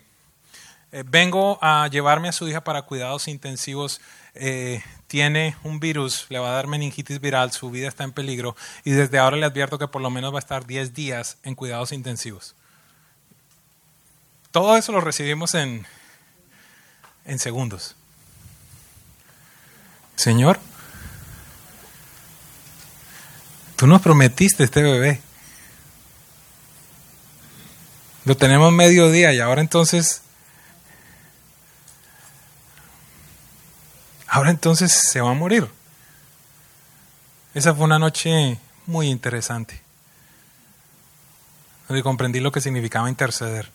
eh, 0.91 1.03
vengo 1.07 1.57
a 1.61 1.87
llevarme 1.87 2.27
a 2.27 2.33
su 2.33 2.47
hija 2.47 2.63
para 2.63 2.81
cuidados 2.81 3.27
intensivos. 3.27 4.01
Eh, 4.35 4.83
tiene 5.07 5.55
un 5.63 5.79
virus, 5.79 6.25
le 6.29 6.39
va 6.39 6.49
a 6.49 6.53
dar 6.53 6.67
meningitis 6.67 7.19
viral, 7.19 7.51
su 7.51 7.69
vida 7.69 7.87
está 7.87 8.03
en 8.03 8.13
peligro 8.13 8.55
y 8.85 8.91
desde 8.91 9.19
ahora 9.19 9.35
le 9.35 9.45
advierto 9.45 9.77
que 9.77 9.89
por 9.89 10.01
lo 10.01 10.09
menos 10.09 10.33
va 10.33 10.37
a 10.37 10.39
estar 10.39 10.65
10 10.65 10.93
días 10.93 11.37
en 11.43 11.55
cuidados 11.55 11.91
intensivos. 11.91 12.55
Todo 14.51 14.77
eso 14.77 14.91
lo 14.91 15.01
recibimos 15.01 15.53
en, 15.53 15.85
en 17.25 17.39
segundos. 17.39 17.95
Señor, 20.15 20.59
tú 23.75 23.87
nos 23.87 24.01
prometiste 24.01 24.63
este 24.63 24.81
bebé. 24.81 25.21
Lo 28.23 28.37
tenemos 28.37 28.71
medio 28.71 29.09
día 29.09 29.33
y 29.33 29.39
ahora 29.39 29.61
entonces... 29.61 30.21
Ahora 34.33 34.49
entonces 34.49 34.91
se 34.91 35.21
va 35.21 35.31
a 35.31 35.35
morir. 35.35 35.69
Esa 37.53 37.75
fue 37.75 37.85
una 37.85 37.99
noche 37.99 38.57
muy 38.87 39.07
interesante, 39.07 39.81
donde 41.87 42.01
comprendí 42.01 42.39
lo 42.39 42.51
que 42.51 42.61
significaba 42.61 43.09
interceder 43.09 43.69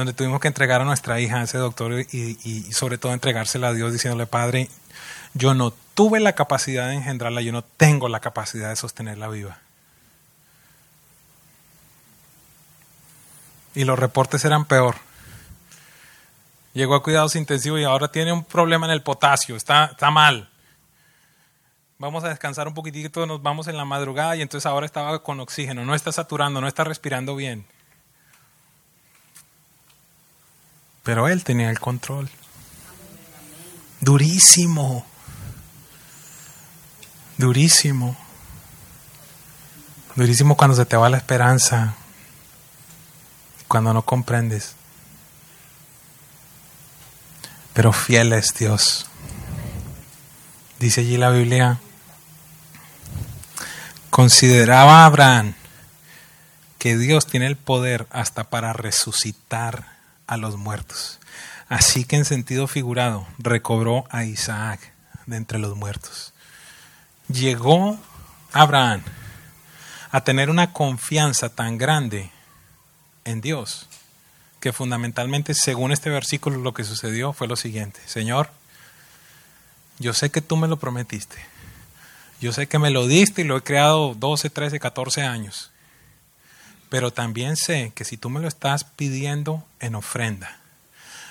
donde 0.00 0.14
tuvimos 0.14 0.40
que 0.40 0.48
entregar 0.48 0.80
a 0.80 0.84
nuestra 0.84 1.20
hija 1.20 1.40
a 1.40 1.42
ese 1.42 1.58
doctor 1.58 1.92
y, 1.92 2.72
sobre 2.72 2.96
todo 2.96 3.12
entregársela 3.12 3.68
a 3.68 3.72
Dios 3.74 3.92
diciéndole, 3.92 4.26
Padre, 4.26 4.70
yo 5.34 5.52
no 5.52 5.72
tuve 5.94 6.20
la 6.20 6.34
capacidad 6.34 6.88
de 6.88 6.94
engendrarla, 6.94 7.42
yo 7.42 7.52
no 7.52 7.62
tengo 7.62 8.08
la 8.08 8.20
capacidad 8.20 8.70
de 8.70 8.76
sostenerla 8.76 9.28
viva. 9.28 9.58
Y 13.74 13.84
los 13.84 13.98
reportes 13.98 14.44
eran 14.46 14.64
peor. 14.64 14.96
Llegó 16.72 16.94
a 16.94 17.02
cuidados 17.02 17.34
intensivos 17.36 17.80
y 17.80 17.84
ahora 17.84 18.12
tiene 18.12 18.32
un 18.32 18.44
problema 18.44 18.86
en 18.86 18.92
el 18.92 19.02
potasio, 19.02 19.56
está, 19.56 19.86
está 19.86 20.10
mal. 20.10 20.48
vamos 21.98 22.22
a 22.24 22.28
descansar 22.28 22.68
un 22.68 22.74
poquitito, 22.74 23.26
nos 23.26 23.42
vamos 23.42 23.66
en 23.66 23.76
la 23.76 23.84
madrugada 23.84 24.36
y 24.36 24.42
entonces 24.42 24.66
ahora 24.66 24.86
estaba 24.86 25.22
con 25.22 25.40
oxígeno, 25.40 25.84
no 25.84 25.94
está 25.94 26.12
saturando, 26.12 26.60
no 26.60 26.68
está 26.68 26.84
respirando 26.84 27.34
bien. 27.34 27.66
Pero 31.02 31.28
él 31.28 31.42
tenía 31.44 31.70
el 31.70 31.80
control. 31.80 32.28
Durísimo. 34.00 35.04
Durísimo. 37.36 38.16
Durísimo 40.14 40.56
cuando 40.56 40.76
se 40.76 40.86
te 40.86 40.96
va 40.96 41.08
la 41.08 41.16
esperanza, 41.16 41.94
cuando 43.68 43.94
no 43.94 44.02
comprendes. 44.02 44.74
Pero 47.80 47.94
fiel 47.94 48.34
es 48.34 48.52
Dios. 48.52 49.06
Dice 50.78 51.00
allí 51.00 51.16
la 51.16 51.30
Biblia, 51.30 51.80
consideraba 54.10 55.06
Abraham 55.06 55.54
que 56.76 56.98
Dios 56.98 57.24
tiene 57.24 57.46
el 57.46 57.56
poder 57.56 58.06
hasta 58.10 58.50
para 58.50 58.74
resucitar 58.74 59.96
a 60.26 60.36
los 60.36 60.58
muertos. 60.58 61.20
Así 61.70 62.04
que 62.04 62.16
en 62.16 62.26
sentido 62.26 62.66
figurado, 62.66 63.26
recobró 63.38 64.04
a 64.10 64.24
Isaac 64.24 64.92
de 65.24 65.38
entre 65.38 65.58
los 65.58 65.74
muertos. 65.74 66.34
Llegó 67.28 67.98
Abraham 68.52 69.00
a 70.10 70.22
tener 70.22 70.50
una 70.50 70.74
confianza 70.74 71.48
tan 71.48 71.78
grande 71.78 72.30
en 73.24 73.40
Dios 73.40 73.88
que 74.60 74.72
fundamentalmente, 74.72 75.54
según 75.54 75.90
este 75.90 76.10
versículo, 76.10 76.58
lo 76.58 76.74
que 76.74 76.84
sucedió 76.84 77.32
fue 77.32 77.48
lo 77.48 77.56
siguiente. 77.56 78.00
Señor, 78.06 78.50
yo 79.98 80.12
sé 80.12 80.30
que 80.30 80.42
tú 80.42 80.56
me 80.56 80.68
lo 80.68 80.78
prometiste. 80.78 81.36
Yo 82.40 82.52
sé 82.52 82.68
que 82.68 82.78
me 82.78 82.90
lo 82.90 83.06
diste 83.06 83.42
y 83.42 83.44
lo 83.44 83.56
he 83.56 83.62
creado 83.62 84.14
12, 84.14 84.50
13, 84.50 84.78
14 84.78 85.22
años. 85.22 85.70
Pero 86.88 87.12
también 87.12 87.56
sé 87.56 87.92
que 87.94 88.04
si 88.04 88.16
tú 88.16 88.30
me 88.30 88.40
lo 88.40 88.48
estás 88.48 88.84
pidiendo 88.84 89.64
en 89.78 89.94
ofrenda, 89.94 90.58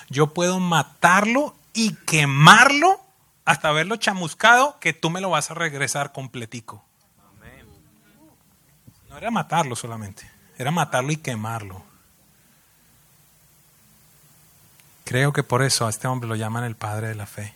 yo 0.09 0.33
puedo 0.33 0.59
matarlo 0.59 1.55
y 1.73 1.95
quemarlo 2.05 2.99
hasta 3.45 3.69
haberlo 3.69 3.95
chamuscado, 3.95 4.77
que 4.79 4.93
tú 4.93 5.09
me 5.09 5.21
lo 5.21 5.31
vas 5.31 5.49
a 5.49 5.55
regresar 5.55 6.11
completico. 6.11 6.83
No 9.09 9.17
era 9.17 9.31
matarlo 9.31 9.75
solamente, 9.75 10.29
era 10.57 10.69
matarlo 10.69 11.11
y 11.11 11.17
quemarlo. 11.17 11.88
Creo 15.09 15.33
que 15.33 15.41
por 15.41 15.63
eso 15.63 15.87
a 15.87 15.89
este 15.89 16.07
hombre 16.07 16.29
lo 16.29 16.35
llaman 16.35 16.63
el 16.65 16.75
padre 16.75 17.07
de 17.07 17.15
la 17.15 17.25
fe. 17.25 17.55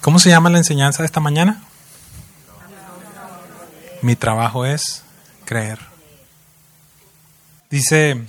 ¿Cómo 0.00 0.18
se 0.18 0.30
llama 0.30 0.48
la 0.48 0.56
enseñanza 0.56 1.02
de 1.02 1.06
esta 1.06 1.20
mañana? 1.20 1.62
Mi 4.00 4.16
trabajo 4.16 4.64
es 4.64 5.04
creer. 5.44 5.78
Dice 7.68 8.24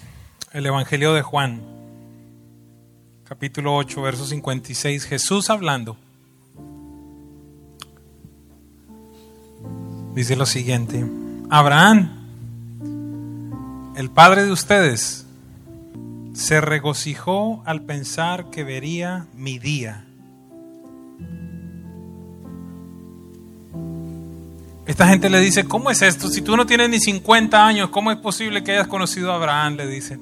el 0.51 0.65
Evangelio 0.65 1.13
de 1.13 1.21
Juan, 1.21 1.61
capítulo 3.23 3.73
8, 3.77 4.01
verso 4.01 4.25
56, 4.25 5.05
Jesús 5.05 5.49
hablando. 5.49 5.95
Dice 10.13 10.35
lo 10.35 10.45
siguiente, 10.45 11.05
Abraham, 11.49 12.27
el 13.95 14.09
padre 14.09 14.43
de 14.43 14.51
ustedes, 14.51 15.25
se 16.39 16.61
regocijó 16.61 17.61
al 17.65 17.81
pensar 17.81 18.49
que 18.49 18.63
vería 18.63 19.27
mi 19.33 19.59
día 19.59 20.05
Esta 24.85 25.07
gente 25.07 25.29
le 25.29 25.39
dice, 25.39 25.65
¿cómo 25.65 25.91
es 25.91 26.01
esto? 26.01 26.29
Si 26.29 26.41
tú 26.41 26.57
no 26.57 26.65
tienes 26.65 26.89
ni 26.89 26.99
50 26.99 27.63
años, 27.63 27.89
¿cómo 27.91 28.11
es 28.11 28.17
posible 28.17 28.63
que 28.63 28.71
hayas 28.71 28.87
conocido 28.87 29.31
a 29.31 29.35
Abraham? 29.35 29.75
Le 29.75 29.85
dicen. 29.85 30.19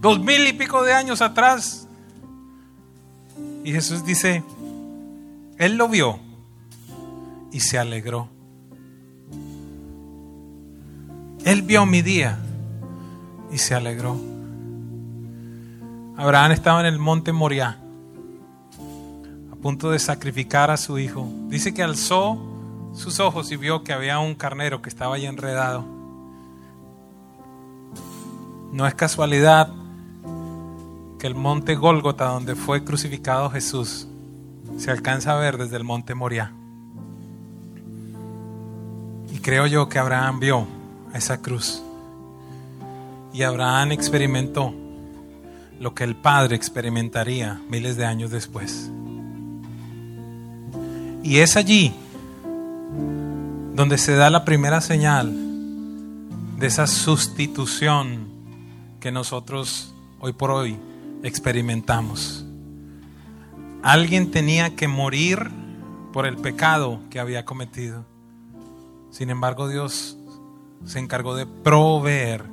Dos 0.00 0.18
mil 0.18 0.46
y 0.46 0.54
pico 0.54 0.82
de 0.82 0.94
años 0.94 1.20
atrás. 1.20 1.86
Y 3.64 3.72
Jesús 3.72 4.02
dice, 4.06 4.42
Él 5.58 5.76
lo 5.76 5.90
vio 5.90 6.18
y 7.52 7.60
se 7.60 7.78
alegró. 7.78 8.30
Él 11.44 11.60
vio 11.60 11.84
mi 11.84 12.00
día 12.00 12.38
y 13.52 13.58
se 13.58 13.74
alegró. 13.74 14.16
Abraham 16.16 16.52
estaba 16.52 16.80
en 16.80 16.86
el 16.86 16.98
monte 16.98 17.32
Moriah 17.32 17.80
punto 19.60 19.90
de 19.90 19.98
sacrificar 19.98 20.70
a 20.70 20.76
su 20.76 20.98
hijo. 20.98 21.28
Dice 21.48 21.74
que 21.74 21.82
alzó 21.82 22.38
sus 22.94 23.20
ojos 23.20 23.52
y 23.52 23.56
vio 23.56 23.84
que 23.84 23.92
había 23.92 24.18
un 24.18 24.34
carnero 24.34 24.82
que 24.82 24.88
estaba 24.88 25.16
ahí 25.16 25.26
enredado. 25.26 25.84
No 28.72 28.86
es 28.86 28.94
casualidad 28.94 29.70
que 31.18 31.26
el 31.26 31.34
monte 31.34 31.74
Gólgota, 31.74 32.26
donde 32.26 32.54
fue 32.54 32.84
crucificado 32.84 33.50
Jesús, 33.50 34.08
se 34.78 34.90
alcanza 34.90 35.32
a 35.32 35.40
ver 35.40 35.58
desde 35.58 35.76
el 35.76 35.84
monte 35.84 36.14
Moriah. 36.14 36.52
Y 39.30 39.38
creo 39.40 39.66
yo 39.66 39.88
que 39.88 39.98
Abraham 39.98 40.40
vio 40.40 40.66
esa 41.12 41.42
cruz. 41.42 41.82
Y 43.32 43.42
Abraham 43.42 43.92
experimentó 43.92 44.74
lo 45.78 45.94
que 45.94 46.04
el 46.04 46.16
Padre 46.16 46.56
experimentaría 46.56 47.60
miles 47.68 47.96
de 47.96 48.04
años 48.04 48.30
después. 48.30 48.90
Y 51.22 51.38
es 51.38 51.56
allí 51.56 51.94
donde 53.74 53.98
se 53.98 54.14
da 54.14 54.30
la 54.30 54.44
primera 54.44 54.80
señal 54.80 55.32
de 56.58 56.66
esa 56.66 56.86
sustitución 56.86 58.28
que 59.00 59.10
nosotros 59.10 59.94
hoy 60.20 60.32
por 60.34 60.50
hoy 60.50 60.76
experimentamos. 61.22 62.44
Alguien 63.82 64.30
tenía 64.30 64.76
que 64.76 64.86
morir 64.86 65.50
por 66.12 66.26
el 66.26 66.36
pecado 66.36 67.00
que 67.08 67.20
había 67.20 67.46
cometido. 67.46 68.04
Sin 69.10 69.30
embargo, 69.30 69.68
Dios 69.68 70.18
se 70.84 70.98
encargó 70.98 71.34
de 71.34 71.46
proveer 71.46 72.44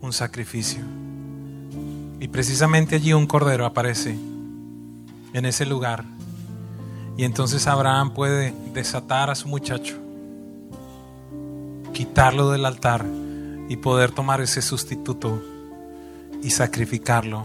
un 0.00 0.12
sacrificio. 0.12 0.82
Y 2.20 2.28
precisamente 2.28 2.96
allí 2.96 3.12
un 3.12 3.26
cordero 3.26 3.64
aparece 3.64 4.18
en 5.32 5.44
ese 5.44 5.66
lugar 5.66 6.04
y 7.18 7.24
entonces 7.24 7.66
Abraham 7.66 8.14
puede 8.14 8.54
desatar 8.72 9.28
a 9.28 9.34
su 9.34 9.48
muchacho, 9.48 9.96
quitarlo 11.92 12.50
del 12.50 12.64
altar 12.64 13.04
y 13.68 13.76
poder 13.76 14.12
tomar 14.12 14.40
ese 14.40 14.62
sustituto 14.62 15.42
y 16.40 16.50
sacrificarlo. 16.50 17.44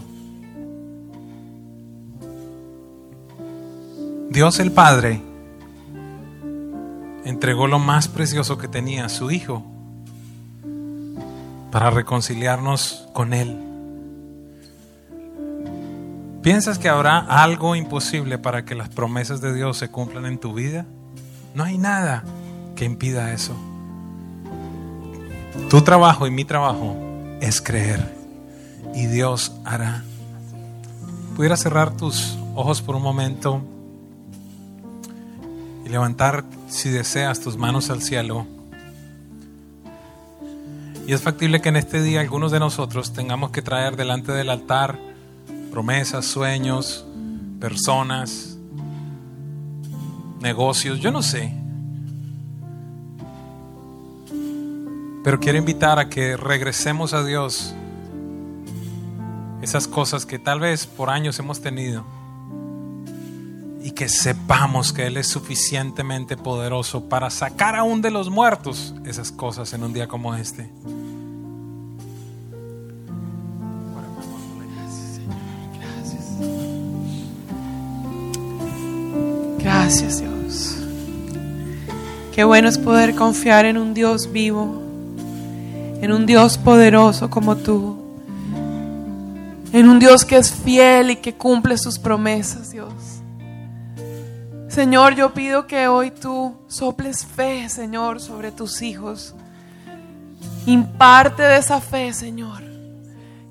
Dios 4.30 4.60
el 4.60 4.70
Padre 4.70 5.20
entregó 7.24 7.66
lo 7.66 7.80
más 7.80 8.06
precioso 8.06 8.56
que 8.58 8.68
tenía, 8.68 9.08
su 9.08 9.32
Hijo, 9.32 9.64
para 11.74 11.90
reconciliarnos 11.90 13.08
con 13.12 13.34
Él. 13.34 13.58
¿Piensas 16.40 16.78
que 16.78 16.88
habrá 16.88 17.18
algo 17.18 17.74
imposible 17.74 18.38
para 18.38 18.64
que 18.64 18.76
las 18.76 18.90
promesas 18.90 19.40
de 19.40 19.52
Dios 19.52 19.76
se 19.78 19.88
cumplan 19.88 20.24
en 20.26 20.38
tu 20.38 20.54
vida? 20.54 20.86
No 21.52 21.64
hay 21.64 21.76
nada 21.76 22.22
que 22.76 22.84
impida 22.84 23.32
eso. 23.32 23.56
Tu 25.68 25.82
trabajo 25.82 26.28
y 26.28 26.30
mi 26.30 26.44
trabajo 26.44 26.94
es 27.40 27.60
creer 27.60 28.08
y 28.94 29.06
Dios 29.06 29.50
hará. 29.64 30.04
Pudiera 31.34 31.56
cerrar 31.56 31.96
tus 31.96 32.38
ojos 32.54 32.82
por 32.82 32.94
un 32.94 33.02
momento 33.02 33.60
y 35.84 35.88
levantar, 35.88 36.44
si 36.68 36.90
deseas, 36.90 37.40
tus 37.40 37.56
manos 37.56 37.90
al 37.90 38.00
cielo. 38.00 38.46
Y 41.06 41.12
es 41.12 41.20
factible 41.20 41.60
que 41.60 41.68
en 41.68 41.76
este 41.76 42.02
día 42.02 42.20
algunos 42.20 42.50
de 42.50 42.58
nosotros 42.58 43.12
tengamos 43.12 43.50
que 43.50 43.60
traer 43.60 43.96
delante 43.96 44.32
del 44.32 44.48
altar 44.48 44.98
promesas, 45.70 46.24
sueños, 46.24 47.04
personas, 47.60 48.56
negocios, 50.40 51.00
yo 51.00 51.10
no 51.10 51.22
sé. 51.22 51.52
Pero 55.22 55.40
quiero 55.40 55.58
invitar 55.58 55.98
a 55.98 56.08
que 56.08 56.36
regresemos 56.36 57.12
a 57.12 57.24
Dios 57.24 57.74
esas 59.62 59.88
cosas 59.88 60.26
que 60.26 60.38
tal 60.38 60.60
vez 60.60 60.86
por 60.86 61.10
años 61.10 61.38
hemos 61.38 61.60
tenido 61.60 62.04
y 63.84 63.90
que 63.90 64.08
sepamos 64.08 64.94
que 64.94 65.06
Él 65.06 65.18
es 65.18 65.28
suficientemente 65.28 66.38
poderoso 66.38 67.06
para 67.06 67.28
sacar 67.28 67.76
aún 67.76 68.00
de 68.00 68.10
los 68.10 68.30
muertos 68.30 68.94
esas 69.04 69.30
cosas 69.30 69.74
en 69.74 69.84
un 69.84 69.92
día 69.92 70.08
como 70.08 70.34
este. 70.34 70.70
Gracias 79.58 80.20
Dios. 80.20 80.78
Qué 82.34 82.42
bueno 82.42 82.70
es 82.70 82.78
poder 82.78 83.14
confiar 83.14 83.66
en 83.66 83.76
un 83.76 83.92
Dios 83.92 84.32
vivo, 84.32 84.82
en 86.00 86.10
un 86.10 86.24
Dios 86.24 86.56
poderoso 86.56 87.28
como 87.28 87.56
tú, 87.56 87.98
en 89.74 89.90
un 89.90 89.98
Dios 89.98 90.24
que 90.24 90.38
es 90.38 90.50
fiel 90.50 91.10
y 91.10 91.16
que 91.16 91.34
cumple 91.34 91.76
sus 91.76 91.98
promesas, 91.98 92.70
Dios. 92.70 93.14
Señor, 94.68 95.14
yo 95.14 95.32
pido 95.34 95.66
que 95.66 95.86
hoy 95.86 96.10
tú 96.10 96.56
soples 96.66 97.24
fe, 97.24 97.68
Señor, 97.68 98.20
sobre 98.20 98.50
tus 98.50 98.82
hijos. 98.82 99.34
Imparte 100.66 101.42
de 101.42 101.58
esa 101.58 101.80
fe, 101.80 102.12
Señor. 102.12 102.62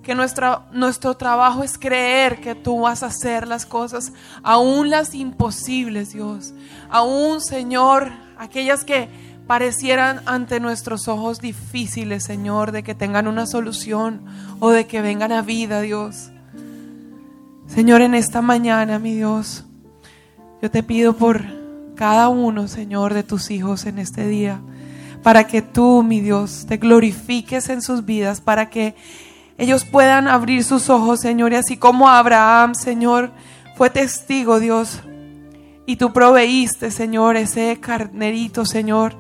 Que 0.02 0.16
nuestro 0.16 1.16
trabajo 1.16 1.64
es 1.64 1.78
creer 1.78 2.42
que 2.42 2.56
tú 2.56 2.82
vas 2.82 3.04
a 3.04 3.06
hacer 3.06 3.48
las 3.48 3.66
cosas, 3.66 4.12
aún 4.44 4.90
las 4.90 5.16
imposibles, 5.16 6.12
Dios. 6.12 6.54
Aún, 6.90 7.40
Señor, 7.40 8.12
aquellas 8.38 8.84
que 8.84 9.08
parecieran 9.48 10.22
ante 10.26 10.60
nuestros 10.60 11.08
ojos 11.08 11.40
difíciles, 11.40 12.26
Señor, 12.26 12.74
de 12.74 12.84
que 12.84 12.96
tengan 12.96 13.28
una 13.28 13.46
solución 13.46 14.26
o 14.60 14.72
de 14.72 14.88
que 14.88 15.02
vengan 15.02 15.32
a 15.32 15.42
vida, 15.42 15.80
Dios. 15.80 16.32
Señor, 17.68 18.02
en 18.02 18.14
esta 18.14 18.42
mañana, 18.42 19.00
mi 19.00 19.16
Dios, 19.16 19.64
yo 20.64 20.72
te 20.72 20.82
pido 20.82 21.12
por 21.12 21.44
cada 21.94 22.30
uno, 22.30 22.70
Señor, 22.70 23.14
de 23.14 23.24
tus 23.24 23.52
hijos 23.52 23.86
en 23.86 24.00
este 24.00 24.26
día, 24.30 24.62
para 25.22 25.46
que 25.46 25.62
tú, 25.62 26.04
mi 26.04 26.22
Dios, 26.22 26.64
te 26.70 26.78
glorifiques 26.78 27.68
en 27.68 27.82
sus 27.82 28.06
vidas, 28.06 28.40
para 28.40 28.70
que 28.70 28.96
ellos 29.58 29.84
puedan 29.84 30.30
abrir 30.30 30.64
sus 30.64 30.90
ojos, 30.90 31.20
Señor, 31.20 31.52
y 31.52 31.56
así 31.56 31.76
como 31.76 32.08
Abraham, 32.08 32.76
Señor, 32.76 33.32
fue 33.76 33.90
testigo, 33.90 34.62
Dios, 34.62 35.02
y 35.86 35.98
tú 35.98 36.14
proveíste, 36.14 36.92
Señor, 36.92 37.36
ese 37.36 37.78
carnerito, 37.82 38.66
Señor, 38.66 39.16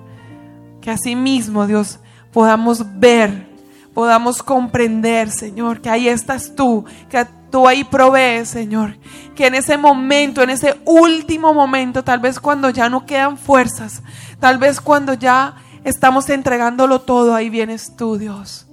que 0.79 0.91
así 0.91 1.13
mismo, 1.13 1.67
Dios, 1.67 1.99
podamos 2.31 2.85
ver, 3.01 3.49
podamos 3.93 4.41
comprender, 4.41 5.29
Señor, 5.29 5.81
que 5.81 5.89
ahí 5.89 6.07
estás 6.07 6.55
tú, 6.55 6.85
que 7.09 7.17
tú 7.53 7.67
ahí 7.67 7.83
provees, 7.83 8.49
Señor. 8.49 8.97
Que 9.35 9.45
en 9.45 9.53
ese 9.53 9.77
momento, 9.77 10.41
en 10.41 10.49
ese 10.49 10.81
último 10.85 11.53
momento, 11.53 12.03
tal 12.03 12.19
vez 12.19 12.39
cuando 12.39 12.71
ya 12.71 12.89
no 12.89 13.05
quedan 13.05 13.37
fuerzas, 13.37 14.01
tal 14.39 14.57
vez 14.57 14.81
cuando 14.81 15.13
ya 15.13 15.57
estamos 15.83 16.27
entregándolo 16.31 17.01
todo, 17.01 17.35
ahí 17.35 17.51
vienes 17.51 17.95
tú, 17.95 18.17
Dios. 18.17 18.65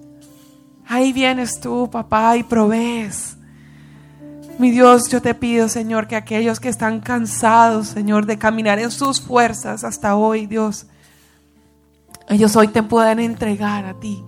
Ahí 0.89 1.13
vienes 1.13 1.61
tú, 1.61 1.91
papá, 1.91 2.39
y 2.39 2.43
provees. 2.43 3.37
Mi 4.59 4.71
Dios, 4.71 5.11
yo 5.11 5.21
te 5.21 5.35
pido, 5.35 5.69
Señor, 5.69 6.09
que 6.09 6.17
aquellos 6.17 6.59
que 6.59 6.71
están 6.71 7.01
cansados, 7.01 7.89
Señor, 7.89 8.25
de 8.25 8.39
caminar 8.39 8.79
en 8.79 8.91
sus 8.91 9.21
fuerzas 9.21 9.85
hasta 9.85 10.17
hoy, 10.17 10.47
Dios, 10.47 10.87
ellos 12.31 12.57
hoy 12.57 12.69
te 12.69 12.83
puedan 12.83 13.21
entregar 13.21 13.85
a 13.85 14.01
ti 14.01 14.25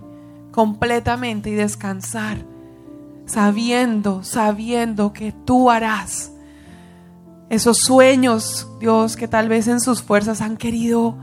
completamente 0.51 1.49
y 1.49 1.53
descansar, 1.55 2.52
sabiendo, 3.25 4.23
sabiendo 4.23 5.13
que 5.13 5.31
tú 5.31 5.69
harás. 5.69 6.31
Esos 7.49 7.77
sueños, 7.77 8.67
Dios, 8.79 9.15
que 9.15 9.27
tal 9.27 9.49
vez 9.49 9.67
en 9.67 9.79
sus 9.79 10.01
fuerzas 10.01 10.41
han 10.41 10.57
querido 10.57 11.15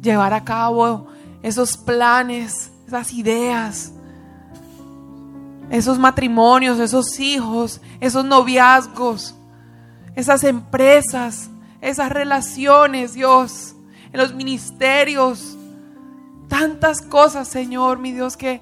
llevar 0.00 0.32
a 0.32 0.44
cabo, 0.44 1.06
esos 1.42 1.76
planes, 1.76 2.70
esas 2.86 3.12
ideas, 3.12 3.92
esos 5.70 5.98
matrimonios, 5.98 6.78
esos 6.78 7.18
hijos, 7.20 7.80
esos 8.00 8.24
noviazgos, 8.24 9.34
esas 10.16 10.44
empresas, 10.44 11.50
esas 11.80 12.10
relaciones, 12.10 13.14
Dios, 13.14 13.74
en 14.12 14.20
los 14.20 14.34
ministerios, 14.34 15.56
tantas 16.48 17.00
cosas, 17.00 17.48
Señor, 17.48 17.98
mi 17.98 18.12
Dios, 18.12 18.36
que 18.36 18.60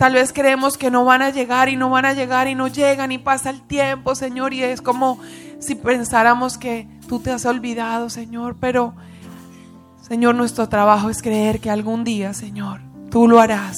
tal 0.00 0.14
vez 0.14 0.32
creemos 0.32 0.78
que 0.78 0.90
no 0.90 1.04
van 1.04 1.20
a 1.20 1.28
llegar 1.28 1.68
y 1.68 1.76
no 1.76 1.90
van 1.90 2.06
a 2.06 2.14
llegar 2.14 2.48
y 2.48 2.54
no 2.54 2.68
llegan 2.68 3.12
y 3.12 3.18
pasa 3.18 3.50
el 3.50 3.60
tiempo, 3.60 4.14
Señor, 4.14 4.54
y 4.54 4.62
es 4.62 4.80
como 4.80 5.20
si 5.58 5.74
pensáramos 5.74 6.56
que 6.56 6.88
tú 7.06 7.20
te 7.20 7.30
has 7.30 7.44
olvidado, 7.44 8.08
Señor, 8.08 8.56
pero 8.58 8.94
Señor, 10.00 10.36
nuestro 10.36 10.70
trabajo 10.70 11.10
es 11.10 11.20
creer 11.20 11.60
que 11.60 11.68
algún 11.68 12.02
día, 12.02 12.32
Señor, 12.32 12.80
tú 13.10 13.28
lo 13.28 13.40
harás. 13.40 13.76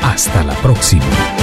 Hasta 0.03 0.45
la 0.45 0.55
próxima. 0.55 1.42